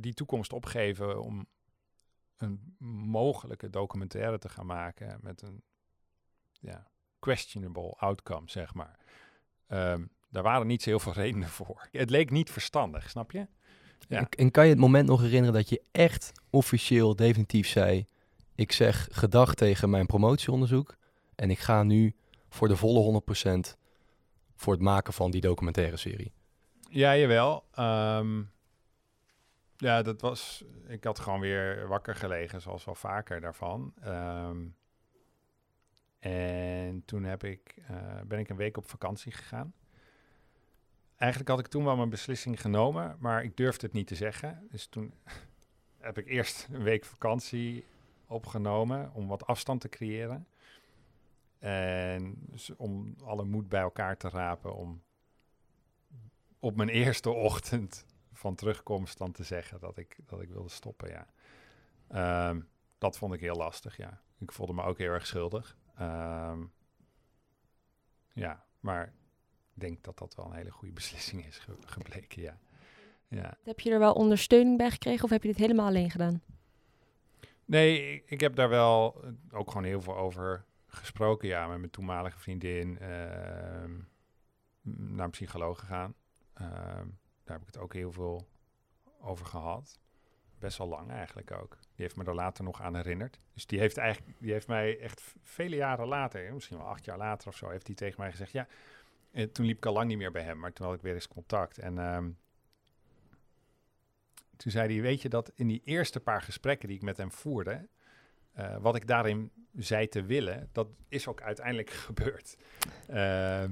die- 0.00 0.14
toekomst 0.14 0.52
opgeven 0.52 1.22
om 1.22 1.46
een 2.36 2.76
mogelijke 3.10 3.70
documentaire 3.70 4.38
te 4.38 4.48
gaan 4.48 4.66
maken 4.66 5.18
met 5.22 5.42
een 5.42 5.62
ja, 6.52 6.90
questionable 7.26 7.94
outcome, 7.98 8.50
zeg 8.50 8.74
maar. 8.74 8.98
Ehm, 9.68 10.04
daar 10.30 10.42
waren 10.42 10.66
niet 10.66 10.82
zo 10.82 10.90
heel 10.90 10.98
veel 11.00 11.12
redenen 11.12 11.48
voor. 11.58 11.88
Het 11.92 12.10
leek 12.10 12.30
niet 12.30 12.50
verstandig, 12.50 13.10
snap 13.10 13.30
je? 13.30 13.46
Ja. 14.08 14.18
En, 14.18 14.28
en 14.28 14.50
kan 14.50 14.64
je 14.64 14.70
het 14.70 14.78
moment 14.80 15.08
nog 15.08 15.20
herinneren 15.20 15.54
dat 15.54 15.68
je 15.68 15.82
echt 15.92 16.32
officieel 16.50 17.16
definitief 17.16 17.68
zei... 17.68 18.06
ik 18.54 18.72
zeg 18.72 19.08
gedag 19.10 19.54
tegen 19.54 19.90
mijn 19.90 20.06
promotieonderzoek... 20.06 20.96
en 21.34 21.50
ik 21.50 21.58
ga 21.58 21.82
nu 21.82 22.14
voor 22.48 22.68
de 22.68 22.76
volle 22.76 23.22
100% 23.74 23.76
voor 24.56 24.72
het 24.72 24.82
maken 24.82 25.12
van 25.12 25.30
die 25.30 25.40
documentaire 25.40 25.96
serie. 25.96 26.32
Ja, 26.90 27.16
jawel. 27.16 27.64
Ehm, 27.72 28.42
Ja, 29.76 30.02
dat 30.02 30.20
was. 30.20 30.64
Ik 30.88 31.04
had 31.04 31.18
gewoon 31.18 31.40
weer 31.40 31.88
wakker 31.88 32.14
gelegen, 32.14 32.60
zoals 32.60 32.84
wel 32.84 32.94
vaker 32.94 33.40
daarvan. 33.40 33.92
Ehm, 34.00 34.56
en 36.18 37.02
toen 37.04 37.24
heb 37.24 37.44
ik, 37.44 37.74
eh, 37.88 38.20
ben 38.26 38.38
ik 38.38 38.48
een 38.48 38.56
week 38.56 38.76
op 38.76 38.88
vakantie 38.88 39.32
gegaan. 39.32 39.74
Eigenlijk 41.16 41.50
had 41.50 41.60
ik 41.60 41.66
toen 41.66 41.84
wel 41.84 41.96
mijn 41.96 42.08
beslissing 42.08 42.60
genomen, 42.60 43.16
maar 43.18 43.44
ik 43.44 43.56
durfde 43.56 43.86
het 43.86 43.94
niet 43.94 44.06
te 44.06 44.14
zeggen. 44.14 44.66
Dus 44.70 44.86
toen 44.86 45.14
heb 45.98 46.18
ik 46.18 46.26
eerst 46.26 46.68
een 46.72 46.82
week 46.82 47.04
vakantie 47.04 47.84
opgenomen 48.26 49.12
om 49.14 49.28
wat 49.28 49.46
afstand 49.46 49.80
te 49.80 49.88
creëren. 49.88 50.46
En 51.58 52.34
dus 52.38 52.76
om 52.76 53.14
alle 53.24 53.44
moed 53.44 53.68
bij 53.68 53.80
elkaar 53.80 54.16
te 54.16 54.28
rapen 54.28 54.74
om 54.74 55.02
op 56.58 56.76
mijn 56.76 56.88
eerste 56.88 57.30
ochtend 57.50 58.06
van 58.32 58.54
terugkomst 58.54 59.18
dan 59.18 59.32
te 59.32 59.42
zeggen 59.42 59.80
dat 59.80 59.96
ik, 59.96 60.16
dat 60.26 60.40
ik 60.40 60.48
wilde 60.48 60.68
stoppen, 60.68 61.08
ja. 61.10 61.26
Ehm, 62.08 62.60
dat 62.98 63.18
vond 63.18 63.34
ik 63.34 63.40
heel 63.40 63.56
lastig, 63.56 63.96
ja. 63.96 64.20
Ik 64.38 64.52
voelde 64.52 64.72
me 64.72 64.82
ook 64.82 64.98
heel 64.98 65.12
erg 65.12 65.26
schuldig. 65.26 65.76
Ehm, 65.96 66.64
ja, 68.32 68.64
maar 68.80 69.06
ik 69.74 69.80
denk 69.80 70.04
dat 70.04 70.18
dat 70.18 70.34
wel 70.34 70.46
een 70.46 70.56
hele 70.56 70.70
goede 70.70 70.94
beslissing 71.00 71.46
is 71.46 71.66
gebleken, 71.86 72.42
ja. 72.42 72.58
ja. 73.28 73.56
Heb 73.62 73.80
je 73.80 73.90
er 73.90 73.98
wel 73.98 74.12
ondersteuning 74.12 74.76
bij 74.76 74.90
gekregen 74.90 75.24
of 75.24 75.30
heb 75.30 75.42
je 75.42 75.48
dit 75.48 75.58
helemaal 75.58 75.86
alleen 75.86 76.10
gedaan? 76.10 76.42
Nee, 77.64 78.14
ik, 78.14 78.30
ik 78.30 78.40
heb 78.40 78.56
daar 78.56 78.68
wel 78.68 79.22
eh, 79.22 79.58
ook 79.58 79.68
gewoon 79.68 79.84
heel 79.84 80.02
veel 80.02 80.16
over 80.16 80.64
gesproken, 80.86 81.48
ja, 81.48 81.66
met 81.66 81.78
mijn 81.78 81.90
toenmalige 81.90 82.38
vriendin. 82.38 82.98
Uh, 83.02 83.08
naar 84.86 85.24
een 85.24 85.30
psycholoog 85.30 85.78
gegaan. 85.78 86.14
Ehm, 86.52 87.06
daar 87.44 87.58
heb 87.58 87.60
ik 87.60 87.66
het 87.66 87.78
ook 87.78 87.92
heel 87.92 88.12
veel 88.12 88.48
over 89.20 89.46
gehad. 89.46 89.98
Best 90.66 90.78
wel 90.78 90.88
lang 90.88 91.10
eigenlijk 91.10 91.50
ook. 91.50 91.78
Die 91.80 92.04
heeft 92.04 92.16
me 92.16 92.24
er 92.24 92.34
later 92.34 92.64
nog 92.64 92.82
aan 92.82 92.96
herinnerd. 92.96 93.38
Dus 93.52 93.66
die 93.66 93.78
heeft, 93.78 93.96
eigenlijk, 93.96 94.36
die 94.38 94.52
heeft 94.52 94.66
mij 94.66 94.98
echt 94.98 95.34
vele 95.42 95.76
jaren 95.76 96.06
later, 96.06 96.54
misschien 96.54 96.76
wel 96.76 96.86
acht 96.86 97.04
jaar 97.04 97.16
later 97.16 97.48
of 97.48 97.56
zo, 97.56 97.68
heeft 97.68 97.86
hij 97.86 97.96
tegen 97.96 98.20
mij 98.20 98.30
gezegd: 98.30 98.52
Ja, 98.52 98.66
eh, 99.30 99.46
toen 99.46 99.66
liep 99.66 99.76
ik 99.76 99.86
al 99.86 99.92
lang 99.92 100.08
niet 100.08 100.18
meer 100.18 100.32
bij 100.32 100.42
hem, 100.42 100.58
maar 100.58 100.72
toen 100.72 100.86
had 100.86 100.94
ik 100.94 101.02
weer 101.02 101.14
eens 101.14 101.28
contact. 101.28 101.78
En 101.78 101.98
ehm, 101.98 102.30
toen 104.56 104.72
zei 104.72 104.92
hij: 104.92 105.02
Weet 105.02 105.22
je 105.22 105.28
dat 105.28 105.52
in 105.54 105.66
die 105.66 105.82
eerste 105.84 106.20
paar 106.20 106.42
gesprekken 106.42 106.88
die 106.88 106.96
ik 106.96 107.02
met 107.02 107.16
hem 107.16 107.32
voerde, 107.32 107.88
uh, 108.58 108.76
wat 108.76 108.96
ik 108.96 109.06
daarin 109.06 109.50
zei 109.76 110.08
te 110.08 110.24
willen, 110.24 110.68
dat 110.72 110.88
is 111.08 111.28
ook 111.28 111.42
uiteindelijk 111.42 111.90
gebeurd. 112.08 112.56
Uh, 113.10 113.64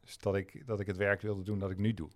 dus 0.00 0.18
dat 0.18 0.36
ik, 0.36 0.66
dat 0.66 0.80
ik 0.80 0.86
het 0.86 0.96
werk 0.96 1.20
wilde 1.20 1.42
doen 1.42 1.58
dat 1.58 1.70
ik 1.70 1.78
nu 1.78 1.94
doe. 1.94 2.10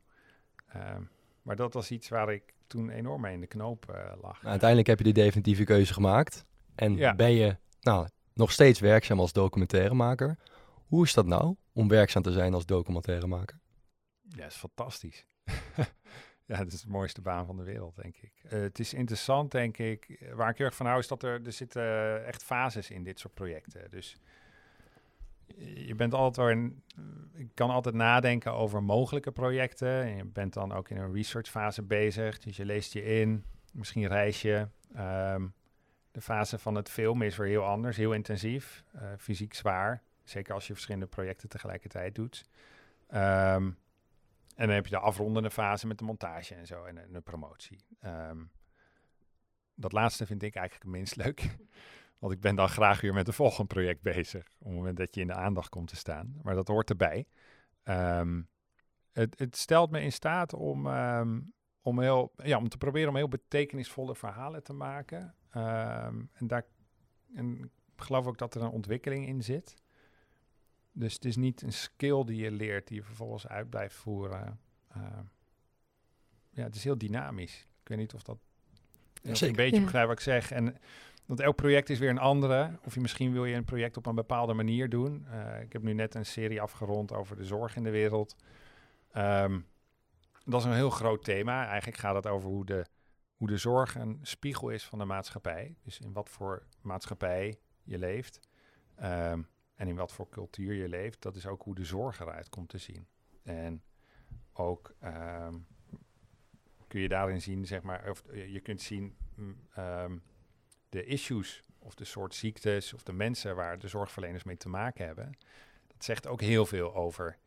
Ehm, 0.66 1.02
maar 1.42 1.56
dat 1.56 1.74
was 1.74 1.90
iets 1.90 2.08
waar 2.08 2.32
ik 2.32 2.54
toen 2.72 2.90
enorm 2.90 3.20
mee 3.20 3.34
in 3.34 3.40
de 3.40 3.46
knoop 3.46 3.86
uh, 3.90 3.96
lag. 3.96 4.40
Nou, 4.40 4.50
uiteindelijk 4.50 4.88
heb 4.88 4.98
je 4.98 5.04
die 5.04 5.12
definitieve 5.12 5.64
keuze 5.64 5.92
gemaakt. 5.92 6.44
En 6.74 7.16
ben 7.16 7.32
je 7.32 7.56
nou, 7.80 8.08
nog 8.34 8.52
steeds 8.52 8.80
werkzaam 8.80 9.20
als 9.20 9.32
documentairemaker. 9.32 10.38
Hoe 10.86 11.04
is 11.04 11.14
dat 11.14 11.26
nou 11.26 11.56
om 11.72 11.88
werkzaam 11.88 12.22
te 12.22 12.32
zijn 12.32 12.54
als 12.54 12.66
documentairemaker? 12.66 13.58
Ja, 14.22 14.46
is 14.46 14.54
fantastisch. 14.54 15.26
ja, 16.46 16.56
het 16.56 16.72
is 16.72 16.82
de 16.82 16.90
mooiste 16.90 17.20
baan 17.20 17.46
van 17.46 17.56
de 17.56 17.62
wereld, 17.62 17.96
denk 17.96 18.16
ik. 18.16 18.32
Uh, 18.44 18.50
het 18.50 18.78
is 18.78 18.94
interessant, 18.94 19.50
denk 19.50 19.78
ik. 19.78 20.24
Waar 20.34 20.50
ik 20.50 20.56
heel 20.56 20.66
erg 20.66 20.76
van 20.76 20.86
hou, 20.86 20.98
is 20.98 21.08
dat 21.08 21.22
er, 21.22 21.46
er 21.46 21.52
zitten 21.52 22.26
echt 22.26 22.42
fases 22.42 22.90
in 22.90 23.04
dit 23.04 23.18
soort 23.18 23.34
projecten. 23.34 23.90
Dus 23.90 24.16
je 25.86 25.94
bent 25.94 26.14
altijd 26.14 26.56
in, 26.56 26.82
kan 27.54 27.70
altijd 27.70 27.94
nadenken 27.94 28.52
over 28.52 28.82
mogelijke 28.82 29.32
projecten. 29.32 30.02
En 30.02 30.16
je 30.16 30.24
bent 30.24 30.52
dan 30.52 30.72
ook 30.72 30.88
in 30.88 30.96
een 30.96 31.12
researchfase 31.12 31.82
bezig. 31.82 32.38
Dus 32.38 32.56
je 32.56 32.64
leest 32.64 32.92
je 32.92 33.04
in, 33.04 33.44
misschien 33.72 34.06
reis 34.06 34.42
je. 34.42 34.68
Ehm, 34.94 35.46
de 36.10 36.20
fase 36.20 36.58
van 36.58 36.74
het 36.74 36.90
filmen 36.90 37.26
is 37.26 37.36
weer 37.36 37.48
heel 37.48 37.64
anders, 37.64 37.96
heel 37.96 38.12
intensief, 38.12 38.84
uh, 38.94 39.02
fysiek 39.18 39.54
zwaar. 39.54 40.02
Zeker 40.24 40.54
als 40.54 40.66
je 40.66 40.72
verschillende 40.72 41.06
projecten 41.06 41.48
tegelijkertijd 41.48 42.14
doet. 42.14 42.44
Ehm, 43.08 43.70
en 44.56 44.66
dan 44.66 44.70
heb 44.70 44.84
je 44.84 44.90
de 44.90 44.98
afrondende 44.98 45.50
fase 45.50 45.86
met 45.86 45.98
de 45.98 46.04
montage 46.04 46.54
en 46.54 46.66
zo 46.66 46.84
en, 46.84 46.98
en 46.98 47.12
de 47.12 47.20
promotie. 47.20 47.78
Ehm, 48.00 48.38
dat 49.74 49.92
laatste 49.92 50.26
vind 50.26 50.42
ik 50.42 50.54
eigenlijk 50.54 50.84
het 50.84 50.94
minst 50.94 51.16
leuk. 51.16 51.40
Want 52.22 52.34
ik 52.34 52.40
ben 52.40 52.56
dan 52.56 52.68
graag 52.68 53.00
weer 53.00 53.14
met 53.14 53.26
een 53.26 53.32
volgend 53.44 53.68
project 53.68 54.02
bezig. 54.02 54.46
Op 54.58 54.66
het 54.66 54.76
moment 54.76 54.96
dat 54.96 55.14
je 55.14 55.20
in 55.20 55.26
de 55.26 55.34
aandacht 55.34 55.68
komt 55.68 55.88
te 55.88 55.96
staan. 55.96 56.38
Maar 56.42 56.54
dat 56.54 56.68
hoort 56.68 56.90
erbij. 56.90 57.26
Um, 57.84 58.48
het, 59.12 59.38
het, 59.38 59.56
stelt 59.56 59.90
me 59.90 60.00
in 60.00 60.12
staat 60.12 60.54
om, 60.54 60.86
um, 60.86 61.52
om, 61.80 62.00
heel, 62.00 62.32
ja, 62.36 62.58
om 62.58 62.68
te 62.68 62.78
proberen 62.78 63.08
om 63.08 63.16
heel 63.16 63.28
betekenisvolle 63.28 64.14
verhalen 64.14 64.62
te 64.62 64.72
maken. 64.72 65.34
Um, 65.56 66.30
en 66.32 66.46
daar 66.46 66.64
en 67.34 67.58
ik 67.96 68.02
geloof 68.02 68.26
ook 68.26 68.38
dat 68.38 68.54
er 68.54 68.62
een 68.62 68.70
ontwikkeling 68.70 69.26
in 69.26 69.42
zit. 69.42 69.74
Dus 70.92 71.14
het 71.14 71.24
is 71.24 71.36
niet 71.36 71.62
een 71.62 71.72
skill 71.72 72.24
die 72.24 72.36
je 72.36 72.50
leert, 72.50 72.88
die 72.88 72.96
je 72.96 73.02
vervolgens 73.02 73.46
uit 73.46 73.70
blijft 73.70 73.94
voeren. 73.94 74.60
ja, 76.50 76.62
het 76.62 76.74
is 76.74 76.84
heel 76.84 76.98
dynamisch. 76.98 77.66
Ik 77.80 77.88
weet 77.88 77.98
niet 77.98 78.14
of 78.14 78.22
dat 78.22 78.38
een 79.22 79.52
beetje 79.52 79.76
ja. 79.76 79.82
begrijpt 79.82 80.08
wat 80.08 80.18
ik 80.18 80.24
zeg. 80.24 80.50
En 80.50 80.76
want 81.26 81.40
elk 81.40 81.56
project 81.56 81.90
is 81.90 81.98
weer 81.98 82.10
een 82.10 82.18
andere. 82.18 82.78
Of 82.84 82.94
je 82.94 83.00
misschien 83.00 83.32
wil 83.32 83.44
je 83.44 83.54
een 83.54 83.64
project 83.64 83.96
op 83.96 84.06
een 84.06 84.14
bepaalde 84.14 84.54
manier 84.54 84.88
doen. 84.88 85.26
Uh, 85.30 85.60
ik 85.60 85.72
heb 85.72 85.82
nu 85.82 85.92
net 85.92 86.14
een 86.14 86.26
serie 86.26 86.60
afgerond 86.60 87.12
over 87.12 87.36
de 87.36 87.44
zorg 87.44 87.76
in 87.76 87.82
de 87.82 87.90
wereld. 87.90 88.36
Um, 89.16 89.66
dat 90.44 90.60
is 90.60 90.66
een 90.66 90.74
heel 90.74 90.90
groot 90.90 91.24
thema. 91.24 91.66
Eigenlijk 91.66 91.98
gaat 91.98 92.14
het 92.14 92.26
over 92.26 92.48
hoe 92.48 92.64
de, 92.64 92.86
hoe 93.36 93.48
de 93.48 93.56
zorg 93.56 93.94
een 93.94 94.18
spiegel 94.22 94.68
is 94.68 94.84
van 94.84 94.98
de 94.98 95.04
maatschappij. 95.04 95.76
Dus 95.82 95.98
in 95.98 96.12
wat 96.12 96.28
voor 96.28 96.66
maatschappij 96.80 97.58
je 97.82 97.98
leeft. 97.98 98.40
Um, 99.02 99.48
en 99.74 99.88
in 99.88 99.96
wat 99.96 100.12
voor 100.12 100.28
cultuur 100.28 100.74
je 100.74 100.88
leeft. 100.88 101.22
Dat 101.22 101.36
is 101.36 101.46
ook 101.46 101.62
hoe 101.62 101.74
de 101.74 101.84
zorg 101.84 102.20
eruit 102.20 102.48
komt 102.48 102.68
te 102.68 102.78
zien. 102.78 103.06
En 103.42 103.82
ook 104.52 104.94
um, 105.04 105.66
kun 106.88 107.00
je 107.00 107.08
daarin 107.08 107.42
zien, 107.42 107.66
zeg 107.66 107.82
maar, 107.82 108.10
of 108.10 108.22
je 108.32 108.60
kunt 108.60 108.80
zien 108.80 109.16
um, 109.76 110.22
de 110.92 111.04
issues 111.04 111.62
of 111.78 111.94
de 111.94 112.04
soort 112.04 112.34
ziektes 112.34 112.92
of 112.92 113.02
de 113.02 113.12
mensen 113.12 113.56
waar 113.56 113.78
de 113.78 113.88
zorgverleners 113.88 114.44
mee 114.44 114.56
te 114.56 114.68
maken 114.68 115.06
hebben. 115.06 115.38
Dat 115.86 116.04
zegt 116.04 116.26
ook 116.26 116.40
heel 116.40 116.66
veel 116.66 116.94
over 116.94 117.38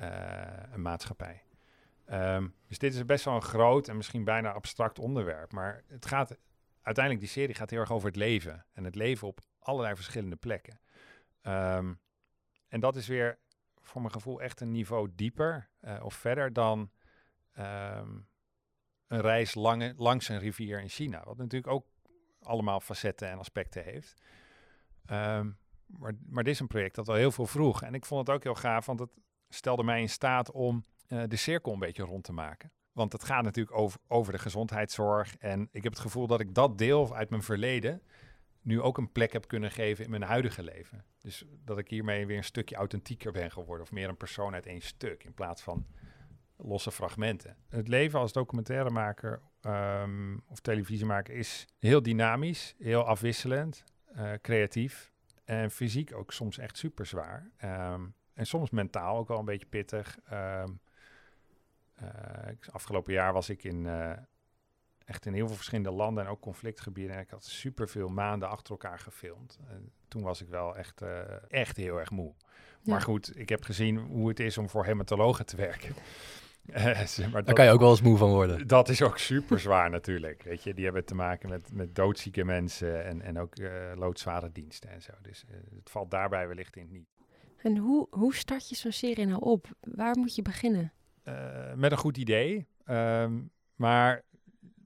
uh, 0.00 0.42
een 0.72 0.82
maatschappij. 0.82 1.42
Um, 2.10 2.54
dus 2.66 2.78
dit 2.78 2.94
is 2.94 3.04
best 3.04 3.24
wel 3.24 3.34
een 3.34 3.42
groot 3.42 3.88
en 3.88 3.96
misschien 3.96 4.24
bijna 4.24 4.52
abstract 4.52 4.98
onderwerp. 4.98 5.52
Maar 5.52 5.82
het 5.86 6.06
gaat 6.06 6.36
uiteindelijk, 6.82 7.24
die 7.24 7.34
serie 7.34 7.54
gaat 7.54 7.70
heel 7.70 7.80
erg 7.80 7.92
over 7.92 8.06
het 8.06 8.16
leven. 8.16 8.66
En 8.72 8.84
het 8.84 8.94
leven 8.94 9.28
op 9.28 9.40
allerlei 9.58 9.94
verschillende 9.94 10.36
plekken. 10.36 10.80
Um, 11.42 12.00
en 12.68 12.80
dat 12.80 12.96
is 12.96 13.06
weer 13.06 13.38
voor 13.80 14.00
mijn 14.00 14.12
gevoel 14.12 14.40
echt 14.40 14.60
een 14.60 14.70
niveau 14.70 15.10
dieper 15.14 15.68
uh, 15.80 16.04
of 16.04 16.14
verder 16.14 16.52
dan 16.52 16.90
um, 17.58 18.28
een 19.06 19.20
reis 19.20 19.54
langs 19.96 20.28
een 20.28 20.38
rivier 20.38 20.80
in 20.80 20.88
China. 20.88 21.22
Wat 21.24 21.36
natuurlijk 21.36 21.72
ook 21.72 21.86
allemaal 22.42 22.80
facetten 22.80 23.28
en 23.28 23.38
aspecten 23.38 23.84
heeft. 23.84 24.22
Um, 25.10 25.58
maar, 25.86 26.12
maar 26.28 26.44
dit 26.44 26.52
is 26.52 26.60
een 26.60 26.66
project 26.66 26.94
dat 26.94 27.08
al 27.08 27.14
heel 27.14 27.32
veel 27.32 27.46
vroeg. 27.46 27.82
En 27.82 27.94
ik 27.94 28.04
vond 28.04 28.26
het 28.26 28.36
ook 28.36 28.42
heel 28.42 28.54
gaaf, 28.54 28.86
want 28.86 29.00
het 29.00 29.10
stelde 29.48 29.82
mij 29.82 30.00
in 30.00 30.08
staat 30.08 30.50
om 30.50 30.84
uh, 31.08 31.22
de 31.28 31.36
cirkel 31.36 31.72
een 31.72 31.78
beetje 31.78 32.02
rond 32.02 32.24
te 32.24 32.32
maken. 32.32 32.72
Want 32.92 33.12
het 33.12 33.24
gaat 33.24 33.44
natuurlijk 33.44 33.76
over, 33.76 34.00
over 34.08 34.32
de 34.32 34.38
gezondheidszorg. 34.38 35.36
En 35.36 35.68
ik 35.72 35.82
heb 35.82 35.92
het 35.92 36.02
gevoel 36.02 36.26
dat 36.26 36.40
ik 36.40 36.54
dat 36.54 36.78
deel 36.78 37.14
uit 37.14 37.30
mijn 37.30 37.42
verleden 37.42 38.02
nu 38.62 38.80
ook 38.80 38.98
een 38.98 39.12
plek 39.12 39.32
heb 39.32 39.46
kunnen 39.46 39.70
geven 39.70 40.04
in 40.04 40.10
mijn 40.10 40.22
huidige 40.22 40.62
leven. 40.62 41.04
Dus 41.18 41.44
dat 41.64 41.78
ik 41.78 41.88
hiermee 41.88 42.26
weer 42.26 42.36
een 42.36 42.44
stukje 42.44 42.76
authentieker 42.76 43.32
ben 43.32 43.50
geworden. 43.50 43.86
Of 43.86 43.92
meer 43.92 44.08
een 44.08 44.16
persoon 44.16 44.54
uit 44.54 44.66
één 44.66 44.80
stuk. 44.80 45.24
In 45.24 45.34
plaats 45.34 45.62
van 45.62 45.86
losse 46.56 46.90
fragmenten. 46.90 47.56
Het 47.68 47.88
leven 47.88 48.18
als 48.18 48.32
documentairemaker 48.32 49.40
um, 49.66 50.42
of 50.48 50.60
televisiemaker 50.60 51.34
is 51.34 51.66
heel 51.78 52.02
dynamisch, 52.02 52.74
heel 52.78 53.04
afwisselend, 53.04 53.84
uh, 54.16 54.32
creatief 54.40 55.12
en 55.44 55.70
fysiek 55.70 56.14
ook 56.14 56.32
soms 56.32 56.58
echt 56.58 56.76
super 56.76 57.06
zwaar. 57.06 57.50
Um, 57.64 58.14
en 58.34 58.46
soms 58.46 58.70
mentaal 58.70 59.16
ook 59.16 59.28
wel 59.28 59.38
een 59.38 59.44
beetje 59.44 59.66
pittig. 59.66 60.18
Um, 60.32 60.80
uh, 62.02 62.08
afgelopen 62.70 63.12
jaar 63.12 63.32
was 63.32 63.48
ik 63.48 63.64
in 63.64 63.84
uh, 63.84 64.12
echt 65.04 65.26
in 65.26 65.32
heel 65.32 65.46
veel 65.46 65.56
verschillende 65.56 65.90
landen 65.90 66.24
en 66.24 66.30
ook 66.30 66.40
conflictgebieden. 66.40 67.16
En 67.16 67.22
ik 67.22 67.30
had 67.30 67.44
super 67.44 67.88
veel 67.88 68.08
maanden 68.08 68.48
achter 68.48 68.70
elkaar 68.70 68.98
gefilmd. 68.98 69.58
En 69.68 69.90
toen 70.08 70.22
was 70.22 70.42
ik 70.42 70.48
wel 70.48 70.76
echt, 70.76 71.02
echt 71.48 71.76
heel 71.76 71.98
erg 71.98 72.10
moe. 72.10 72.32
Ja. 72.82 72.92
Maar 72.92 73.00
goed, 73.00 73.38
ik 73.38 73.48
heb 73.48 73.64
gezien 73.64 73.98
hoe 73.98 74.28
het 74.28 74.40
is 74.40 74.58
om 74.58 74.68
voor 74.68 74.84
hematologen 74.84 75.46
te 75.46 75.56
werken. 75.56 75.94
maar 77.32 77.44
Daar 77.44 77.54
kan 77.54 77.64
je 77.64 77.70
ook 77.70 77.80
wel 77.80 77.90
eens 77.90 78.02
moe 78.02 78.16
van 78.16 78.30
worden. 78.30 78.66
Dat 78.66 78.88
is 78.88 79.02
ook 79.02 79.18
super 79.18 79.60
zwaar 79.60 79.90
natuurlijk. 80.00 80.42
Weet 80.42 80.62
je, 80.62 80.74
die 80.74 80.84
hebben 80.84 81.04
te 81.04 81.14
maken 81.14 81.48
met, 81.48 81.72
met 81.72 81.94
doodzieke 81.94 82.44
mensen 82.44 83.04
en, 83.04 83.22
en 83.22 83.38
ook 83.38 83.58
uh, 83.58 83.70
loodzware 83.94 84.52
diensten 84.52 84.90
en 84.90 85.02
zo. 85.02 85.12
Dus 85.22 85.44
uh, 85.50 85.56
het 85.76 85.90
valt 85.90 86.10
daarbij 86.10 86.48
wellicht 86.48 86.76
in 86.76 86.88
niet. 86.90 87.06
En 87.56 87.76
hoe, 87.76 88.06
hoe 88.10 88.34
start 88.34 88.68
je 88.68 88.74
zo'n 88.74 88.92
serie 88.92 89.26
nou 89.26 89.40
op? 89.40 89.66
Waar 89.80 90.18
moet 90.18 90.34
je 90.34 90.42
beginnen? 90.42 90.92
Uh, 91.24 91.72
met 91.74 91.92
een 91.92 91.98
goed 91.98 92.16
idee. 92.16 92.66
Um, 92.86 93.50
maar 93.76 94.22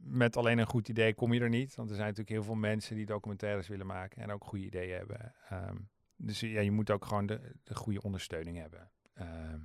met 0.09 0.37
alleen 0.37 0.59
een 0.59 0.67
goed 0.67 0.89
idee 0.89 1.15
kom 1.15 1.33
je 1.33 1.41
er 1.41 1.49
niet. 1.49 1.75
Want 1.75 1.89
er 1.89 1.97
zijn 1.97 2.09
natuurlijk 2.09 2.37
heel 2.37 2.45
veel 2.45 2.55
mensen 2.55 2.97
die 2.97 3.07
documentaires 3.07 3.69
willen 3.69 3.87
maken 3.87 4.23
en 4.23 4.33
ook 4.33 4.45
goede 4.45 4.65
ideeën 4.65 4.97
hebben. 4.97 5.35
Ehm, 5.49 5.77
dus 6.17 6.41
ja, 6.41 6.61
je 6.61 6.71
moet 6.71 6.91
ook 6.91 7.05
gewoon 7.05 7.27
de, 7.27 7.41
de 7.65 7.75
goede 7.75 8.03
ondersteuning 8.03 8.59
hebben. 8.59 8.91
Ehm, 9.15 9.61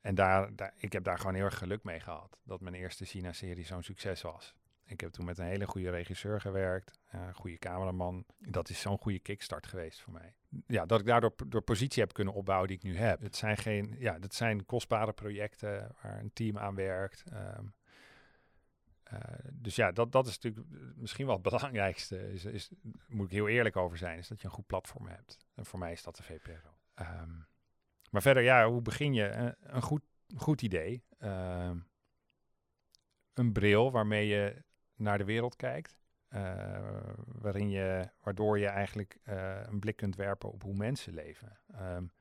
en 0.00 0.14
daar, 0.14 0.56
daar, 0.56 0.74
ik 0.76 0.92
heb 0.92 1.04
daar 1.04 1.18
gewoon 1.18 1.34
heel 1.34 1.44
erg 1.44 1.58
geluk 1.58 1.82
mee 1.82 2.00
gehad. 2.00 2.38
Dat 2.42 2.60
mijn 2.60 2.74
eerste 2.74 3.04
China-serie 3.04 3.64
zo'n 3.64 3.82
succes 3.82 4.22
was. 4.22 4.54
Ik 4.86 5.00
heb 5.00 5.10
toen 5.10 5.24
met 5.24 5.38
een 5.38 5.46
hele 5.46 5.66
goede 5.66 5.90
regisseur 5.90 6.40
gewerkt, 6.40 6.98
een 7.10 7.34
goede 7.34 7.58
cameraman. 7.58 8.24
Dat 8.38 8.68
is 8.68 8.80
zo'n 8.80 8.98
goede 8.98 9.18
kickstart 9.18 9.66
geweest 9.66 10.00
voor 10.00 10.12
mij. 10.12 10.34
Ja, 10.66 10.86
dat 10.86 11.00
ik 11.00 11.06
daardoor 11.06 11.34
door 11.46 11.62
positie 11.62 12.02
heb 12.02 12.12
kunnen 12.12 12.34
opbouwen 12.34 12.68
die 12.68 12.76
ik 12.76 12.82
nu 12.82 12.96
heb. 12.96 13.20
Het 13.20 13.36
zijn 13.36 13.56
geen, 13.56 13.96
ja, 13.98 14.18
dat 14.18 14.34
zijn 14.34 14.66
kostbare 14.66 15.12
projecten 15.12 15.94
waar 16.02 16.20
een 16.20 16.32
team 16.32 16.58
aan 16.58 16.74
werkt. 16.74 17.24
Ehm, 17.32 17.40
eh, 17.40 17.64
dus 19.52 19.76
ja, 19.76 19.92
dat, 19.92 20.12
dat 20.12 20.26
is 20.26 20.38
natuurlijk 20.38 20.66
misschien 20.96 21.26
wel 21.26 21.34
het 21.34 21.42
belangrijkste. 21.42 22.32
Is, 22.32 22.44
is, 22.44 22.70
moet 23.08 23.26
ik 23.26 23.32
heel 23.32 23.48
eerlijk 23.48 23.76
over 23.76 23.98
zijn, 23.98 24.18
is 24.18 24.28
dat 24.28 24.40
je 24.40 24.44
een 24.46 24.54
goed 24.54 24.66
platform 24.66 25.06
hebt. 25.06 25.38
En 25.54 25.66
voor 25.66 25.78
mij 25.78 25.92
is 25.92 26.02
dat 26.02 26.16
de 26.16 26.22
VPRO. 26.22 26.74
Ehm, 26.94 27.32
maar 28.10 28.22
verder, 28.22 28.42
ja, 28.42 28.68
hoe 28.68 28.82
begin 28.82 29.14
je? 29.14 29.30
Een, 29.30 29.54
een 29.60 29.82
goed, 29.82 30.02
goed 30.36 30.62
idee. 30.62 31.04
Ehm, 31.18 31.78
een 33.34 33.52
bril 33.52 33.90
waarmee 33.90 34.26
je 34.26 34.62
naar 34.94 35.18
de 35.18 35.24
wereld 35.24 35.56
kijkt. 35.56 36.02
Waarin 37.24 37.70
je, 37.70 38.10
waardoor 38.22 38.58
je 38.58 38.66
eigenlijk 38.66 39.18
een 39.66 39.78
blik 39.78 39.96
kunt 39.96 40.16
werpen 40.16 40.52
op 40.52 40.62
hoe 40.62 40.74
mensen 40.74 41.14
leven. 41.14 41.58
Um, 41.80 42.12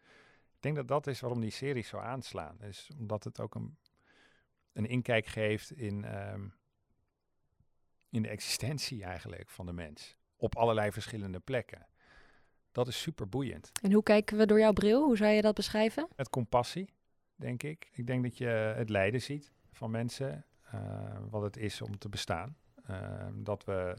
ik 0.64 0.76
denk 0.76 0.88
dat 0.88 0.88
dat 0.88 1.14
is 1.14 1.20
waarom 1.20 1.42
die 1.42 1.52
series 1.52 1.88
zo 1.88 1.98
aanslaan. 1.98 2.62
Is 2.62 2.92
omdat 2.98 3.24
het 3.24 3.40
ook 3.40 3.56
een, 3.56 3.78
een 4.74 4.86
inkijk 4.86 5.26
geeft 5.26 5.72
in, 5.72 6.06
in 8.14 8.22
de 8.22 8.30
existentie 8.30 9.04
eigenlijk 9.04 9.50
van 9.50 9.66
de 9.66 9.74
mens. 9.74 10.16
Op 10.38 10.56
allerlei 10.56 10.92
verschillende 10.92 11.40
plekken. 11.40 11.88
Dat 12.72 12.88
is 12.88 13.02
super 13.02 13.30
boeiend. 13.30 13.72
En 13.82 13.92
hoe 13.92 14.04
kijken 14.04 14.38
we 14.38 14.46
door 14.46 14.60
jouw 14.60 14.74
bril? 14.74 15.04
Hoe 15.04 15.18
zou 15.18 15.32
je 15.32 15.42
dat 15.42 15.56
beschrijven? 15.56 16.08
Met 16.16 16.30
compassie, 16.30 16.94
denk 17.36 17.64
ik. 17.64 17.90
Ik 17.94 18.08
denk 18.08 18.24
dat 18.24 18.38
je 18.38 18.74
het 18.76 18.90
lijden 18.90 19.22
ziet 19.22 19.52
van 19.72 19.92
mensen. 19.92 20.46
Uh, 20.74 20.82
wat 21.30 21.42
het 21.42 21.58
is 21.58 21.82
om 21.82 21.98
te 21.98 22.10
bestaan. 22.10 22.58
Uh, 22.90 23.28
dat 23.34 23.64
we 23.64 23.96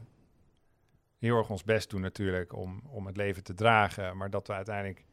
heel 1.17 1.37
erg 1.37 1.49
ons 1.49 1.63
best 1.63 1.89
doen 1.89 2.01
natuurlijk 2.01 2.53
om, 2.53 2.81
om 2.87 3.05
het 3.05 3.17
leven 3.17 3.43
te 3.43 3.53
dragen, 3.53 4.17
maar 4.17 4.29
dat 4.29 4.47
we 4.47 4.53
uiteindelijk 4.53 5.05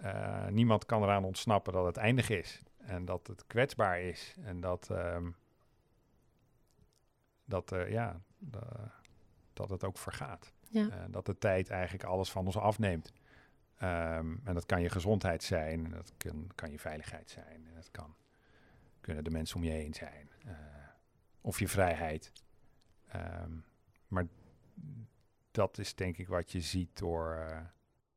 uh, 0.00 0.46
niemand 0.46 0.86
kan 0.86 1.02
eraan 1.02 1.24
ontsnappen 1.24 1.72
dat 1.72 1.86
het 1.86 1.96
eindig 1.96 2.28
is 2.30 2.62
en 2.78 3.04
dat 3.04 3.26
het 3.26 3.46
kwetsbaar 3.46 4.00
is 4.00 4.34
en 4.42 4.60
dat, 4.60 4.88
um, 4.90 5.36
dat, 7.44 7.72
uh, 7.72 7.90
ja, 7.90 8.20
dat 9.52 9.70
het 9.70 9.84
ook 9.84 9.98
vergaat. 9.98 10.52
Ja. 10.68 10.86
Uh, 10.86 10.94
dat 11.10 11.26
de 11.26 11.38
tijd 11.38 11.70
eigenlijk 11.70 12.04
alles 12.04 12.30
van 12.30 12.46
ons 12.46 12.56
afneemt. 12.56 13.12
Um, 13.82 14.40
en 14.44 14.54
dat 14.54 14.66
kan 14.66 14.82
je 14.82 14.88
gezondheid 14.88 15.42
zijn, 15.42 15.84
en 15.84 15.90
dat 15.90 16.12
kan, 16.16 16.50
kan 16.54 16.70
je 16.70 16.78
veiligheid 16.78 17.30
zijn, 17.30 17.66
en 17.66 17.74
dat 17.74 17.90
kan, 17.90 18.14
kunnen 19.00 19.24
de 19.24 19.30
mensen 19.30 19.56
om 19.56 19.64
je 19.64 19.70
heen 19.70 19.94
zijn, 19.94 20.30
uh, 20.46 20.52
of 21.40 21.58
je 21.58 21.68
vrijheid. 21.68 22.32
Um, 23.16 23.64
maar 24.08 24.26
dat 25.50 25.78
is 25.78 25.94
denk 25.94 26.16
ik 26.16 26.28
wat 26.28 26.52
je 26.52 26.60
ziet 26.60 26.98
door, 26.98 27.48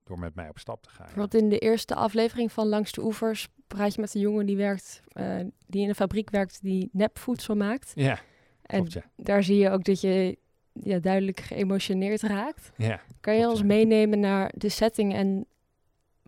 door 0.03 0.19
met 0.19 0.35
mij 0.35 0.49
op 0.49 0.59
stap 0.59 0.83
te 0.83 0.89
gaan. 0.89 1.05
Bijvoorbeeld 1.05 1.43
in 1.43 1.49
de 1.49 1.59
eerste 1.59 1.95
aflevering 1.95 2.51
van 2.51 2.67
Langs 2.67 2.91
de 2.91 3.01
Oevers 3.01 3.47
praat 3.67 3.93
je 3.93 4.01
met 4.01 4.15
een 4.15 4.21
jongen 4.21 4.45
die 4.45 4.57
werkt, 4.57 5.01
uh, 5.13 5.45
die 5.65 5.81
in 5.81 5.89
een 5.89 5.95
fabriek 5.95 6.29
werkt 6.29 6.61
die 6.61 6.89
nepvoedsel 6.91 7.55
maakt. 7.55 7.91
Ja, 7.95 8.19
en 8.67 8.77
klopt, 8.77 8.93
ja. 8.93 9.03
daar 9.15 9.43
zie 9.43 9.57
je 9.57 9.69
ook 9.69 9.83
dat 9.83 10.01
je 10.01 10.37
ja, 10.73 10.99
duidelijk 10.99 11.39
geëmotioneerd 11.39 12.21
raakt. 12.21 12.71
Ja, 12.77 13.01
kan 13.19 13.35
je 13.35 13.49
ons 13.49 13.63
meenemen 13.63 14.19
naar 14.19 14.51
de 14.55 14.69
setting 14.69 15.13
en 15.13 15.45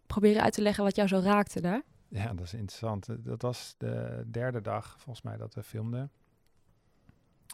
proberen 0.07 0.41
uit 0.41 0.53
te 0.53 0.61
leggen 0.61 0.83
wat 0.83 0.95
jou 0.95 1.07
zo 1.07 1.19
raakte 1.19 1.61
daar? 1.61 1.81
Ja, 2.07 2.33
dat 2.33 2.45
is 2.45 2.53
interessant. 2.53 3.07
Dat 3.25 3.41
was 3.41 3.75
de 3.77 4.23
derde 4.31 4.61
dag, 4.61 4.95
volgens 4.99 5.21
mij, 5.21 5.37
dat 5.37 5.53
we 5.53 5.63
filmden. 5.63 6.11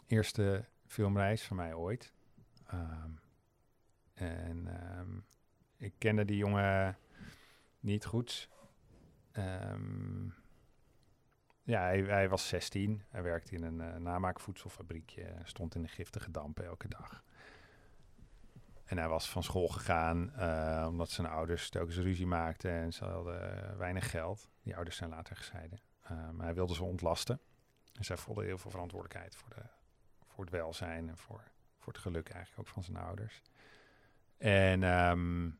Eerste 0.06 0.64
filmreis 0.86 1.42
van 1.42 1.56
mij 1.56 1.74
ooit. 1.74 2.12
Um, 2.74 3.20
en 4.14 4.68
um, 4.98 5.24
ik 5.76 5.92
kende 5.98 6.24
die 6.24 6.36
jongen 6.36 6.98
niet 7.80 8.04
goed. 8.04 8.48
Um, 9.32 10.34
ja, 11.66 11.80
hij, 11.80 12.00
hij, 12.00 12.28
was 12.28 12.48
16. 12.48 13.02
Hij 13.08 13.22
werkte 13.22 13.54
in 13.54 13.62
een 13.62 13.80
uh, 13.80 13.96
namaakvoedselfabriekje. 13.96 15.34
Stond 15.44 15.74
in 15.74 15.82
de 15.82 15.88
giftige 15.88 16.30
dampen 16.30 16.64
elke 16.64 16.88
dag. 16.88 17.24
En 18.84 18.98
hij 18.98 19.08
was 19.08 19.30
van 19.30 19.42
school 19.42 19.68
gegaan 19.68 20.32
uh, 20.38 20.84
omdat 20.88 21.10
zijn 21.10 21.26
ouders 21.26 21.68
telkens 21.68 21.96
ruzie 21.96 22.26
maakten 22.26 22.70
en 22.70 22.92
ze 22.92 23.04
hadden 23.04 23.54
uh, 23.54 23.76
weinig 23.76 24.10
geld. 24.10 24.50
Die 24.62 24.74
ouders 24.74 24.96
zijn 24.96 25.10
later 25.10 25.36
gescheiden. 25.36 25.80
maar 26.08 26.44
hij 26.46 26.54
wilde 26.54 26.74
ze 26.74 26.84
ontlasten. 26.84 27.40
Dus 27.92 28.08
hij 28.08 28.16
voelde 28.16 28.44
heel 28.44 28.58
veel 28.58 28.70
verantwoordelijkheid 28.70 29.36
voor, 29.36 29.48
de, 29.48 29.62
voor 30.24 30.44
het 30.44 30.52
welzijn 30.52 31.08
en 31.08 31.16
voor, 31.16 31.42
voor 31.78 31.92
het 31.92 32.02
geluk 32.02 32.28
eigenlijk 32.28 32.60
ook 32.68 32.74
van 32.74 32.82
zijn 32.82 32.96
ouders. 32.96 33.42
En 34.38 34.82
um, 34.82 35.58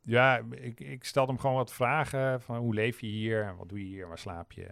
ja, 0.00 0.36
ik, 0.50 0.80
ik 0.80 1.04
stelde 1.04 1.32
hem 1.32 1.40
gewoon 1.40 1.56
wat 1.56 1.72
vragen 1.72 2.42
van 2.42 2.56
hoe 2.56 2.74
leef 2.74 3.00
je 3.00 3.06
hier 3.06 3.44
en 3.44 3.56
wat 3.56 3.68
doe 3.68 3.78
je 3.78 3.84
hier 3.84 4.02
en 4.02 4.08
waar 4.08 4.18
slaap 4.18 4.52
je. 4.52 4.70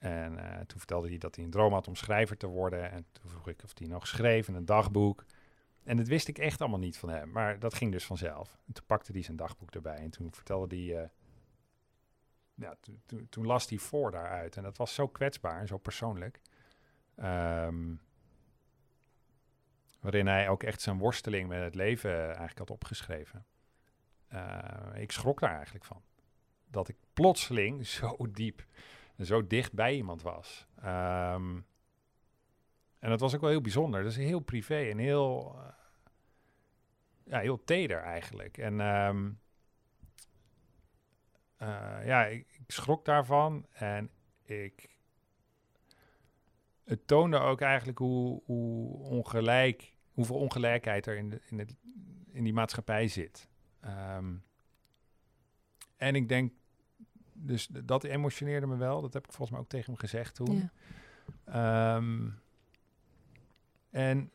En 0.00 0.32
uh, 0.32 0.58
toen 0.66 0.78
vertelde 0.78 1.08
hij 1.08 1.18
dat 1.18 1.34
hij 1.34 1.44
een 1.44 1.50
droom 1.50 1.72
had 1.72 1.88
om 1.88 1.94
schrijver 1.94 2.36
te 2.36 2.46
worden. 2.46 2.90
En 2.90 3.06
toen 3.12 3.30
vroeg 3.30 3.48
ik 3.48 3.62
of 3.64 3.78
hij 3.78 3.86
nog 3.86 4.06
schreef 4.06 4.48
in 4.48 4.54
een 4.54 4.64
dagboek. 4.64 5.24
En 5.82 5.96
dat 5.96 6.08
wist 6.08 6.28
ik 6.28 6.38
echt 6.38 6.60
allemaal 6.60 6.78
niet 6.78 6.98
van 6.98 7.08
hem, 7.08 7.30
maar 7.30 7.58
dat 7.58 7.74
ging 7.74 7.92
dus 7.92 8.06
vanzelf. 8.06 8.58
En 8.66 8.72
toen 8.72 8.86
pakte 8.86 9.12
hij 9.12 9.22
zijn 9.22 9.36
dagboek 9.36 9.70
erbij 9.70 9.96
en 9.96 10.10
toen 10.10 10.34
vertelde 10.34 10.76
hij... 10.76 11.02
Uh, 11.02 12.70
toen, 13.28 13.46
las 13.46 13.68
hij 13.68 13.78
voor 13.78 14.10
daaruit. 14.10 14.56
En 14.56 14.62
dat 14.62 14.76
was 14.76 14.94
zo 14.94 15.08
kwetsbaar 15.08 15.60
en 15.60 15.66
zo 15.66 15.78
persoonlijk. 15.78 16.40
Um, 17.16 18.00
waarin 20.00 20.26
hij 20.26 20.48
ook 20.48 20.62
echt 20.62 20.80
zijn 20.80 20.98
worsteling 20.98 21.48
met 21.48 21.62
het 21.62 21.74
leven 21.74 22.26
eigenlijk 22.26 22.58
had 22.58 22.70
opgeschreven. 22.70 23.46
Uh, 24.32 24.58
ik 24.94 25.12
schrok 25.12 25.40
daar 25.40 25.54
eigenlijk 25.54 25.84
van. 25.84 26.02
Dat 26.66 26.88
ik 26.88 26.96
plotseling 27.12 27.86
zo 27.98 28.16
diep 28.30 28.66
zo 29.26 29.46
dicht 29.46 29.72
bij 29.72 29.94
iemand 29.94 30.22
was. 30.22 30.66
Um, 30.78 31.66
en 32.98 33.10
dat 33.10 33.20
was 33.20 33.34
ook 33.34 33.40
wel 33.40 33.50
heel 33.50 33.60
bijzonder. 33.60 34.02
Dat 34.02 34.10
is 34.10 34.16
heel 34.16 34.40
privé 34.40 34.88
en 34.88 34.98
heel, 34.98 35.54
uh, 35.56 35.68
ja, 37.24 37.38
heel 37.38 37.64
teder 37.64 38.02
eigenlijk. 38.02 38.58
En 38.58 38.80
um, 38.80 39.40
uh, 41.62 42.06
ja, 42.06 42.24
ik, 42.24 42.46
schrok 42.66 43.04
daarvan 43.04 43.66
en 43.70 44.10
ik 44.42 44.96
het 46.84 47.06
toonde 47.06 47.38
ook 47.38 47.60
eigenlijk 47.60 47.98
hoe, 47.98 48.42
hoe 48.44 48.96
ongelijk, 48.96 49.96
hoeveel 50.12 50.36
ongelijkheid 50.36 51.06
er 51.06 51.16
in, 51.16 51.30
de, 51.30 51.40
in, 51.44 51.58
het, 51.58 51.74
in 52.32 52.44
die 52.44 52.52
maatschappij 52.52 53.08
zit. 53.08 53.48
Um, 53.84 54.44
en 55.96 56.14
ik 56.14 56.28
denk, 56.28 56.52
dus 57.40 57.66
dat 57.66 58.04
emotioneerde 58.04 58.66
me 58.66 58.76
wel. 58.76 59.00
Dat 59.00 59.12
heb 59.12 59.24
ik 59.24 59.32
volgens 59.32 59.50
mij 59.50 59.60
ook 59.60 59.68
tegen 59.68 59.86
hem 59.86 60.00
gezegd 60.00 60.34
toen. 60.34 60.70
Ja. 61.46 61.96
Um, 61.96 62.40
en 63.90 64.30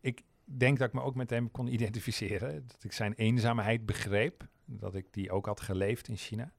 ik 0.00 0.22
denk 0.44 0.78
dat 0.78 0.88
ik 0.88 0.94
me 0.94 1.00
ook 1.00 1.14
met 1.14 1.30
hem 1.30 1.50
kon 1.50 1.66
identificeren. 1.66 2.66
Dat 2.66 2.84
ik 2.84 2.92
zijn 2.92 3.12
eenzaamheid 3.12 3.86
begreep. 3.86 4.48
Dat 4.64 4.94
ik 4.94 5.06
die 5.10 5.30
ook 5.30 5.46
had 5.46 5.60
geleefd 5.60 6.08
in 6.08 6.16
China. 6.16 6.52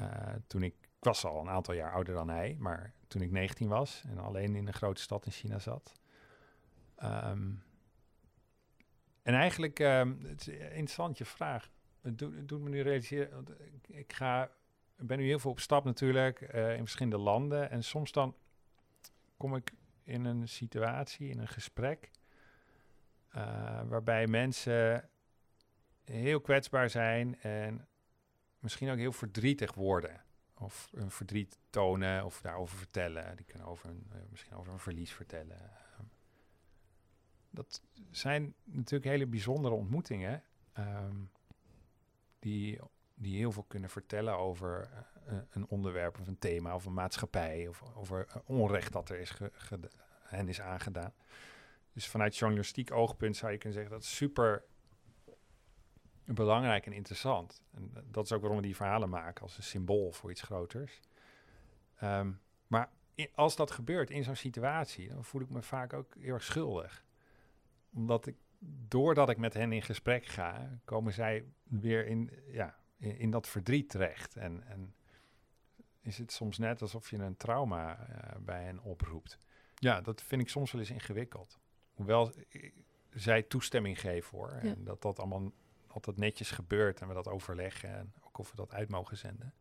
Uh, 0.00 0.06
toen 0.46 0.62
ik, 0.62 0.74
ik 0.80 1.04
was 1.04 1.24
al 1.24 1.40
een 1.40 1.48
aantal 1.48 1.74
jaar 1.74 1.92
ouder 1.92 2.14
dan 2.14 2.28
hij, 2.28 2.56
maar 2.58 2.92
toen 3.08 3.22
ik 3.22 3.30
19 3.30 3.68
was 3.68 4.02
en 4.08 4.18
alleen 4.18 4.54
in 4.54 4.66
een 4.66 4.72
grote 4.72 5.00
stad 5.00 5.26
in 5.26 5.32
China 5.32 5.58
zat. 5.58 5.92
Um, 7.02 7.62
en 9.22 9.34
eigenlijk, 9.34 9.78
um, 9.78 10.18
het 10.24 10.40
is 10.40 10.46
een 10.46 10.60
interessante 10.60 11.24
vraag. 11.24 11.70
Het 12.00 12.18
doet, 12.18 12.34
het 12.34 12.48
doet 12.48 12.60
me 12.60 12.68
nu 12.68 12.80
realiseren, 12.80 13.46
ik, 13.58 13.96
ik 13.96 14.12
ga, 14.12 14.50
ben 15.06 15.18
nu 15.18 15.24
heel 15.24 15.38
veel 15.38 15.50
op 15.50 15.60
stap 15.60 15.84
natuurlijk 15.84 16.40
uh, 16.54 16.72
in 16.72 16.78
verschillende 16.78 17.18
landen. 17.18 17.70
En 17.70 17.84
soms 17.84 18.12
dan 18.12 18.36
kom 19.36 19.56
ik 19.56 19.72
in 20.02 20.24
een 20.24 20.48
situatie, 20.48 21.28
in 21.28 21.38
een 21.38 21.48
gesprek, 21.48 22.10
uh, 23.36 23.82
waarbij 23.82 24.26
mensen 24.26 25.08
heel 26.04 26.40
kwetsbaar 26.40 26.90
zijn 26.90 27.40
en 27.40 27.88
misschien 28.58 28.90
ook 28.90 28.96
heel 28.96 29.12
verdrietig 29.12 29.74
worden 29.74 30.22
of 30.54 30.88
een 30.92 31.10
verdriet 31.10 31.58
tonen 31.70 32.24
of 32.24 32.40
daarover 32.40 32.76
vertellen. 32.76 33.36
Die 33.36 33.46
kunnen 33.46 33.66
over 33.66 33.88
een, 33.88 34.06
uh, 34.12 34.18
misschien 34.30 34.54
over 34.54 34.72
een 34.72 34.78
verlies 34.78 35.12
vertellen. 35.12 35.70
Dat 37.50 37.82
zijn 38.10 38.54
natuurlijk 38.64 39.10
hele 39.10 39.26
bijzondere 39.26 39.74
ontmoetingen. 39.74 40.42
Um, 40.78 41.30
die, 42.38 42.80
die 43.18 43.36
heel 43.36 43.52
veel 43.52 43.64
kunnen 43.68 43.90
vertellen 43.90 44.36
over 44.36 44.88
uh, 45.28 45.38
een 45.50 45.66
onderwerp 45.66 46.20
of 46.20 46.26
een 46.26 46.38
thema 46.38 46.74
of 46.74 46.84
een 46.84 46.94
maatschappij. 46.94 47.68
Of 47.68 47.82
over 47.94 48.26
onrecht 48.44 48.92
dat 48.92 49.08
er 49.08 49.18
is 49.18 49.32
hen 50.22 50.48
is 50.48 50.60
aangedaan. 50.60 51.12
Dus 51.92 52.08
vanuit 52.08 52.36
journalistiek 52.36 52.92
oogpunt 52.92 53.36
zou 53.36 53.52
je 53.52 53.58
kunnen 53.58 53.78
zeggen 53.78 53.94
dat 53.94 54.02
is 54.02 54.16
super 54.16 54.64
belangrijk 56.24 56.86
en 56.86 56.92
interessant. 56.92 57.62
En 57.74 57.92
dat 58.10 58.24
is 58.24 58.32
ook 58.32 58.40
waarom 58.40 58.58
we 58.58 58.66
die 58.66 58.76
verhalen 58.76 59.08
maken 59.08 59.42
als 59.42 59.56
een 59.56 59.62
symbool 59.62 60.12
voor 60.12 60.30
iets 60.30 60.42
groters. 60.42 61.00
Ehm, 61.96 62.32
maar 62.66 62.90
als 63.34 63.56
dat 63.56 63.70
gebeurt 63.70 64.10
in 64.10 64.24
zo'n 64.24 64.36
situatie, 64.36 65.08
dan 65.08 65.24
voel 65.24 65.40
ik 65.40 65.50
me 65.50 65.62
vaak 65.62 65.92
ook 65.92 66.14
heel 66.18 66.34
erg 66.34 66.44
schuldig. 66.44 67.04
Omdat 67.92 68.26
ik, 68.26 68.36
doordat 68.88 69.28
ik 69.28 69.36
met 69.36 69.54
hen 69.54 69.72
in 69.72 69.82
gesprek 69.82 70.26
ga, 70.26 70.78
komen 70.84 71.12
zij 71.12 71.44
weer 71.62 72.06
in, 72.06 72.30
ja, 72.52 72.76
in, 72.98 73.30
dat 73.30 73.48
verdriet 73.48 73.90
terecht. 73.90 74.36
En, 74.36 74.66
en, 74.66 74.94
is 76.00 76.18
het 76.18 76.32
soms 76.32 76.58
net 76.58 76.82
alsof 76.82 77.10
je 77.10 77.16
een 77.16 77.36
trauma 77.36 78.08
uh, 78.08 78.40
bij 78.40 78.64
hen 78.64 78.82
oproept. 78.82 79.38
Ja, 79.74 80.00
dat 80.00 80.22
vind 80.22 80.42
ik 80.42 80.48
soms 80.48 80.72
wel 80.72 80.80
eens 80.80 80.90
ingewikkeld. 80.90 81.58
Hoewel 81.94 82.32
zij 83.10 83.42
toestemming 83.42 84.00
geven 84.00 84.38
hoor. 84.38 84.50
En 84.50 84.84
dat 84.84 85.02
dat 85.02 85.18
allemaal 85.18 85.52
altijd 85.86 86.16
netjes 86.16 86.50
gebeurt 86.50 87.00
en 87.00 87.08
we 87.08 87.14
dat 87.14 87.28
overleggen. 87.28 87.96
En 87.96 88.12
ook 88.20 88.38
of 88.38 88.50
we 88.50 88.56
dat 88.56 88.72
uit 88.72 88.88
mogen 88.88 89.16
zenden. 89.16 89.54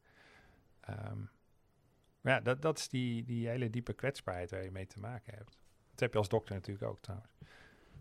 Um, 0.89 1.29
maar 2.21 2.33
ja, 2.33 2.41
dat, 2.41 2.61
dat 2.61 2.77
is 2.77 2.89
die, 2.89 3.23
die 3.23 3.47
hele 3.47 3.69
diepe 3.69 3.93
kwetsbaarheid 3.93 4.51
waar 4.51 4.63
je 4.63 4.71
mee 4.71 4.87
te 4.87 4.99
maken 4.99 5.33
hebt. 5.33 5.57
Dat 5.91 5.99
heb 5.99 6.11
je 6.11 6.17
als 6.17 6.29
dokter 6.29 6.55
natuurlijk 6.55 6.85
ook 6.85 6.99
trouwens. 6.99 7.31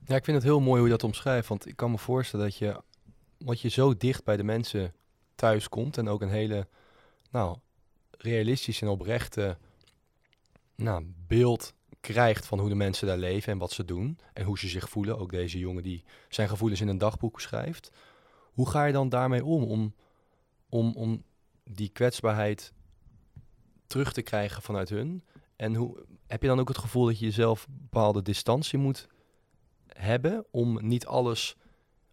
Ja, 0.04 0.16
ik 0.16 0.24
vind 0.24 0.36
het 0.36 0.46
heel 0.46 0.60
mooi 0.60 0.78
hoe 0.78 0.88
je 0.88 0.94
dat 0.94 1.04
omschrijft. 1.04 1.48
Want 1.48 1.66
ik 1.66 1.76
kan 1.76 1.90
me 1.90 1.98
voorstellen 1.98 2.46
dat 2.46 2.56
je, 2.56 2.82
wat 3.38 3.60
je 3.60 3.68
zo 3.68 3.96
dicht 3.96 4.24
bij 4.24 4.36
de 4.36 4.42
mensen 4.42 4.94
thuis 5.36 5.68
komt 5.68 5.98
en 5.98 6.08
ook 6.08 6.20
een 6.20 6.28
hele, 6.28 6.68
nou, 7.30 7.56
realistische 8.10 8.84
en 8.84 8.90
oprechte 8.90 9.58
nou, 10.74 11.12
beeld 11.26 11.74
krijgt 12.00 12.46
van 12.46 12.58
hoe 12.58 12.68
de 12.68 12.74
mensen 12.74 13.06
daar 13.06 13.18
leven 13.18 13.52
en 13.52 13.58
wat 13.58 13.72
ze 13.72 13.84
doen 13.84 14.18
en 14.32 14.44
hoe 14.44 14.58
ze 14.58 14.68
zich 14.68 14.88
voelen. 14.88 15.18
Ook 15.18 15.30
deze 15.30 15.58
jongen 15.58 15.82
die 15.82 16.04
zijn 16.28 16.48
gevoelens 16.48 16.80
in 16.80 16.88
een 16.88 16.98
dagboek 16.98 17.40
schrijft. 17.40 17.90
Hoe 18.52 18.68
ga 18.68 18.84
je 18.84 18.92
dan 18.92 19.08
daarmee 19.08 19.44
om? 19.44 19.64
Om, 19.64 19.94
om, 20.68 20.92
om 20.96 21.22
die 21.64 21.88
kwetsbaarheid 21.88 22.72
terug 23.86 24.12
te 24.12 24.22
krijgen 24.22 24.62
vanuit 24.62 24.88
hun? 24.88 25.24
En 25.56 25.74
hoe, 25.74 26.04
heb 26.26 26.42
je 26.42 26.48
dan 26.48 26.60
ook 26.60 26.68
het 26.68 26.78
gevoel 26.78 27.06
dat 27.06 27.18
je 27.18 27.24
jezelf 27.24 27.66
bepaalde 27.70 28.22
distantie 28.22 28.78
moet 28.78 29.06
hebben 29.86 30.46
om 30.50 30.86
niet 30.86 31.06
alles 31.06 31.56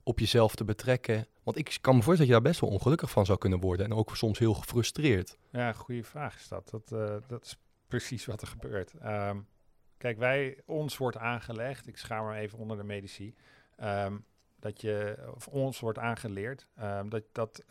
op 0.04 0.20
jezelf 0.20 0.56
te 0.56 0.64
betrekken? 0.64 1.28
Want 1.44 1.58
ik 1.58 1.78
kan 1.82 1.96
me 1.96 2.02
voorstellen 2.02 2.18
dat 2.18 2.28
je 2.28 2.44
daar 2.44 2.52
best 2.52 2.60
wel 2.60 2.70
ongelukkig 2.70 3.10
van 3.10 3.26
zou 3.26 3.38
kunnen 3.38 3.60
worden 3.60 3.86
en 3.86 3.94
ook 3.94 4.16
soms 4.16 4.39
heel 4.39 4.54
gefrustreerd. 4.54 5.38
Ja, 5.50 5.74
goede 5.74 6.04
vraag 6.04 6.36
is 6.36 6.48
dat. 6.48 6.70
Dat, 6.70 6.91
uh, 6.91 7.16
dat 7.28 7.46
is 7.46 7.58
precies 7.88 8.26
wat 8.26 8.41
er 8.41 8.48
gebeurt. 8.48 8.94
Um, 9.06 9.48
kijk, 9.98 10.18
wij, 10.18 10.62
ons 10.66 10.98
wordt 10.98 11.18
aangelegd, 11.18 11.88
ik 11.88 11.98
schaam 11.98 12.26
me 12.28 12.36
even 12.36 12.58
onder 12.58 12.78
de 12.78 12.84
medici, 12.84 13.36
um, 13.84 14.26
dat 14.60 14.82
je, 14.82 15.18
of 15.36 15.48
ons 15.48 15.80
wordt 15.80 16.00
aangeleerd, 16.00 16.68
um, 16.82 17.10
dat, 17.10 17.24
dat 17.32 17.64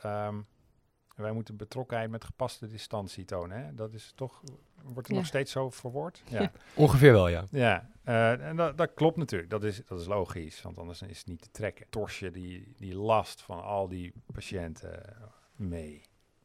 wij 1.16 1.32
moeten 1.32 1.56
betrokkenheid 1.56 2.10
met 2.10 2.24
gepaste 2.24 2.66
distantie 2.66 3.24
tonen. 3.24 3.64
Hè? 3.64 3.74
Dat 3.74 3.92
is 3.92 4.12
toch, 4.14 4.42
wordt 4.82 5.08
er 5.08 5.14
nog 5.14 5.26
steeds 5.26 5.52
zo 5.52 5.70
verwoord? 5.70 6.22
Ja. 6.28 6.52
Ongeveer 6.74 7.12
wel, 7.12 7.28
ja. 7.28 7.46
Ja, 7.50 7.90
uh, 8.04 8.48
en 8.48 8.56
dat, 8.56 8.78
dat, 8.78 8.94
klopt 8.94 9.16
natuurlijk. 9.16 9.50
Dat 9.50 9.64
is, 9.64 9.84
dat 9.86 10.00
is 10.00 10.06
logisch, 10.06 10.62
want 10.62 10.78
anders 10.78 11.02
is 11.02 11.18
het 11.18 11.26
niet 11.26 11.42
te 11.42 11.50
trekken. 11.50 11.86
Tors 11.90 12.18
je 12.18 12.30
die, 12.30 12.74
die 12.76 12.94
last 12.94 13.42
van 13.42 13.62
al 13.62 13.88
die 13.88 14.12
patiënten 14.32 15.16
mee 15.56 16.02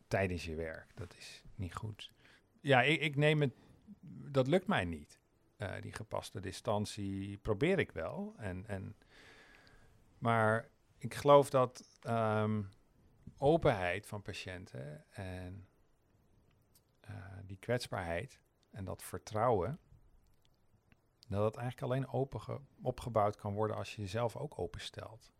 tijdens 0.07 0.45
je 0.45 0.55
werk. 0.55 0.91
Dat 0.95 1.15
is 1.18 1.43
niet 1.55 1.76
goed. 1.76 2.11
Ja, 2.61 2.82
ik, 2.82 3.01
ik 3.01 3.15
neem 3.15 3.41
het, 3.41 3.53
dat 4.32 4.47
lukt 4.47 4.68
mij 4.68 4.86
niet. 4.86 5.20
Uh, 5.57 5.72
die 5.82 5.93
gepaste 5.93 6.39
distantie 6.39 7.38
probeer 7.38 7.80
ik 7.80 7.91
wel. 7.91 8.34
En, 8.38 8.63
en, 8.68 8.95
maar 10.18 10.70
ik 10.97 11.13
geloof 11.13 11.49
dat 11.49 11.99
um, 12.09 12.70
openheid 13.38 14.05
van 14.05 14.21
patiënten 14.21 15.05
en 15.09 15.67
uh, 17.09 17.15
die 17.43 17.57
kwetsbaarheid 17.57 18.39
en 18.71 18.85
dat 18.85 19.03
vertrouwen, 19.03 19.79
dat 21.27 21.43
het 21.43 21.55
eigenlijk 21.55 21.91
alleen 21.91 22.07
open 22.07 22.67
opgebouwd 22.81 23.35
kan 23.35 23.53
worden 23.53 23.75
als 23.75 23.95
je 23.95 24.01
jezelf 24.01 24.35
ook 24.35 24.59
openstelt 24.59 25.31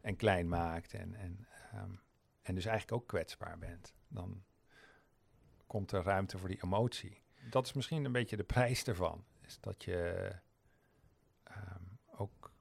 en 0.00 0.16
klein 0.16 0.48
maakt 0.48 0.94
en, 0.94 1.14
en, 1.14 1.46
um, 1.74 2.00
en 2.42 2.54
dus 2.54 2.64
eigenlijk 2.64 3.02
ook 3.02 3.08
kwetsbaar 3.08 3.58
bent. 3.58 3.94
Dan 4.08 4.44
komt 5.66 5.92
er 5.92 6.02
ruimte 6.02 6.38
voor 6.38 6.48
die 6.48 6.62
emotie. 6.62 7.22
Dat 7.50 7.66
is 7.66 7.72
misschien 7.72 8.04
een 8.04 8.12
beetje 8.12 8.36
de 8.36 8.44
prijs 8.44 8.84
ervan, 8.84 9.24
is 9.40 9.60
dat 9.60 9.84
je 9.84 10.30
um, 11.48 11.98
ook, 12.10 12.52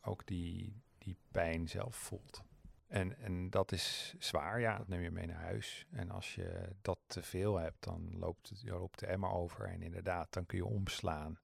ook 0.00 0.26
die, 0.26 0.82
die 0.98 1.16
pijn 1.30 1.68
zelf 1.68 1.96
voelt. 1.96 2.44
En, 2.90 3.18
en 3.18 3.50
dat 3.50 3.72
is 3.72 4.14
zwaar, 4.18 4.60
ja. 4.60 4.78
Dat 4.78 4.88
neem 4.88 5.00
je 5.00 5.10
mee 5.10 5.26
naar 5.26 5.42
huis. 5.42 5.86
En 5.90 6.10
als 6.10 6.34
je 6.34 6.68
dat 6.82 6.98
te 7.06 7.22
veel 7.22 7.56
hebt, 7.56 7.84
dan 7.84 8.18
loopt, 8.18 8.48
het, 8.48 8.62
loopt 8.64 8.98
de 8.98 9.06
emmer 9.06 9.30
over. 9.30 9.66
En 9.66 9.82
inderdaad, 9.82 10.32
dan 10.32 10.46
kun 10.46 10.58
je 10.58 10.64
omslaan. 10.64 11.38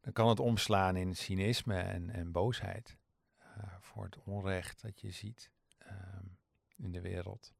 Dan 0.00 0.12
kan 0.12 0.28
het 0.28 0.40
omslaan 0.40 0.96
in 0.96 1.16
cynisme 1.16 1.80
en, 1.80 2.10
en 2.10 2.32
boosheid. 2.32 2.96
Uh, 3.40 3.64
voor 3.80 4.04
het 4.04 4.18
onrecht 4.24 4.82
dat 4.82 5.00
je 5.00 5.10
ziet 5.10 5.50
um, 5.90 6.36
in 6.76 6.92
de 6.92 7.00
wereld. 7.00 7.54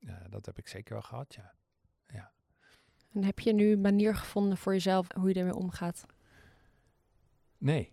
Uh, 0.00 0.16
dat 0.30 0.46
heb 0.46 0.58
ik 0.58 0.68
zeker 0.68 0.92
wel 0.92 1.02
gehad, 1.02 1.34
ja. 1.34 1.54
ja. 2.06 2.32
En 3.12 3.24
heb 3.24 3.38
je 3.38 3.52
nu 3.52 3.72
een 3.72 3.80
manier 3.80 4.16
gevonden 4.16 4.58
voor 4.58 4.72
jezelf 4.72 5.06
hoe 5.14 5.28
je 5.28 5.34
ermee 5.34 5.54
omgaat? 5.54 6.06
Nee, 7.58 7.92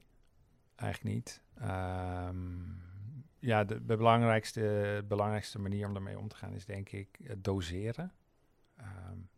eigenlijk 0.75 1.15
niet. 1.15 1.41
Um, 1.61 2.88
ja, 3.39 3.63
de, 3.63 3.79
belangrijkste, 3.81 5.03
belangrijkste 5.07 5.59
manier 5.59 5.87
om 5.87 5.93
daarmee 5.93 6.19
om 6.19 6.27
te 6.27 6.35
gaan 6.35 6.53
is 6.53 6.65
denk 6.65 6.89
ik 6.89 7.19
het 7.23 7.43
doseren. 7.43 8.13
Um, 8.77 9.29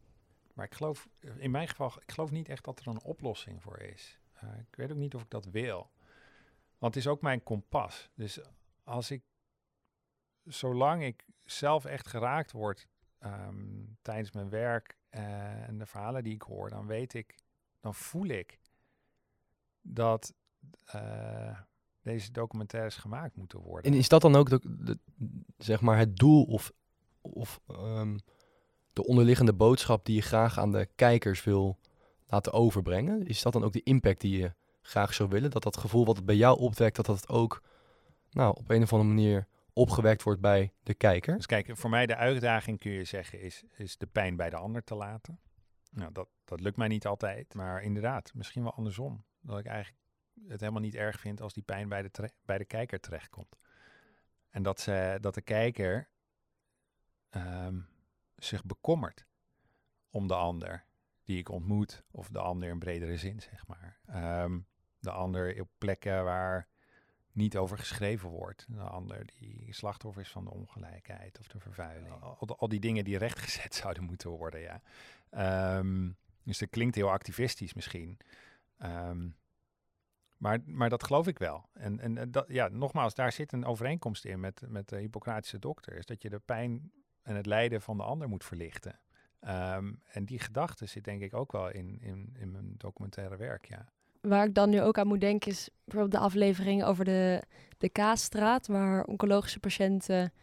maar 0.54 0.66
ik 0.66 0.74
geloof, 0.74 1.10
in 1.38 1.52
mijn 1.52 1.68
geval, 1.68 1.94
ik 2.02 2.12
geloof 2.12 2.32
niet 2.32 2.50
echt 2.50 2.64
dat 2.64 2.80
er 2.80 2.88
een 2.88 3.04
oplossing 3.04 3.62
voor 3.62 3.80
is. 3.80 4.20
Uh, 4.44 4.50
ik 4.60 4.76
weet 4.76 4.92
ook 4.92 4.98
niet 4.98 5.16
of 5.16 5.22
ik 5.22 5.30
dat 5.30 5.46
wil. 5.46 5.92
Want 6.78 6.96
het 6.96 7.04
is 7.04 7.10
ook 7.10 7.22
mijn 7.22 7.44
kompas. 7.44 8.10
Dus 8.16 8.40
als 8.84 9.12
ik, 9.12 9.24
zolang 10.44 11.04
ik 11.04 11.26
zelf 11.46 11.86
echt 11.86 12.08
geraakt 12.08 12.52
word 12.52 12.88
um, 13.20 13.98
tijdens 14.02 14.32
mijn 14.32 14.50
werk 14.50 14.98
en 15.10 15.78
de 15.78 15.86
verhalen 15.86 16.24
die 16.24 16.34
ik 16.34 16.42
hoor, 16.42 16.70
dan 16.70 16.88
weet 16.88 17.14
ik, 17.14 17.36
dan 17.80 17.96
voel 17.96 18.26
ik 18.26 18.60
dat. 19.82 20.34
Deze 22.02 22.32
documentaires 22.32 22.96
gemaakt 22.96 23.36
moeten 23.36 23.60
worden. 23.60 23.92
En 23.92 23.98
is 23.98 24.10
dat 24.10 24.22
dan 24.22 24.36
ook 24.36 24.50
de, 24.50 24.98
zeg 25.58 25.82
maar 25.82 25.98
het 25.98 26.16
doel 26.16 26.44
of, 26.44 26.72
of 27.22 27.62
um, 27.70 28.20
de 28.94 29.06
onderliggende 29.06 29.54
boodschap 29.54 30.06
die 30.06 30.16
je 30.16 30.22
graag 30.22 30.60
aan 30.60 30.72
de 30.72 30.88
kijkers 30.96 31.44
wil 31.44 31.80
laten 32.28 32.54
overbrengen? 32.54 33.28
Is 33.28 33.42
dat 33.42 33.54
dan 33.54 33.64
ook 33.64 33.74
de 33.74 33.84
impact 33.84 34.22
die 34.22 34.38
je 34.38 34.54
graag 34.82 35.14
zou 35.14 35.30
willen? 35.30 35.52
Dat 35.52 35.64
dat 35.64 35.78
gevoel 35.78 36.06
wat 36.06 36.16
het 36.16 36.26
bij 36.26 36.36
jou 36.36 36.60
opwekt, 36.60 36.96
dat 36.96 37.06
dat 37.06 37.30
ook 37.30 37.62
nou, 38.32 38.56
op 38.58 38.70
een 38.70 38.82
of 38.82 38.94
andere 38.94 39.14
manier 39.14 39.48
opgewekt 39.74 40.24
wordt 40.24 40.42
bij 40.42 40.74
de 40.84 40.94
kijker? 40.94 41.36
Dus 41.36 41.46
kijk, 41.46 41.78
voor 41.78 41.90
mij 41.90 42.06
de 42.06 42.16
uitdaging 42.16 42.80
kun 42.80 42.92
je 42.92 43.04
zeggen 43.04 43.42
is, 43.42 43.64
is 43.78 43.98
de 43.98 44.08
pijn 44.08 44.36
bij 44.36 44.50
de 44.50 44.56
ander 44.56 44.84
te 44.84 44.96
laten. 44.96 45.40
Nou, 45.92 46.12
dat, 46.12 46.28
dat 46.46 46.60
lukt 46.60 46.78
mij 46.78 46.88
niet 46.88 47.06
altijd, 47.06 47.54
maar 47.54 47.82
inderdaad, 47.82 48.32
misschien 48.34 48.64
wel 48.64 48.74
andersom. 48.74 49.24
Dat 49.42 49.60
ik 49.60 49.66
eigenlijk 49.66 50.04
het 50.48 50.60
helemaal 50.60 50.82
niet 50.82 50.96
erg 50.96 51.20
vindt 51.20 51.42
als 51.42 51.54
die 51.54 51.64
pijn 51.64 51.90
bij 51.90 52.02
de, 52.02 52.32
bij 52.46 52.58
de 52.58 52.66
kijker 52.66 53.00
terechtkomt. 53.00 53.58
En 54.50 54.64
dat, 54.64 54.80
ze, 54.80 55.18
dat 55.22 55.34
de 55.34 55.42
kijker 55.42 56.10
um, 57.32 57.88
zich 58.36 58.66
bekommert 58.66 59.26
om 60.10 60.28
de 60.28 60.36
ander 60.36 60.86
die 61.24 61.38
ik 61.38 61.50
ontmoet, 61.50 62.04
of 62.12 62.30
de 62.30 62.40
ander 62.40 62.70
in 62.70 62.80
bredere 62.80 63.18
zin, 63.18 63.42
zeg 63.42 63.68
maar. 63.68 64.00
Um, 64.44 64.68
de 65.00 65.12
ander 65.12 65.62
op 65.62 65.70
plekken 65.78 66.24
waar 66.24 66.68
niet 67.32 67.58
over 67.58 67.78
geschreven 67.78 68.30
wordt. 68.30 68.66
De 68.70 68.82
ander 68.82 69.26
die 69.26 69.74
slachtoffer 69.74 70.22
is 70.22 70.30
van 70.30 70.44
de 70.44 70.52
ongelijkheid 70.52 71.40
of 71.40 71.48
de 71.48 71.60
vervuiling. 71.60 72.22
Al, 72.22 72.58
al 72.58 72.68
die 72.68 72.80
dingen 72.80 73.04
die 73.04 73.18
rechtgezet 73.18 73.76
zouden 73.82 74.04
moeten 74.04 74.30
worden, 74.30 74.62
ja. 74.62 74.82
Um, 75.78 76.18
dus 76.44 76.58
dat 76.58 76.70
klinkt 76.70 76.96
heel 76.96 77.12
activistisch 77.12 77.74
misschien. 77.74 78.18
Um, 78.84 79.36
maar, 80.42 80.60
maar 80.66 80.90
dat 80.90 81.04
geloof 81.04 81.28
ik 81.28 81.40
wel. 81.40 81.66
En, 81.74 82.00
en 82.00 82.32
dat, 82.32 82.46
ja, 82.48 82.68
nogmaals, 82.68 83.14
daar 83.14 83.32
zit 83.32 83.52
een 83.52 83.66
overeenkomst 83.66 84.26
in 84.26 84.40
met, 84.40 84.62
met 84.68 84.90
de 84.90 84.98
Hippocratische 84.98 85.60
dokter. 85.60 85.94
Is 85.94 86.06
dat 86.06 86.22
je 86.22 86.30
de 86.30 86.40
pijn 86.40 86.92
en 87.22 87.36
het 87.36 87.46
lijden 87.46 87.82
van 87.82 87.98
de 87.98 88.04
ander 88.04 88.30
moet 88.30 88.44
verlichten. 88.44 89.00
Um, 89.48 90.02
en 90.06 90.26
die 90.26 90.40
gedachte 90.40 90.86
zit 90.86 91.04
denk 91.04 91.22
ik 91.22 91.34
ook 91.34 91.52
wel 91.52 91.70
in, 91.70 92.00
in, 92.02 92.36
in 92.40 92.52
mijn 92.52 92.74
documentaire 92.78 93.38
werk, 93.38 93.66
ja. 93.66 93.90
Waar 94.22 94.46
ik 94.46 94.54
dan 94.54 94.70
nu 94.70 94.82
ook 94.82 94.98
aan 94.98 95.08
moet 95.08 95.22
denken 95.22 95.52
is 95.52 95.70
bijvoorbeeld 95.84 96.22
de 96.22 96.28
aflevering 96.28 96.84
over 96.84 97.06
de, 97.06 97.44
de 97.78 97.90
Kaasstraat, 97.90 98.68
waar 98.68 99.04
oncologische 99.04 99.60
patiënten 99.60 100.34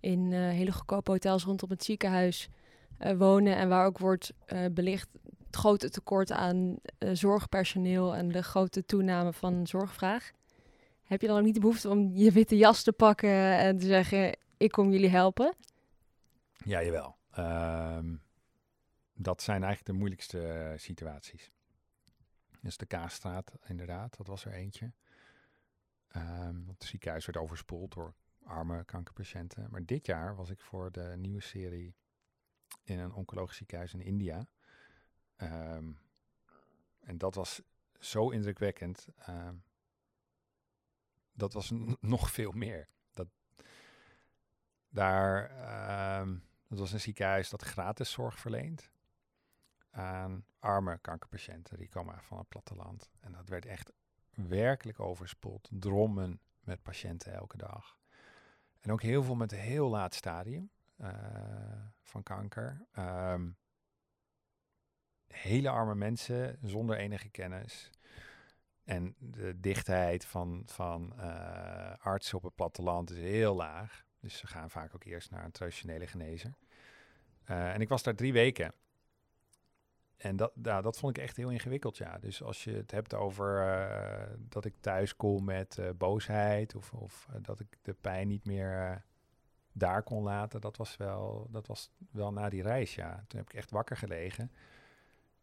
in 0.00 0.30
uh, 0.30 0.38
hele 0.38 0.72
goedkope 0.72 1.10
hotels 1.10 1.44
rondom 1.44 1.70
het 1.70 1.84
ziekenhuis 1.84 2.48
uh, 3.00 3.12
wonen 3.12 3.56
en 3.56 3.68
waar 3.68 3.86
ook 3.86 3.98
wordt 3.98 4.32
belicht 4.72 5.08
het 5.48 5.56
grote 5.56 5.90
tekort 5.90 6.32
aan 6.32 6.76
eh, 6.98 7.10
zorgpersoneel 7.12 8.14
en 8.14 8.28
de 8.28 8.42
grote 8.42 8.84
toename 8.84 9.32
van 9.32 9.66
zorgvraag. 9.66 10.30
Heb 11.02 11.20
je 11.20 11.26
dan 11.26 11.38
ook 11.38 11.44
niet 11.44 11.54
de 11.54 11.60
behoefte 11.60 11.88
om 11.88 12.10
je 12.14 12.32
witte 12.32 12.56
jas 12.56 12.82
te 12.82 12.92
pakken 12.92 13.58
en 13.58 13.78
te 13.78 13.86
zeggen: 13.86 14.36
Ik 14.56 14.70
kom 14.70 14.90
jullie 14.90 15.08
helpen? 15.08 15.54
Ja, 16.64 16.82
jawel. 16.82 17.16
Ehm, 17.30 18.16
dat 19.14 19.42
zijn 19.42 19.62
eigenlijk 19.62 19.92
de 19.92 19.98
moeilijkste 19.98 20.48
eh, 20.48 20.78
situaties. 20.78 21.52
Dus 22.60 22.76
de 22.76 22.86
Kaasstraat, 22.86 23.52
inderdaad, 23.66 24.16
dat 24.16 24.26
was 24.26 24.44
er 24.44 24.52
eentje. 24.52 24.92
Het 26.66 26.84
ziekenhuis 26.84 27.26
werd 27.26 27.38
overspoeld 27.38 27.94
door 27.94 28.14
arme 28.44 28.84
kankerpatiënten. 28.84 29.66
Maar 29.70 29.84
dit 29.84 30.06
jaar 30.06 30.36
was 30.36 30.50
ik 30.50 30.60
voor 30.60 30.92
de 30.92 31.14
nieuwe 31.16 31.40
serie 31.40 31.94
in 32.82 32.98
een 32.98 33.12
oncologisch 33.12 33.56
ziekenhuis 33.56 33.94
in 33.94 34.00
India. 34.00 34.48
Ehm, 35.38 35.90
en 37.00 37.18
dat 37.18 37.34
was 37.34 37.62
zo 37.98 38.30
indrukwekkend. 38.30 39.08
Ehm, 39.18 39.54
dat 41.32 41.52
was 41.52 41.72
nog 42.00 42.30
veel 42.30 42.52
meer. 42.52 42.88
Dat, 43.12 43.28
daar, 44.88 45.50
um, 46.20 46.42
dat 46.66 46.78
was 46.78 46.92
een 46.92 47.00
ziekenhuis 47.00 47.50
dat 47.50 47.62
gratis 47.62 48.10
zorg 48.10 48.38
verleent 48.38 48.90
aan 49.90 50.44
arme 50.58 50.98
kankerpatiënten. 50.98 51.78
Die 51.78 51.88
komen 51.88 52.22
van 52.22 52.38
het 52.38 52.48
platteland. 52.48 53.10
En 53.20 53.32
dat 53.32 53.48
werd 53.48 53.66
echt 53.66 53.92
werkelijk 54.30 55.00
overspoeld. 55.00 55.68
Drommen 55.72 56.40
met 56.60 56.82
patiënten 56.82 57.32
elke 57.32 57.56
dag. 57.56 57.98
En 58.80 58.92
ook 58.92 59.02
heel 59.02 59.22
veel 59.22 59.34
met 59.34 59.52
een 59.52 59.58
heel 59.58 59.88
laat 59.88 60.14
stadium 60.14 60.70
uh, 61.00 61.08
van 62.02 62.22
kanker. 62.22 62.86
Um, 62.98 63.56
hele 65.28 65.68
arme 65.68 65.94
mensen 65.94 66.58
zonder 66.62 66.96
enige 66.96 67.28
kennis. 67.28 67.90
En 68.84 69.14
de 69.18 69.60
dichtheid 69.60 70.24
van, 70.24 70.62
van 70.66 71.12
uh, 71.16 71.92
artsen 71.98 72.36
op 72.36 72.42
het 72.42 72.54
platteland 72.54 73.10
is 73.10 73.18
heel 73.18 73.54
laag. 73.54 74.04
Dus 74.20 74.38
ze 74.38 74.46
gaan 74.46 74.70
vaak 74.70 74.94
ook 74.94 75.04
eerst 75.04 75.30
naar 75.30 75.44
een 75.44 75.50
traditionele 75.50 76.06
genezer. 76.06 76.54
Uh, 77.50 77.74
en 77.74 77.80
ik 77.80 77.88
was 77.88 78.02
daar 78.02 78.14
drie 78.14 78.32
weken. 78.32 78.72
En 80.16 80.36
dat, 80.36 80.52
dat 80.54 80.98
vond 80.98 81.16
ik 81.16 81.22
echt 81.22 81.36
heel 81.36 81.50
ingewikkeld, 81.50 81.96
ja. 81.96 82.18
Dus 82.18 82.42
als 82.42 82.64
je 82.64 82.72
het 82.72 82.90
hebt 82.90 83.14
over 83.14 83.66
uh, 83.66 84.36
dat 84.38 84.64
ik 84.64 84.74
thuis 84.80 85.16
kom 85.16 85.44
met 85.44 85.80
boosheid... 85.96 86.74
of, 86.74 86.92
of 86.92 87.28
dat 87.40 87.60
ik 87.60 87.78
de 87.82 87.94
pijn 87.94 88.28
niet 88.28 88.44
meer 88.44 89.04
daar 89.72 90.02
kon 90.02 90.22
laten... 90.22 90.60
Dat 90.60 90.76
was, 90.76 90.96
wel, 90.96 91.46
dat 91.50 91.66
was 91.66 91.90
wel 92.10 92.32
na 92.32 92.48
die 92.48 92.62
reis, 92.62 92.94
ja. 92.94 93.24
Toen 93.26 93.38
heb 93.38 93.50
ik 93.50 93.56
echt 93.56 93.70
wakker 93.70 93.96
gelegen. 93.96 94.52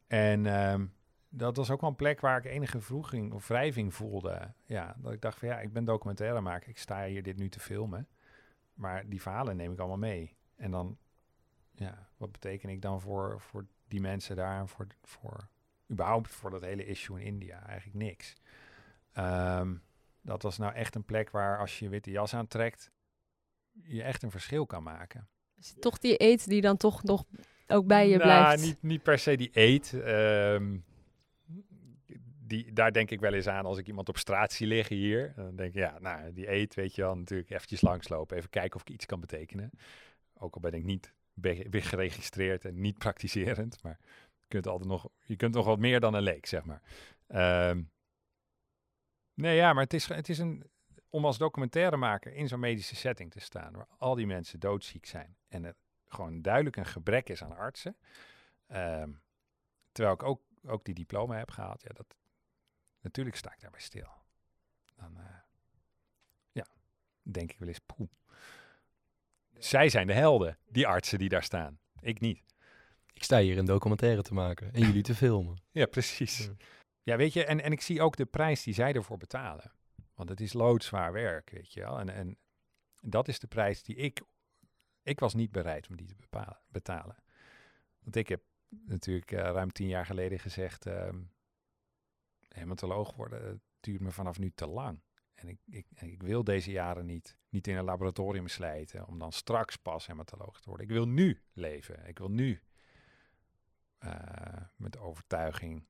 En 0.08 0.46
um, 0.46 0.94
dat 1.30 1.56
was 1.58 1.72
ook 1.72 1.82
wel 1.82 1.90
een 1.90 1.96
plek 1.96 2.20
waar 2.20 2.38
ik 2.38 2.46
enige 2.46 2.82
vroeging 2.82 3.34
of 3.34 3.48
wrijving 3.48 3.94
voelde. 3.94 4.54
Ja, 4.66 4.96
dat 4.98 5.14
ik 5.14 5.22
dacht 5.22 5.40
van 5.40 5.48
ja, 5.48 5.60
ik 5.60 5.74
ben 5.74 5.86
documentairemaker. 5.86 6.70
Ik 6.70 6.78
sta 6.78 7.06
hier 7.06 7.24
dit 7.24 7.38
nu 7.38 7.50
te 7.50 7.60
filmen. 7.60 8.08
Maar 8.74 9.10
die 9.10 9.22
verhalen 9.22 9.56
neem 9.56 9.72
ik 9.72 9.80
allemaal 9.80 9.98
mee. 9.98 10.36
En 10.56 10.72
dan, 10.72 10.98
ja, 11.72 12.10
wat 12.18 12.32
beteken 12.32 12.70
ik 12.70 12.82
dan 12.82 13.02
voor... 13.02 13.42
voor 13.42 13.66
die 13.88 14.02
mensen 14.02 14.36
daar 14.36 14.60
en 14.60 14.68
voor, 14.68 14.88
voor 15.02 15.48
überhaupt 15.92 16.30
voor 16.30 16.50
dat 16.50 16.62
hele 16.62 16.86
issue 16.86 17.20
in 17.20 17.26
India 17.26 17.66
eigenlijk 17.66 17.98
niks. 17.98 18.36
Um, 19.18 19.84
dat 20.22 20.42
was 20.42 20.58
nou 20.58 20.74
echt 20.74 20.96
een 20.96 21.06
plek 21.06 21.30
waar 21.30 21.60
als 21.60 21.80
je 21.80 21.86
je 21.86 21.92
witte 21.92 22.12
jas 22.12 22.34
aantrekt, 22.34 22.92
je 23.72 24.04
echt 24.04 24.24
een 24.24 24.32
verschil 24.32 24.66
kan 24.66 24.84
maken. 24.84 25.28
Is 25.56 25.70
het 25.70 25.82
toch 25.82 26.00
die 26.00 26.22
eet 26.24 26.48
die 26.48 26.62
dan 26.62 26.78
toch 26.78 27.04
nog 27.04 27.26
ook 27.68 27.88
bij 27.88 28.10
je 28.10 28.18
nou, 28.18 28.30
blijft? 28.30 28.64
Niet, 28.64 28.82
niet 28.82 29.04
per 29.04 29.20
se 29.20 29.38
die 29.38 29.50
eet. 29.54 29.94
Um, 29.94 30.84
die, 32.48 32.74
daar 32.74 32.92
denk 32.92 33.12
ik 33.12 33.20
wel 33.20 33.34
eens 33.34 33.48
aan 33.48 33.66
als 33.66 33.78
ik 33.78 33.88
iemand 33.88 34.10
op 34.10 34.18
straat 34.18 34.54
zie 34.54 34.68
liggen 34.68 34.96
hier. 34.96 35.34
Dan 35.36 35.56
denk 35.56 35.70
ik, 35.70 35.76
ja, 35.76 36.00
nou, 36.00 36.34
die 36.34 36.52
eet, 36.52 36.76
weet 36.76 36.96
je 36.96 37.02
wel, 37.02 37.16
natuurlijk 37.16 37.50
eventjes 37.50 37.82
langslopen. 37.82 38.38
Even 38.38 38.50
kijken 38.50 38.76
of 38.76 38.82
ik 38.82 38.90
iets 38.90 39.06
kan 39.06 39.20
betekenen. 39.20 39.72
Ook 40.38 40.56
al 40.56 40.62
ben 40.62 40.74
ik 40.74 40.84
niet 40.84 41.14
ben 41.34 41.82
geregistreerd 41.82 42.66
en 42.66 42.82
niet 42.82 42.98
praktiserend. 42.98 43.84
Maar 43.84 43.98
je 44.38 44.48
kunt 44.48 44.68
altijd 44.68 44.90
nog, 44.90 45.10
je 45.26 45.36
kunt 45.36 45.54
nog 45.54 45.66
wat 45.66 45.80
meer 45.80 46.00
dan 46.00 46.14
een 46.14 46.22
leek, 46.22 46.46
zeg 46.46 46.64
maar. 46.66 46.82
Um, 47.70 47.92
nee, 49.34 49.56
ja, 49.56 49.74
maar 49.74 49.84
het 49.84 49.94
is, 49.94 50.08
het 50.08 50.30
is 50.30 50.38
een, 50.38 50.64
om 51.10 51.26
als 51.26 51.38
documentairemaker 51.38 52.34
in 52.34 52.48
zo'n 52.48 52.60
medische 52.60 52.96
setting 52.96 53.32
te 53.32 53.40
staan, 53.40 53.74
waar 53.74 53.88
al 53.98 54.16
die 54.16 54.28
mensen 54.28 54.60
doodziek 54.60 55.06
zijn 55.06 55.38
en 55.48 55.66
er 55.66 55.76
gewoon 56.16 56.42
duidelijk 56.42 56.76
een 56.76 56.86
gebrek 56.86 57.30
is 57.30 57.44
aan 57.44 57.56
artsen. 57.56 57.98
Um, 58.68 59.22
terwijl 59.92 60.16
ik 60.16 60.24
ook, 60.24 60.42
ook 60.66 60.86
die 60.86 60.94
diploma 60.94 61.38
heb 61.38 61.52
gehaald, 61.52 61.82
ja, 61.82 61.90
dat, 61.94 62.16
natuurlijk 63.02 63.36
sta 63.36 63.54
ik 63.54 63.62
daarbij 63.62 63.82
stil. 63.82 64.08
Dan, 64.96 65.18
uh, 65.18 65.24
ja, 66.52 66.66
denk 67.22 67.52
ik 67.52 67.60
wel 67.60 67.68
eens, 67.68 67.80
poeh. 67.80 68.10
Zij 69.58 69.90
zijn 69.90 70.08
de 70.08 70.14
helden, 70.14 70.58
die 70.66 70.88
artsen 70.88 71.20
die 71.20 71.30
daar 71.30 71.44
staan. 71.44 71.80
Ik 72.00 72.20
niet. 72.20 72.44
Ik 73.14 73.24
sta 73.24 73.40
hier 73.40 73.58
een 73.58 73.66
documentaire 73.66 74.22
te 74.22 74.34
maken 74.34 74.74
en 74.74 74.82
jullie 74.82 75.04
te 75.04 75.16
filmen. 75.16 75.64
Ja, 75.72 75.86
precies. 75.86 76.38
Ja, 76.38 76.54
ja 77.04 77.18
weet 77.18 77.34
je, 77.34 77.46
en, 77.46 77.62
en 77.62 77.72
ik 77.72 77.82
zie 77.82 78.02
ook 78.02 78.16
de 78.16 78.26
prijs 78.26 78.64
die 78.64 78.74
zij 78.74 78.94
ervoor 78.94 79.18
betalen. 79.18 79.72
Want 80.14 80.30
het 80.30 80.42
is 80.42 80.54
loodzwaar 80.54 81.12
werk, 81.12 81.50
weet 81.50 81.74
je 81.74 81.80
wel. 81.80 82.00
En, 82.00 82.10
en 82.10 82.38
dat 83.02 83.28
is 83.28 83.40
de 83.40 83.48
prijs 83.48 83.84
die 83.84 83.96
ik... 83.96 84.22
Ik 85.06 85.20
was 85.20 85.34
niet 85.34 85.52
bereid 85.52 85.90
om 85.90 85.96
die 85.96 86.08
te 86.08 86.16
betalen. 86.68 87.16
Want 88.00 88.16
ik 88.16 88.28
heb 88.28 88.42
natuurlijk 88.70 89.32
uh, 89.32 89.40
ruim 89.40 89.72
tien 89.72 89.88
jaar 89.88 90.06
geleden 90.06 90.40
gezegd... 90.40 90.86
Hematoloog 92.48 93.16
worden 93.16 93.62
duurt 93.80 94.02
me 94.02 94.12
vanaf 94.12 94.40
nu 94.40 94.52
te 94.52 94.68
lang. 94.68 95.02
En 95.34 95.48
ik, 95.48 95.60
ik, 95.66 95.86
ik, 95.96 96.24
wil 96.24 96.44
deze 96.44 96.72
jaren 96.72 97.06
niet, 97.06 97.38
niet 97.50 97.68
in 97.68 97.76
een 97.76 97.84
laboratorium 97.84 98.48
slijten 98.48 99.08
om 99.08 99.20
dan 99.20 99.32
straks 99.32 99.76
pas 99.76 100.08
hematoloog 100.08 100.62
te 100.62 100.70
worden. 100.70 100.88
Ik 100.88 100.92
wil 100.92 101.08
nu 101.08 101.42
leven. 101.54 102.08
Ik 102.08 102.18
wil 102.18 102.30
nu 102.30 102.62
uh, 104.00 104.12
met 104.76 104.98
overtuiging 104.98 105.88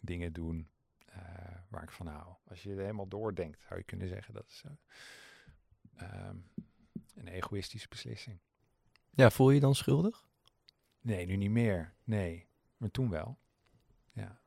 dingen 0.00 0.32
doen 0.32 0.70
waar 1.68 1.82
ik 1.82 1.90
van 1.90 2.06
hou. 2.06 2.34
Als 2.44 2.62
je 2.62 2.70
er 2.70 2.80
helemaal 2.80 3.08
doordenkt, 3.08 3.60
zou 3.60 3.78
je 3.78 3.84
kunnen 3.84 4.08
zeggen 4.08 4.34
dat 4.34 4.46
is 4.48 4.64
een 7.20 7.28
egoïstische 7.28 7.88
beslissing. 7.88 8.38
Ja, 9.10 9.30
voel 9.30 9.48
je 9.48 9.54
je 9.54 9.60
dan 9.60 9.74
schuldig? 9.74 10.24
Nee, 11.00 11.26
nu 11.26 11.36
niet 11.36 11.50
meer. 11.50 11.94
Nee, 12.04 12.46
maar 12.76 12.90
toen 12.90 13.10
wel. 13.10 13.38
Ja. 14.12 14.40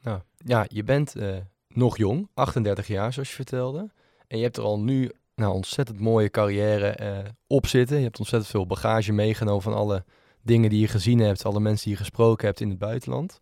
Nou, 0.00 0.20
ja, 0.36 0.64
je 0.68 0.84
bent 0.84 1.16
uh, 1.16 1.36
nog 1.68 1.96
jong, 1.96 2.28
38 2.34 2.86
jaar 2.86 3.12
zoals 3.12 3.28
je 3.28 3.34
vertelde. 3.34 3.90
En 4.26 4.36
je 4.36 4.42
hebt 4.42 4.56
er 4.56 4.62
al 4.62 4.80
nu 4.80 5.10
nou, 5.34 5.54
ontzettend 5.54 6.00
mooie 6.00 6.30
carrière 6.30 6.98
uh, 7.00 7.30
op 7.46 7.66
zitten. 7.66 7.96
Je 7.96 8.02
hebt 8.02 8.18
ontzettend 8.18 8.50
veel 8.50 8.66
bagage 8.66 9.12
meegenomen 9.12 9.62
van 9.62 9.74
alle 9.74 10.04
dingen 10.42 10.70
die 10.70 10.80
je 10.80 10.88
gezien 10.88 11.18
hebt, 11.18 11.44
alle 11.44 11.60
mensen 11.60 11.84
die 11.84 11.92
je 11.92 12.04
gesproken 12.04 12.46
hebt 12.46 12.60
in 12.60 12.68
het 12.68 12.78
buitenland. 12.78 13.40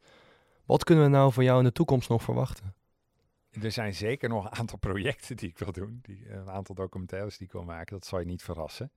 Wat 0.65 0.85
kunnen 0.85 1.05
we 1.05 1.11
nou 1.11 1.33
van 1.33 1.45
jou 1.45 1.59
in 1.59 1.65
de 1.65 1.73
toekomst 1.73 2.09
nog 2.09 2.23
verwachten? 2.23 2.75
Er 3.61 3.73
zijn 3.73 3.95
zeker 3.95 4.29
nog 4.29 4.45
een 4.45 4.59
aantal 4.59 4.79
projecten 4.79 5.37
die 5.37 5.49
ik 5.49 5.59
wil 5.59 5.73
doen. 5.73 5.99
Die, 6.03 6.31
een 6.31 6.51
aantal 6.51 6.75
documentaires 6.75 7.39
die 7.39 7.47
ik 7.47 7.53
wil 7.53 7.65
maken. 7.65 7.95
Dat 7.95 8.07
zal 8.07 8.19
je 8.19 8.27
niet 8.27 8.43
verrassen. 8.43 8.93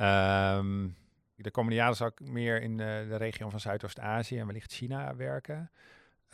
Um, 0.00 0.96
de 1.34 1.50
komende 1.50 1.76
jaren 1.76 1.96
zal 1.96 2.06
ik 2.06 2.20
meer 2.20 2.62
in 2.62 2.76
de, 2.76 3.06
de 3.08 3.16
regio 3.16 3.48
van 3.48 3.60
Zuidoost-Azië 3.60 4.38
en 4.38 4.46
wellicht 4.46 4.72
China 4.72 5.16
werken. 5.16 5.70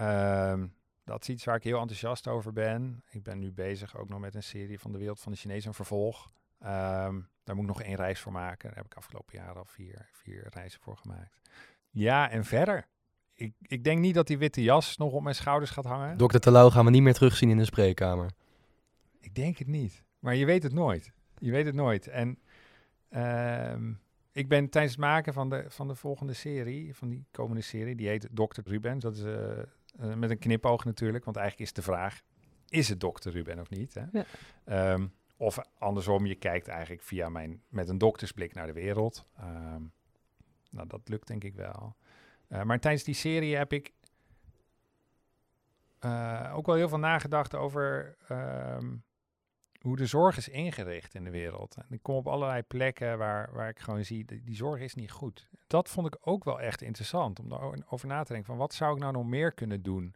Um, 0.01 0.75
dat 1.05 1.23
is 1.23 1.29
iets 1.29 1.45
waar 1.45 1.57
ik 1.57 1.63
heel 1.63 1.81
enthousiast 1.81 2.29
over 2.29 2.53
ben. 2.53 3.03
Ik 3.11 3.23
ben 3.23 3.39
nu 3.39 3.53
bezig 3.53 3.97
ook 3.97 4.09
nog 4.09 4.21
met 4.21 4.35
een 4.35 4.43
serie 4.43 4.79
van 4.79 4.93
de 4.93 4.99
wereld 4.99 5.21
van 5.21 5.33
de 5.33 5.39
Chinezen, 5.39 5.75
vervolg. 5.75 6.31
Um, 6.61 7.29
daar 7.45 7.55
moet 7.55 7.65
ik 7.65 7.71
nog 7.71 7.83
één 7.83 7.97
reis 7.97 8.21
voor 8.21 8.33
maken. 8.33 8.69
Daar 8.69 8.77
heb 8.77 8.87
ik 8.87 8.95
afgelopen 8.95 9.39
jaar 9.39 9.57
al 9.57 9.65
vier, 9.65 10.09
vier 10.13 10.47
reizen 10.51 10.81
voor 10.81 10.97
gemaakt. 10.97 11.41
Ja, 11.91 12.31
en 12.31 12.45
verder. 12.45 12.87
Ik, 13.37 13.53
ik 13.61 13.85
denk 13.85 14.01
niet 14.01 14.15
dat 14.15 14.27
die 14.27 14.39
witte 14.39 14.63
jas 14.63 14.97
nog 14.97 15.13
op 15.13 15.23
mijn 15.23 15.35
schouders 15.35 15.71
gaat 15.71 15.85
hangen. 15.85 16.19
Dokter 16.19 16.41
Terlouw 16.41 16.71
gaan 16.71 16.85
we 16.85 16.91
niet 16.91 17.03
meer 17.03 17.15
terugzien 17.15 17.51
in 17.51 17.57
de 17.57 17.65
spreekkamer. 17.65 18.31
Ik 19.21 19.35
denk 19.35 19.59
het 19.59 19.67
niet. 19.67 20.05
Maar 20.19 20.35
je 20.35 20.47
weet 20.47 20.63
het 20.63 20.73
nooit. 20.73 21.13
Je 21.39 21.51
weet 21.51 21.67
het 21.67 21.75
nooit. 21.75 22.07
En 22.07 22.39
um, 23.73 24.01
ik 24.33 24.49
ben 24.49 24.69
tijdens 24.69 24.95
het 24.95 25.03
maken 25.05 25.33
van 25.33 25.51
de, 25.51 25.65
van 25.69 25.89
de 25.89 25.95
volgende 25.95 26.33
serie, 26.33 26.95
van 26.95 27.09
die 27.09 27.25
komende 27.31 27.63
serie, 27.63 27.95
die 27.95 28.09
heet 28.09 28.29
Dr. 28.33 28.61
Rubens. 28.65 29.03
Dat 29.03 29.17
is 29.17 29.23
uh, 29.23 29.33
uh, 30.01 30.15
met 30.15 30.31
een 30.31 30.39
knipoog 30.39 30.85
natuurlijk, 30.85 31.25
want 31.25 31.37
eigenlijk 31.37 31.69
is 31.69 31.75
de 31.75 31.83
vraag, 31.83 32.21
is 32.69 32.89
het 32.89 33.01
Dr. 33.01 33.29
Ruben 33.29 33.61
of 33.61 33.71
niet? 33.71 33.95
Hè? 33.95 34.05
Ja. 34.13 34.93
Um, 34.93 35.13
of 35.37 35.59
andersom, 35.79 36.27
je 36.27 36.35
kijkt 36.35 36.69
eigenlijk 36.69 37.03
via 37.03 37.29
mijn, 37.29 37.63
met 37.69 37.89
een 37.89 37.99
doktersblik 37.99 38.55
naar 38.55 38.67
de 38.67 38.73
wereld. 38.73 39.27
Um, 39.41 39.93
nou, 40.71 40.89
dat 40.89 41.09
lukt 41.09 41.27
denk 41.27 41.45
ik 41.45 41.55
wel. 41.55 41.97
Uh, 42.49 42.63
maar 42.63 42.81
tijdens 42.81 43.05
die 43.05 43.15
serie 43.15 43.57
heb 43.57 43.73
ik 43.73 43.95
ook 46.53 46.67
wel 46.67 46.75
heel 46.75 46.89
veel 46.89 46.99
nagedacht 46.99 47.55
over 47.55 48.17
um, 48.31 49.05
hoe 49.81 49.97
de 49.97 50.07
zorg 50.07 50.37
is 50.37 50.49
ingericht 50.49 51.15
in 51.15 51.25
de 51.25 51.31
wereld. 51.31 51.77
En 51.77 51.87
ik 51.89 52.03
kom 52.03 52.15
op 52.15 52.29
allerlei 52.29 52.63
plekken 52.63 53.19
waar, 53.19 53.53
waar 53.53 53.69
ik 53.69 53.79
gewoon 53.79 54.05
zie, 54.05 54.25
die, 54.25 54.45
die 54.45 54.57
zorg 54.57 54.81
is 54.81 54.95
niet 54.95 55.11
goed. 55.11 55.49
Dat 55.67 55.89
vond 55.89 56.07
ik 56.07 56.17
ook 56.21 56.45
wel 56.45 56.61
echt 56.61 56.83
interessant, 56.83 57.39
om 57.39 57.49
daarover 57.49 58.09
na 58.09 58.23
te 58.23 58.33
denken 58.33 58.51
van 58.51 58.57
wat 58.57 58.75
zou 58.75 58.95
ik 58.95 59.01
nou 59.01 59.13
nog 59.13 59.27
meer 59.27 59.53
kunnen 59.53 59.83
doen 59.83 60.15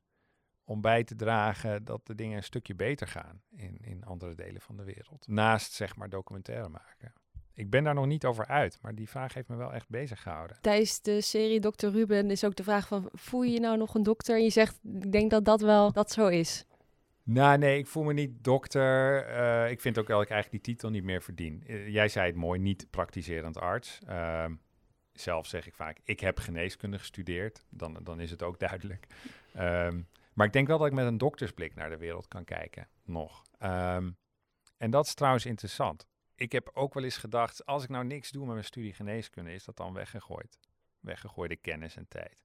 om 0.64 0.80
bij 0.80 1.04
te 1.04 1.14
dragen 1.14 1.84
dat 1.84 2.06
de 2.06 2.14
dingen 2.14 2.36
een 2.36 2.42
stukje 2.42 2.74
beter 2.74 3.06
gaan 3.06 3.42
in, 3.50 3.78
in 3.80 4.04
andere 4.04 4.34
delen 4.34 4.60
van 4.60 4.76
de 4.76 4.84
wereld. 4.84 5.26
Naast 5.28 5.72
zeg 5.72 5.96
maar 5.96 6.08
documentaire 6.08 6.68
maken. 6.68 7.12
Ik 7.60 7.70
ben 7.70 7.84
daar 7.84 7.94
nog 7.94 8.06
niet 8.06 8.24
over 8.24 8.46
uit, 8.46 8.78
maar 8.82 8.94
die 8.94 9.08
vraag 9.08 9.34
heeft 9.34 9.48
me 9.48 9.56
wel 9.56 9.72
echt 9.72 9.88
bezig 9.88 10.22
gehouden. 10.22 10.56
Tijdens 10.60 11.00
de 11.00 11.20
serie 11.20 11.60
Dr. 11.60 11.86
Ruben 11.86 12.30
is 12.30 12.44
ook 12.44 12.56
de 12.56 12.62
vraag 12.62 12.88
van, 12.88 13.08
voel 13.12 13.42
je 13.42 13.52
je 13.52 13.60
nou 13.60 13.76
nog 13.76 13.94
een 13.94 14.02
dokter? 14.02 14.36
En 14.36 14.42
je 14.42 14.50
zegt, 14.50 14.80
ik 14.82 15.12
denk 15.12 15.30
dat 15.30 15.44
dat 15.44 15.60
wel 15.60 15.92
dat 15.92 16.10
zo 16.10 16.26
is. 16.26 16.64
Nou, 17.22 17.58
nee, 17.58 17.78
ik 17.78 17.86
voel 17.86 18.02
me 18.02 18.12
niet 18.12 18.44
dokter. 18.44 19.28
Uh, 19.30 19.70
ik 19.70 19.80
vind 19.80 19.98
ook 19.98 20.06
dat 20.06 20.22
ik 20.22 20.30
eigenlijk 20.30 20.64
die 20.64 20.74
titel 20.74 20.90
niet 20.90 21.04
meer 21.04 21.22
verdien. 21.22 21.64
Uh, 21.66 21.88
jij 21.88 22.08
zei 22.08 22.26
het 22.26 22.36
mooi, 22.36 22.60
niet 22.60 22.86
praktiserend 22.90 23.58
arts. 23.58 23.98
Uh, 24.08 24.44
zelf 25.12 25.46
zeg 25.46 25.66
ik 25.66 25.74
vaak, 25.74 25.98
ik 26.04 26.20
heb 26.20 26.38
geneeskunde 26.38 26.98
gestudeerd. 26.98 27.64
Dan, 27.68 27.98
dan 28.02 28.20
is 28.20 28.30
het 28.30 28.42
ook 28.42 28.58
duidelijk. 28.58 29.06
Um, 29.58 30.08
maar 30.32 30.46
ik 30.46 30.52
denk 30.52 30.66
wel 30.66 30.78
dat 30.78 30.86
ik 30.86 30.92
met 30.92 31.06
een 31.06 31.18
doktersblik 31.18 31.74
naar 31.74 31.90
de 31.90 31.96
wereld 31.96 32.28
kan 32.28 32.44
kijken, 32.44 32.88
nog. 33.04 33.42
Um, 33.62 34.16
en 34.76 34.90
dat 34.90 35.06
is 35.06 35.14
trouwens 35.14 35.46
interessant. 35.46 36.08
Ik 36.40 36.52
heb 36.52 36.70
ook 36.74 36.94
wel 36.94 37.04
eens 37.04 37.16
gedacht, 37.16 37.66
als 37.66 37.82
ik 37.82 37.88
nou 37.88 38.04
niks 38.04 38.30
doe 38.30 38.44
met 38.44 38.52
mijn 38.52 38.64
studie 38.64 38.92
geneeskunde, 38.92 39.52
is 39.52 39.64
dat 39.64 39.76
dan 39.76 39.92
weggegooid? 39.92 40.58
Weggegooide 41.00 41.56
kennis 41.56 41.96
en 41.96 42.08
tijd. 42.08 42.44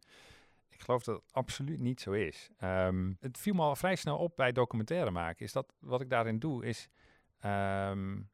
Ik 0.70 0.82
geloof 0.82 1.04
dat 1.04 1.16
het 1.16 1.34
absoluut 1.34 1.80
niet 1.80 2.02
zo 2.02 2.12
is. 2.12 2.50
Um, 2.64 3.18
het 3.20 3.38
viel 3.38 3.54
me 3.54 3.62
al 3.62 3.76
vrij 3.76 3.96
snel 3.96 4.18
op 4.18 4.36
bij 4.36 4.52
documentaire 4.52 5.12
maken. 5.12 5.46
Is 5.46 5.52
dat 5.52 5.74
wat 5.80 6.02
ik 6.02 6.10
daarin 6.10 6.40
doe, 6.40 6.66
is. 6.66 6.90
Um, 7.46 8.30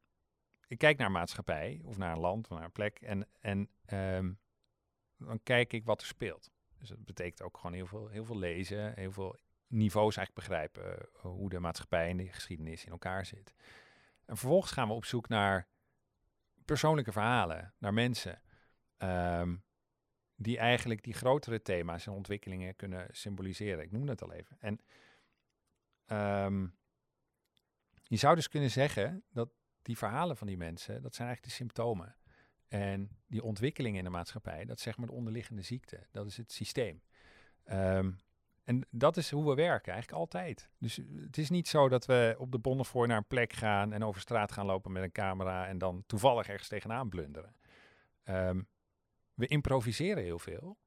ik 0.68 0.78
kijk 0.78 0.98
naar 0.98 1.08
een 1.08 1.14
maatschappij, 1.14 1.82
of 1.84 1.98
naar 1.98 2.12
een 2.12 2.20
land, 2.20 2.50
of 2.50 2.56
naar 2.56 2.66
een 2.66 2.72
plek. 2.72 3.00
En, 3.02 3.28
en 3.40 3.70
um, 3.94 4.40
dan 5.18 5.40
kijk 5.44 5.74
ik 5.74 5.86
wat 5.86 6.02
er 6.02 6.08
speelt. 6.08 6.52
Dus 6.78 6.90
dat 6.90 7.06
betekent 7.06 7.42
ook 7.42 7.58
gewoon 7.58 7.74
heel 7.74 7.88
veel, 7.88 8.08
heel 8.08 8.26
veel 8.26 8.38
lezen, 8.38 8.94
heel 8.96 9.12
veel 9.12 9.36
niveaus 9.68 10.18
eigenlijk 10.18 10.48
begrijpen. 10.48 11.08
Uh, 11.16 11.22
hoe 11.22 11.50
de 11.50 11.60
maatschappij 11.60 12.10
en 12.10 12.18
de 12.18 12.28
geschiedenis 12.28 12.86
in 12.86 12.92
elkaar 12.92 13.26
zit. 13.26 13.54
En 14.32 14.38
vervolgens 14.38 14.72
gaan 14.72 14.88
we 14.88 14.94
op 14.94 15.06
zoek 15.06 15.28
naar 15.28 15.68
persoonlijke 16.66 17.12
verhalen, 17.12 17.74
naar 17.78 17.94
mensen 17.94 18.42
die 20.36 20.58
eigenlijk 20.58 21.04
die 21.04 21.14
grotere 21.14 21.62
thema's 21.62 22.08
en 22.08 22.14
ontwikkelingen 22.14 22.76
kunnen 22.76 23.08
symboliseren. 23.12 23.84
Ik 23.84 23.92
noem 23.92 24.08
het 24.08 24.22
al 24.22 24.32
even. 24.32 24.58
En 24.60 24.80
um, 26.46 26.78
je 28.04 28.16
zou 28.16 28.36
dus 28.36 28.48
kunnen 28.48 28.72
zeggen 28.72 29.24
dat 29.30 29.50
die 29.82 29.98
verhalen 29.98 30.38
van 30.38 30.48
die 30.48 30.58
mensen, 30.58 31.02
dat 31.02 31.16
zijn 31.16 31.28
eigenlijk 31.28 31.58
de 31.58 31.64
symptomen. 31.64 32.16
En 32.68 33.20
die 33.28 33.44
ontwikkelingen 33.44 33.98
in 33.98 34.04
de 34.04 34.10
maatschappij, 34.10 34.66
dat 34.66 34.78
is 34.78 34.84
zeg 34.84 34.98
maar 34.98 35.08
de 35.08 35.14
onderliggende 35.14 35.62
ziekte. 35.62 36.08
Dat 36.12 36.26
is 36.26 36.38
het 36.38 36.52
systeem. 36.52 37.02
Um, 37.66 38.20
en 38.64 38.88
dat 38.90 39.18
is 39.18 39.32
hoe 39.32 39.50
we 39.50 39.56
werken, 39.56 39.94
eigenlijk 39.94 40.22
altijd. 40.22 40.70
Dus 40.78 41.02
het 41.16 41.38
is 41.38 41.50
niet 41.50 41.68
zo 41.68 41.90
dat 41.90 42.06
we 42.06 42.36
op 42.38 42.52
de 42.52 42.60
Bonnefoy 42.60 43.08
naar 43.08 43.18
een 43.18 43.28
plek 43.28 43.54
gaan 43.54 43.94
en 43.94 44.04
over 44.04 44.22
straat 44.22 44.52
gaan 44.52 44.66
lopen 44.66 44.92
met 44.92 45.04
een 45.04 45.12
camera 45.12 45.68
en 45.68 45.78
dan 45.78 46.04
toevallig 46.06 46.48
ergens 46.48 46.68
tegenaan 46.68 47.10
blunderen. 47.10 47.56
Um, 48.24 48.68
we 49.34 49.48
improviseren 49.48 50.24
heel 50.24 50.40
veel. 50.40 50.78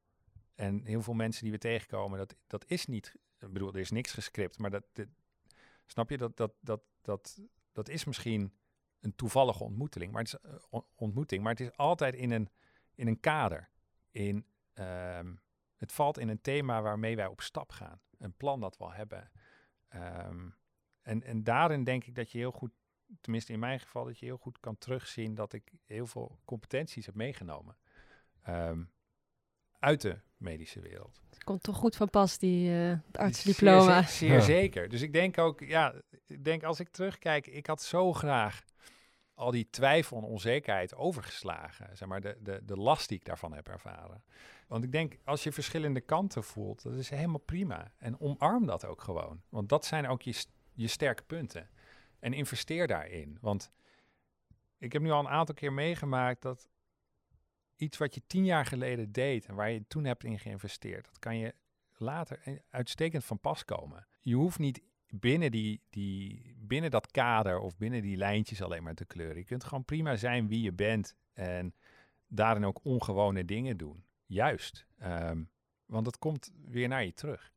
En 0.55 0.85
heel 0.85 1.03
veel 1.03 1.15
mensen 1.15 1.43
die 1.43 1.53
we 1.53 1.59
tegenkomen, 1.59 2.19
dat, 2.19 2.37
dat 2.47 2.65
is 2.67 2.87
niet. 2.87 3.15
Ik 3.39 3.53
bedoel, 3.53 3.73
er 3.73 3.81
is 3.81 3.91
niks 3.91 4.13
gescript, 4.13 4.59
maar 4.59 4.71
dat, 4.71 4.85
snap 5.87 6.11
je, 6.11 6.17
dat, 6.17 6.37
dat, 6.37 6.53
dat, 6.61 6.83
dat, 7.03 7.41
dat 7.73 7.89
is 7.89 8.05
misschien 8.05 8.55
een 9.01 9.15
toevallige 9.15 9.65
ontmoeting. 9.65 10.13
Maar 10.13 10.23
het 10.23 10.33
is, 10.35 10.51
uh, 10.73 10.81
ontmoeting, 10.95 11.43
maar 11.43 11.53
het 11.53 11.61
is 11.61 11.77
altijd 11.77 12.15
in 12.15 12.31
een, 12.31 12.49
in 12.95 13.07
een 13.07 13.21
kader. 13.21 13.71
In, 14.11 14.47
um, 14.75 15.41
het 15.77 15.93
valt 15.93 16.19
in 16.19 16.29
een 16.29 16.41
thema 16.41 16.83
waarmee 16.83 17.17
wij 17.17 17.27
op 17.27 17.41
stap 17.41 17.71
gaan. 17.71 18.01
Een 18.19 18.37
plan 18.37 18.61
dat 18.61 18.77
we 18.77 18.85
al 18.85 18.93
hebben. 18.93 19.31
Um, 19.95 20.57
en, 21.03 21.23
en 21.23 21.45
daarin 21.45 21.85
denk 21.85 22.05
ik 22.05 22.15
dat 22.15 22.31
je 22.31 22.39
heel 22.39 22.51
goed, 22.51 22.71
tenminste 23.21 23.53
in 23.53 23.59
mijn 23.59 23.81
geval, 23.81 24.05
dat 24.05 24.19
je 24.19 24.27
heel 24.27 24.37
goed 24.37 24.61
kan 24.61 24.79
terugzien 24.79 25.35
dat 25.35 25.53
ik 25.53 25.73
heel 25.85 26.07
veel 26.07 26.39
competenties 26.45 27.07
heb 27.07 27.15
meegenomen 27.15 27.77
um, 28.49 28.93
uit 29.79 30.01
de 30.01 30.21
medische 30.37 30.81
wereld. 30.81 31.21
Het 31.31 31.45
komt 31.45 31.63
toch 31.63 31.77
goed 31.77 31.97
van 31.97 32.11
pas, 32.11 32.39
die 32.39 32.71
uh, 32.71 32.99
artsdiploma. 33.13 34.03
Zeer, 34.03 34.09
zeer 34.09 34.33
ja. 34.33 34.41
zeker. 34.41 34.89
Dus 34.89 35.03
ik 35.03 35.13
denk 35.13 35.39
ook, 35.39 35.61
ja, 35.61 35.95
ik 36.27 36.45
denk 36.45 36.63
als 36.63 36.81
ik 36.81 36.89
terugkijk, 36.89 37.47
ik 37.47 37.67
had 37.67 37.83
zo 37.83 38.13
graag 38.13 38.65
al 39.35 39.51
die 39.51 39.71
twijfel 39.71 40.17
en 40.17 40.23
onzekerheid 40.23 40.95
overgeslagen. 40.95 41.97
Zeg 41.97 42.09
maar, 42.09 42.21
de, 42.21 42.39
de, 42.41 42.61
de 42.65 42.77
last 42.77 43.09
die 43.09 43.19
ik 43.19 43.25
daarvan 43.25 43.53
heb 43.53 43.69
ervaren. 43.69 44.25
Want 44.67 44.85
ik 44.85 44.93
denk, 44.93 45.19
als 45.25 45.43
je 45.43 45.53
verschillende 45.53 46.01
kanten 46.01 46.45
voelt, 46.45 46.83
dat 46.83 46.95
is 46.95 47.11
helemaal 47.11 47.39
prima. 47.39 47.93
En 47.99 48.21
omarm 48.21 48.67
dat 48.67 48.85
ook 48.85 49.03
gewoon. 49.03 49.43
Want 49.49 49.69
dat 49.69 49.85
zijn 49.85 50.07
ook 50.07 50.23
je, 50.23 50.45
je 50.73 50.87
sterke 50.87 51.23
punten. 51.23 51.71
En 52.19 52.33
investeer 52.33 52.87
daarin. 52.87 53.39
Want 53.41 53.73
ik 54.79 54.93
heb 54.93 55.03
nu 55.03 55.11
al 55.11 55.21
een 55.21 55.29
aantal 55.29 55.55
keer 55.55 55.73
meegemaakt 55.73 56.43
dat 56.43 56.69
iets 57.77 57.99
wat 57.99 58.15
je 58.15 58.23
tien 58.27 58.45
jaar 58.45 58.67
geleden 58.67 59.13
deed 59.13 59.47
en 59.47 59.55
waar 59.55 59.71
je 59.71 59.87
toen 59.87 60.05
hebt 60.05 60.25
in 60.25 60.39
geïnvesteerd, 60.39 61.05
dat 61.05 61.19
kan 61.19 61.39
je 61.39 61.55
later 61.97 62.63
uitstekend 62.71 63.25
van 63.25 63.41
pas 63.41 63.65
komen. 63.65 64.07
Je 64.21 64.35
hoeft 64.35 64.59
niet 64.59 64.83
binnen, 65.21 65.51
die, 65.51 65.81
die, 65.91 66.55
binnen 66.59 66.91
dat 66.91 67.11
kader 67.11 67.59
of 67.59 67.77
binnen 67.77 68.03
die 68.03 68.17
lijntjes 68.17 68.63
alleen 68.63 68.83
maar 68.83 68.95
te 68.95 69.05
kleuren. 69.05 69.37
Je 69.37 69.45
kunt 69.45 69.65
gewoon 69.65 69.85
prima 69.85 70.17
zijn 70.17 70.49
wie 70.49 70.63
je 70.63 70.73
bent 70.73 71.17
en 71.33 71.75
daarin 72.27 72.65
ook 72.65 72.85
ongewone 72.85 73.45
dingen 73.45 73.77
doen. 73.77 74.05
Juist. 74.27 74.87
Um, 75.03 75.51
want 75.87 76.05
dat 76.05 76.19
komt 76.19 76.53
weer 76.67 76.89
naar 76.89 77.05
je 77.05 77.15
terug. 77.15 77.53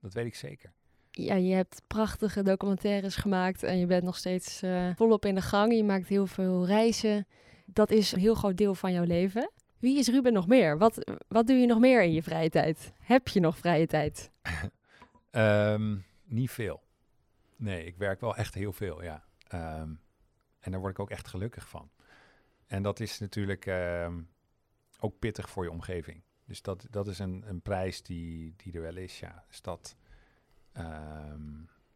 Dat 0.00 0.12
weet 0.12 0.26
ik 0.26 0.34
zeker. 0.34 0.72
Ja, 1.10 1.34
je 1.34 1.54
hebt 1.54 1.82
prachtige 1.86 2.42
documentaires 2.42 3.16
gemaakt 3.16 3.62
en 3.62 3.78
je 3.78 3.86
bent 3.86 4.02
nog 4.02 4.16
steeds 4.16 4.62
uh, 4.62 4.90
volop 4.96 5.24
in 5.24 5.34
de 5.34 5.42
gang. 5.42 5.74
Je 5.74 5.84
maakt 5.84 6.08
heel 6.08 6.26
veel 6.26 6.66
reizen 6.66 7.26
dat 7.72 7.90
is 7.90 8.12
een 8.12 8.20
heel 8.20 8.34
groot 8.34 8.56
deel 8.56 8.74
van 8.74 8.92
jouw 8.92 9.04
leven. 9.04 9.50
Wie 9.78 9.98
is 9.98 10.08
Ruben 10.08 10.32
nog 10.32 10.46
meer? 10.46 10.78
Wat, 10.78 11.12
wat 11.28 11.46
doe 11.46 11.56
je 11.56 11.66
nog 11.66 11.78
meer 11.78 12.02
in 12.02 12.12
je 12.12 12.22
vrije 12.22 12.48
tijd? 12.48 12.92
Heb 12.98 13.28
je 13.28 13.40
nog 13.40 13.58
vrije 13.58 13.86
tijd? 13.86 14.30
um, 15.30 16.04
niet 16.24 16.50
veel. 16.50 16.82
Nee, 17.60 17.84
ik 17.84 17.96
werk 17.96 18.20
wel 18.20 18.36
echt 18.36 18.54
heel 18.54 18.72
veel, 18.72 19.02
ja. 19.02 19.24
Um, 19.54 20.00
en 20.58 20.70
daar 20.70 20.80
word 20.80 20.92
ik 20.92 20.98
ook 20.98 21.10
echt 21.10 21.28
gelukkig 21.28 21.68
van. 21.68 21.90
En 22.66 22.82
dat 22.82 23.00
is 23.00 23.18
natuurlijk 23.18 23.66
um, 23.66 24.30
ook 24.98 25.18
pittig 25.18 25.50
voor 25.50 25.64
je 25.64 25.70
omgeving. 25.70 26.22
Dus 26.44 26.62
dat, 26.62 26.86
dat 26.90 27.06
is 27.06 27.18
een, 27.18 27.42
een 27.48 27.60
prijs 27.60 28.02
die, 28.02 28.54
die 28.56 28.72
er 28.72 28.80
wel 28.80 28.96
is, 28.96 29.20
ja. 29.20 29.44
Dus 29.48 29.62
dat 29.62 29.96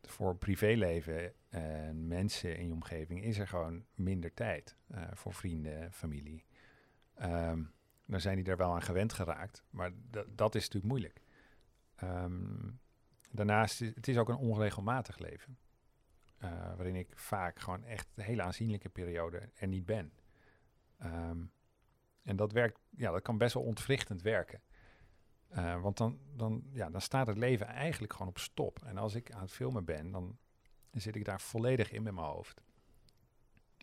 voor 0.02 0.36
privéleven 0.36 1.32
en 1.48 2.06
mensen 2.06 2.56
in 2.56 2.66
je 2.66 2.72
omgeving 2.72 3.22
is 3.22 3.38
er 3.38 3.48
gewoon 3.48 3.84
minder 3.94 4.34
tijd 4.34 4.76
uh, 4.90 5.02
voor 5.12 5.34
vrienden, 5.34 5.92
familie. 5.92 6.44
Dan 8.06 8.20
zijn 8.20 8.36
die 8.36 8.44
er 8.44 8.56
wel 8.56 8.74
aan 8.74 8.82
gewend 8.82 9.12
geraakt, 9.12 9.64
maar 9.70 9.92
dat 10.34 10.54
is 10.54 10.62
natuurlijk 10.62 10.92
moeilijk. 10.92 11.20
Um, 12.02 12.80
daarnaast 13.36 13.80
is 13.80 13.94
het 13.94 14.08
is 14.08 14.16
ook 14.16 14.28
een 14.28 14.36
onregelmatig 14.36 15.18
leven, 15.18 15.58
uh, 16.38 16.50
waarin 16.50 16.96
ik 16.96 17.12
vaak 17.14 17.58
gewoon 17.60 17.84
echt 17.84 18.08
een 18.14 18.24
hele 18.24 18.42
aanzienlijke 18.42 18.88
periode 18.88 19.50
er 19.54 19.68
niet 19.68 19.86
ben. 19.86 20.12
Um, 21.02 21.52
en 22.22 22.36
dat 22.36 22.52
werkt, 22.52 22.80
ja, 22.90 23.10
dat 23.10 23.22
kan 23.22 23.38
best 23.38 23.54
wel 23.54 23.62
ontwrichtend 23.62 24.22
werken. 24.22 24.62
Uh, 25.50 25.80
want 25.80 25.96
dan, 25.96 26.18
dan, 26.32 26.62
ja, 26.72 26.90
dan 26.90 27.00
staat 27.00 27.26
het 27.26 27.36
leven 27.36 27.66
eigenlijk 27.66 28.12
gewoon 28.12 28.28
op 28.28 28.38
stop. 28.38 28.82
En 28.84 28.98
als 28.98 29.14
ik 29.14 29.32
aan 29.32 29.40
het 29.40 29.52
filmen 29.52 29.84
ben, 29.84 30.10
dan 30.10 30.38
zit 30.90 31.16
ik 31.16 31.24
daar 31.24 31.40
volledig 31.40 31.90
in 31.90 32.02
met 32.02 32.14
mijn 32.14 32.26
hoofd. 32.26 32.62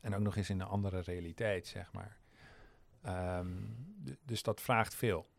En 0.01 0.15
ook 0.15 0.21
nog 0.21 0.35
eens 0.35 0.49
in 0.49 0.59
een 0.59 0.67
andere 0.67 0.99
realiteit, 0.99 1.67
zeg 1.67 1.93
maar. 1.93 2.17
Um, 3.39 3.75
dus 4.21 4.43
dat 4.43 4.61
vraagt 4.61 4.95
veel. 4.95 5.29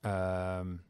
Um, 0.00 0.84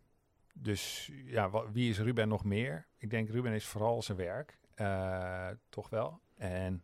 dus 0.63 1.11
ja, 1.25 1.51
wie 1.73 1.91
is 1.91 1.99
Ruben 1.99 2.29
nog 2.29 2.45
meer? 2.45 2.87
Ik 2.99 3.11
denk 3.11 3.29
Ruben 3.29 3.53
is 3.53 3.67
vooral 3.67 4.03
zijn 4.03 4.19
werk, 4.19 4.59
uh, 4.77 5.49
toch 5.69 5.89
wel. 5.89 6.21
En 6.37 6.83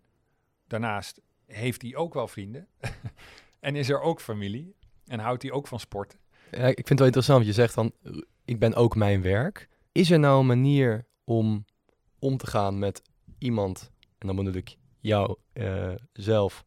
daarnaast 0.67 1.21
heeft 1.47 1.83
hij 1.83 1.97
ook 1.97 2.15
wel 2.15 2.29
vrienden. 2.29 2.69
en 3.61 3.77
is 3.77 3.89
er 3.89 4.01
ook 4.01 4.21
familie. 4.21 4.77
En 5.07 5.19
houdt 5.19 5.43
hij 5.43 5.53
ook 5.53 5.67
van 5.67 5.81
sporten. 5.81 6.19
Ja, 6.51 6.67
ik 6.67 6.75
vind 6.75 6.89
het 6.89 6.99
wel 6.99 7.07
interessant, 7.07 7.45
want 7.45 7.57
je 7.57 7.63
zegt 7.63 7.75
dan, 7.75 7.93
ik 8.45 8.59
ben 8.59 8.75
ook 8.75 8.97
mijn 8.97 9.23
werk. 9.23 9.69
Is 9.93 10.11
er 10.11 10.19
nou 10.19 10.41
een 10.41 10.47
manier 10.47 11.07
om 11.25 11.65
om 12.25 12.37
te 12.37 12.47
gaan 12.47 12.79
met 12.79 13.03
iemand, 13.39 13.91
en 14.19 14.27
dan 14.27 14.37
bedoel 14.37 14.55
ik 14.55 14.77
jou 15.01 15.37
uh, 15.53 15.93
zelf, 16.13 16.65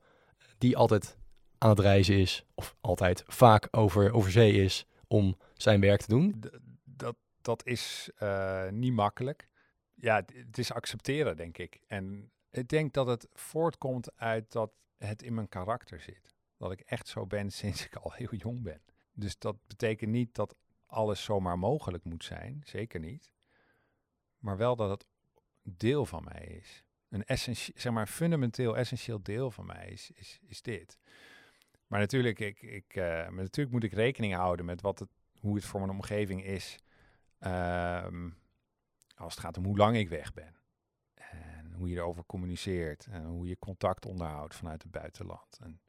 die 0.57 0.77
altijd 0.77 1.17
aan 1.57 1.69
het 1.69 1.79
reizen 1.79 2.17
is, 2.17 2.45
of 2.55 2.75
altijd 2.81 3.23
vaak 3.27 3.67
over, 3.71 4.13
over 4.13 4.31
zee 4.31 4.53
is 4.53 4.85
om 5.07 5.37
zijn 5.53 5.79
werk 5.79 6.01
te 6.01 6.09
doen? 6.09 6.43
Dat, 7.47 7.65
is 7.65 8.09
uh, 8.19 8.69
niet 8.69 8.93
makkelijk. 8.93 9.47
Ja, 9.93 10.15
het 10.33 10.57
is 10.57 10.71
accepteren, 10.73 11.37
denk 11.37 11.57
ik. 11.57 11.81
En 11.87 12.31
Ik 12.51 12.67
denk 12.67 12.93
dat 12.93 13.07
het 13.07 13.27
voortkomt 13.33 14.15
uit 14.15 14.51
dat 14.51 14.71
het 14.97 15.21
in 15.21 15.33
mijn 15.33 15.49
karakter 15.49 15.99
zit. 15.99 16.35
Dat 16.57 16.71
ik 16.71 16.79
echt 16.79 17.07
zo 17.07 17.25
ben 17.25 17.51
sinds 17.61 17.85
ik 17.85 17.95
al 17.95 18.11
heel 18.13 18.33
jong 18.33 18.63
ben. 18.63 18.81
Dus 19.13 19.37
dat 19.37 19.67
betekent 19.67 20.11
niet 20.11 20.35
dat 20.35 20.55
alles 20.85 21.23
zomaar 21.23 21.59
mogelijk 21.59 22.03
moet 22.03 22.23
zijn. 22.23 22.61
Zeker 22.65 22.99
niet. 22.99 23.31
Maar 24.37 24.57
wel 24.57 24.75
dat 24.75 24.89
het 24.89 25.05
deel 25.63 26.05
van 26.05 26.23
mij 26.23 26.43
is. 26.43 26.83
Een 27.09 27.25
essentie, 27.25 27.73
zeg 27.79 27.93
maar, 27.93 28.07
fundamenteel 28.07 28.77
essentieel 28.77 29.23
deel 29.23 29.51
van 29.51 29.65
mij 29.65 29.89
is, 29.89 30.11
is, 30.11 30.39
is 30.47 30.61
dit. 30.61 30.97
Maar 31.87 31.99
natuurlijk, 31.99 32.39
ik, 32.39 32.61
ik, 32.61 32.95
uh, 32.95 33.03
maar 33.03 33.33
natuurlijk 33.33 33.71
moet 33.71 33.83
ik 33.83 33.93
rekening 33.93 34.33
houden 34.33 34.65
met 34.65 34.81
wat 34.81 34.99
het, 34.99 35.09
hoe 35.39 35.55
het 35.55 35.65
voor 35.65 35.79
mijn 35.79 35.91
omgeving 35.91 36.43
is. 36.43 36.77
Ehm, 37.39 38.29
als 39.15 39.33
het 39.33 39.43
gaat 39.43 39.57
om 39.57 39.65
hoe 39.65 39.77
lang 39.77 39.97
ik 39.97 40.09
weg 40.09 40.33
ben. 40.33 40.55
En 41.13 41.73
hoe 41.73 41.89
je 41.89 41.95
erover 41.95 42.25
communiceert. 42.25 43.05
En 43.05 43.25
hoe 43.25 43.47
je 43.47 43.59
contact 43.59 44.05
onderhoudt 44.05 44.55
vanuit 44.55 44.81
het 44.81 44.91
buitenland. 44.91 45.59
En 45.61 45.81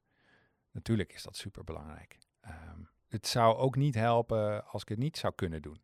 natuurlijk 0.70 1.12
is 1.12 1.22
dat 1.22 1.36
super 1.36 1.64
belangrijk. 1.64 2.18
Ehm, 2.40 2.80
het 3.08 3.26
zou 3.26 3.56
ook 3.56 3.76
niet 3.76 3.94
helpen 3.94 4.66
als 4.66 4.82
ik 4.82 4.88
het 4.88 4.98
niet 4.98 5.16
zou 5.16 5.32
kunnen 5.34 5.62
doen. 5.62 5.82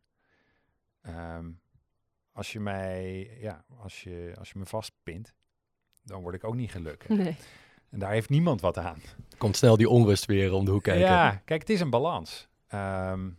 Ehm, 1.01 1.51
als 2.31 2.51
je 2.51 2.59
mij, 2.59 3.29
ja, 3.39 3.65
als 3.77 4.03
je, 4.03 4.33
als 4.37 4.51
je 4.51 4.59
me 4.59 4.65
vastpint, 4.65 5.33
dan 6.03 6.21
word 6.21 6.35
ik 6.35 6.43
ook 6.43 6.55
niet 6.55 6.71
gelukkig. 6.71 7.09
Nee. 7.09 7.35
En 7.89 7.99
daar 7.99 8.11
heeft 8.11 8.29
niemand 8.29 8.61
wat 8.61 8.77
aan. 8.77 9.01
Komt 9.37 9.57
snel 9.57 9.77
die 9.77 9.89
onrust 9.89 10.25
weer 10.25 10.53
om 10.53 10.65
de 10.65 10.71
hoek 10.71 10.83
kijken. 10.83 11.05
Ja, 11.05 11.41
kijk, 11.45 11.61
het 11.61 11.69
is 11.69 11.79
een 11.79 11.89
balans. 11.89 12.47
Ehm, 12.67 13.29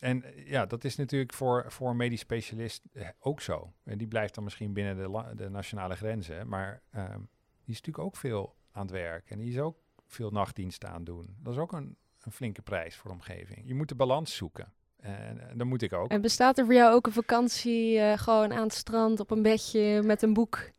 en 0.00 0.24
ja, 0.44 0.66
dat 0.66 0.84
is 0.84 0.96
natuurlijk 0.96 1.32
voor, 1.32 1.64
voor 1.68 1.90
een 1.90 1.96
medisch 1.96 2.20
specialist 2.20 2.82
eh, 2.92 3.08
ook 3.18 3.40
zo. 3.40 3.72
En 3.84 3.98
die 3.98 4.06
blijft 4.06 4.34
dan 4.34 4.44
misschien 4.44 4.72
binnen 4.72 4.96
de, 4.96 5.08
la- 5.08 5.34
de 5.34 5.48
nationale 5.48 5.96
grenzen. 5.96 6.48
Maar 6.48 6.82
ehm, 6.90 7.18
die 7.64 7.74
is 7.74 7.80
natuurlijk 7.80 7.98
ook 8.04 8.16
veel 8.16 8.54
aan 8.72 8.82
het 8.82 8.90
werk. 8.90 9.30
En 9.30 9.38
die 9.38 9.50
is 9.52 9.58
ook 9.58 9.76
veel 10.06 10.30
nachtdiensten 10.30 10.88
aan 10.88 10.94
het 10.96 11.06
doen. 11.06 11.36
Dat 11.38 11.52
is 11.52 11.58
ook 11.58 11.72
een, 11.72 11.96
een 12.20 12.32
flinke 12.32 12.62
prijs 12.62 12.96
voor 12.96 13.10
de 13.10 13.16
omgeving. 13.16 13.60
Je 13.64 13.74
moet 13.74 13.88
de 13.88 13.94
balans 13.94 14.36
zoeken. 14.36 14.72
En, 15.00 15.48
en 15.50 15.58
dat 15.58 15.66
moet 15.66 15.82
ik 15.82 15.92
ook. 15.92 16.10
En 16.10 16.20
bestaat 16.20 16.58
er 16.58 16.64
voor 16.64 16.74
jou 16.74 16.94
ook 16.94 17.06
een 17.06 17.12
vakantie 17.12 17.98
eh, 17.98 18.18
gewoon 18.18 18.52
aan 18.52 18.62
het 18.62 18.74
strand 18.74 19.20
op 19.20 19.30
een 19.30 19.42
bedje 19.42 20.02
met 20.02 20.22
een 20.22 20.32
boek 20.32 20.70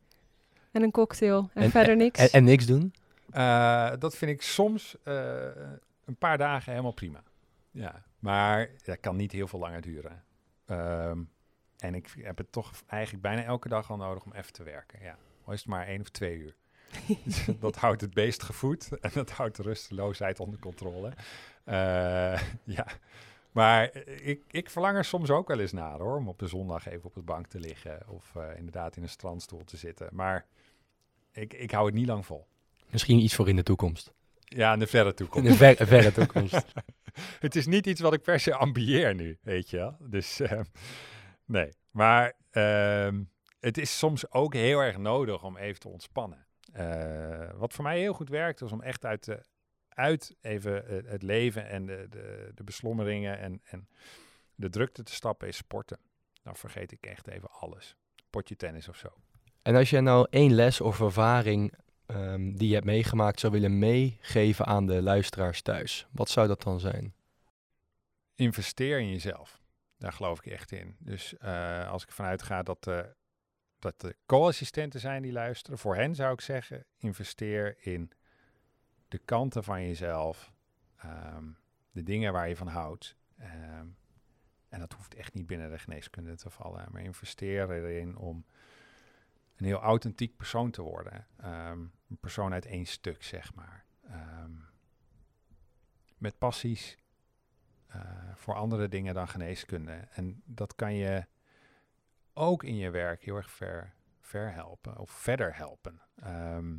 en 0.70 0.82
een 0.82 0.90
cocktail 0.90 1.50
en, 1.54 1.62
En- 1.62 1.70
verder 1.70 1.96
niks? 1.96 2.18
En, 2.20 2.30
en 2.30 2.44
niks 2.44 2.66
doen? 2.66 2.94
Eh, 3.30 3.92
dat 3.98 4.16
vind 4.16 4.30
ik 4.30 4.42
soms 4.42 4.96
eh, 5.04 5.44
een 6.04 6.16
paar 6.18 6.38
dagen 6.38 6.70
helemaal 6.70 6.92
prima. 6.92 7.22
Ja, 7.70 8.02
maar 8.22 8.70
dat 8.84 9.00
kan 9.00 9.16
niet 9.16 9.32
heel 9.32 9.48
veel 9.48 9.58
langer 9.58 9.80
duren. 9.80 10.24
Ehm, 10.66 11.22
en 11.78 11.94
ik 11.94 12.14
heb 12.18 12.38
het 12.38 12.52
toch 12.52 12.72
eigenlijk 12.86 13.22
bijna 13.22 13.42
elke 13.42 13.68
dag 13.68 13.90
al 13.90 13.96
nodig 13.96 14.24
om 14.24 14.32
even 14.32 14.52
te 14.52 14.62
werken. 14.62 15.02
Ja, 15.02 15.16
al 15.44 15.52
is 15.52 15.58
het 15.58 15.68
maar 15.68 15.86
één 15.86 16.00
of 16.00 16.08
twee 16.08 16.36
uur. 16.36 16.54
Dus 17.24 17.46
dat 17.60 17.76
houdt 17.76 18.00
het 18.00 18.14
beest 18.14 18.42
gevoed 18.42 18.88
en 19.00 19.10
dat 19.14 19.30
houdt 19.30 19.56
de 19.56 19.62
rusteloosheid 19.62 20.40
onder 20.40 20.58
controle. 20.58 21.12
Eh, 21.64 22.42
ja, 22.78 22.86
maar 23.50 23.96
ik, 24.04 24.42
ik 24.50 24.70
verlang 24.70 24.96
er 24.96 25.04
soms 25.04 25.30
ook 25.30 25.48
wel 25.48 25.60
eens 25.60 25.72
naar 25.72 25.98
hoor, 25.98 26.16
om 26.16 26.28
op 26.28 26.38
de 26.38 26.46
zondag 26.46 26.86
even 26.86 27.04
op 27.04 27.14
de 27.14 27.22
bank 27.22 27.46
te 27.46 27.60
liggen 27.60 28.08
of 28.08 28.36
eh, 28.36 28.56
inderdaad 28.56 28.96
in 28.96 29.02
een 29.02 29.08
strandstoel 29.08 29.64
te 29.64 29.76
zitten. 29.76 30.08
Maar 30.12 30.46
ik, 31.32 31.54
ik 31.54 31.70
hou 31.70 31.86
het 31.86 31.94
niet 31.94 32.06
lang 32.06 32.26
vol. 32.26 32.46
Misschien 32.90 33.18
iets 33.18 33.34
voor 33.34 33.48
in 33.48 33.56
de 33.56 33.62
toekomst. 33.62 34.12
Ja, 34.56 34.72
in 34.72 34.78
de 34.78 34.86
verre 34.86 35.08
In 35.08 35.14
toekomst. 35.14 35.48
de 35.48 35.54
ver- 35.56 35.86
verre 35.86 36.12
toekomst. 36.12 36.64
het 37.46 37.56
is 37.56 37.66
niet 37.66 37.86
iets 37.86 38.00
wat 38.00 38.12
ik 38.12 38.22
per 38.22 38.40
se 38.40 38.54
ambieer 38.54 39.14
nu, 39.14 39.38
weet 39.42 39.70
je 39.70 39.76
wel. 39.76 39.96
Dus 40.00 40.40
eh, 40.40 40.60
nee, 41.44 41.72
maar 41.90 42.32
ehm, 42.50 43.22
het 43.60 43.78
is 43.78 43.98
soms 43.98 44.30
ook 44.32 44.54
heel 44.54 44.80
erg 44.80 44.96
nodig 44.98 45.42
om 45.44 45.56
even 45.56 45.80
te 45.80 45.88
ontspannen. 45.88 46.46
Eh, 46.72 47.50
wat 47.54 47.72
voor 47.72 47.84
mij 47.84 47.98
heel 47.98 48.12
goed 48.14 48.28
werkt, 48.28 48.60
is 48.60 48.72
om 48.72 48.82
echt 48.82 49.04
uit, 49.04 49.24
de, 49.24 49.44
uit 49.88 50.36
even 50.40 50.86
eh, 50.88 51.10
het 51.10 51.22
leven 51.22 51.68
en 51.68 51.86
de, 51.86 52.06
de, 52.10 52.50
de 52.54 52.64
beslommeringen 52.64 53.38
en, 53.38 53.60
en 53.64 53.88
de 54.54 54.68
drukte 54.68 55.02
te 55.02 55.12
stappen, 55.12 55.48
is 55.48 55.56
sporten. 55.56 55.98
Dan 56.42 56.56
vergeet 56.56 56.92
ik 56.92 57.06
echt 57.06 57.28
even 57.28 57.50
alles. 57.50 57.96
Potje 58.30 58.56
tennis 58.56 58.88
of 58.88 58.96
zo. 58.96 59.08
En 59.62 59.74
als 59.74 59.90
jij 59.90 60.00
nou 60.00 60.26
één 60.30 60.52
les 60.54 60.80
of 60.80 61.00
ervaring 61.00 61.72
ehm, 62.12 62.52
die 62.52 62.68
je 62.68 62.74
hebt 62.74 62.86
meegemaakt 62.86 63.40
zou 63.40 63.52
willen 63.52 63.78
meegeven 63.78 64.66
aan 64.66 64.86
de 64.86 65.02
luisteraars 65.02 65.62
thuis, 65.62 66.06
wat 66.10 66.28
zou 66.28 66.48
dat 66.48 66.62
dan 66.62 66.80
zijn? 66.80 67.14
investeer 68.42 68.98
in 68.98 69.10
jezelf. 69.10 69.60
Daar 69.98 70.12
geloof 70.12 70.38
ik 70.38 70.46
echt 70.46 70.72
in. 70.72 70.96
Dus 70.98 71.36
eh, 71.36 71.88
als 71.88 72.02
ik 72.02 72.12
vanuit 72.12 72.42
ga 72.42 72.62
dat, 72.62 72.86
eh, 72.86 73.00
dat 73.78 74.00
de 74.00 74.16
co-assistenten 74.26 75.00
zijn 75.00 75.22
die 75.22 75.32
luisteren, 75.32 75.78
voor 75.78 75.96
hen 75.96 76.14
zou 76.14 76.32
ik 76.32 76.40
zeggen, 76.40 76.84
investeer 76.98 77.76
in 77.78 78.10
de 79.08 79.18
kanten 79.18 79.64
van 79.64 79.86
jezelf, 79.86 80.52
ehm, 80.96 81.44
de 81.90 82.02
dingen 82.02 82.32
waar 82.32 82.48
je 82.48 82.56
van 82.56 82.66
houdt. 82.66 83.16
Ehm, 83.38 83.86
en 84.68 84.78
dat 84.78 84.92
hoeft 84.92 85.14
echt 85.14 85.34
niet 85.34 85.46
binnen 85.46 85.70
de 85.70 85.78
geneeskunde 85.78 86.36
te 86.36 86.50
vallen, 86.50 86.88
maar 86.92 87.02
investeer 87.02 87.70
erin 87.70 88.16
om 88.16 88.44
een 89.62 89.68
heel 89.68 89.80
authentiek 89.80 90.36
persoon 90.36 90.70
te 90.70 90.82
worden. 90.82 91.26
Ehm, 91.36 91.80
een 92.08 92.18
persoon 92.20 92.52
uit 92.52 92.66
één 92.66 92.86
stuk, 92.86 93.22
zeg 93.22 93.54
maar. 93.54 93.84
Ehm, 94.02 94.50
met 96.18 96.38
passies, 96.38 96.98
eh, 97.86 98.00
voor 98.34 98.54
andere 98.54 98.88
dingen 98.88 99.14
dan 99.14 99.28
geneeskunde. 99.28 99.92
En 99.92 100.42
dat 100.44 100.74
kan 100.74 100.94
je 100.94 101.26
ook 102.32 102.64
in 102.64 102.76
je 102.76 102.90
werk 102.90 103.24
heel 103.24 103.36
erg 103.36 103.50
ver, 103.50 103.94
ver 104.20 104.52
helpen 104.52 104.98
of 104.98 105.10
verder 105.10 105.56
helpen. 105.56 106.00
Ehm, 106.16 106.76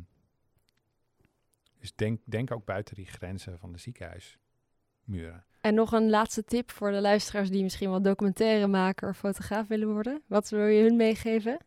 dus 1.78 1.94
denk, 1.94 2.20
denk 2.24 2.50
ook 2.50 2.64
buiten 2.64 2.94
die 2.94 3.06
grenzen 3.06 3.58
van 3.58 3.72
de 3.72 3.78
ziekenhuismuren. 3.78 5.44
En 5.60 5.74
nog 5.74 5.92
een 5.92 6.10
laatste 6.10 6.44
tip 6.44 6.70
voor 6.70 6.90
de 6.90 7.00
luisteraars 7.00 7.50
die 7.50 7.62
misschien 7.62 7.90
wel 7.90 8.02
documentairemaker 8.02 9.08
of 9.08 9.16
fotograaf 9.16 9.66
willen 9.66 9.92
worden. 9.92 10.22
Wat 10.26 10.48
wil 10.48 10.66
je 10.66 10.82
hun 10.82 10.96
meegeven? 10.96 11.58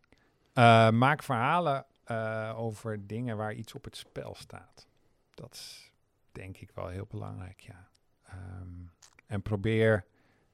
Eh, 0.58 0.90
maak 0.90 1.22
verhalen 1.22 1.86
eh, 2.04 2.54
over 2.56 3.06
dingen 3.06 3.36
waar 3.36 3.54
iets 3.54 3.74
op 3.74 3.84
het 3.84 3.96
spel 3.96 4.34
staat. 4.34 4.88
Dat 5.34 5.54
is 5.54 5.92
denk 6.32 6.56
ik 6.56 6.70
wel 6.70 6.88
heel 6.88 7.06
belangrijk, 7.06 7.60
ja. 7.60 7.88
Ehm, 8.22 8.86
en 9.26 9.42
probeer 9.42 10.04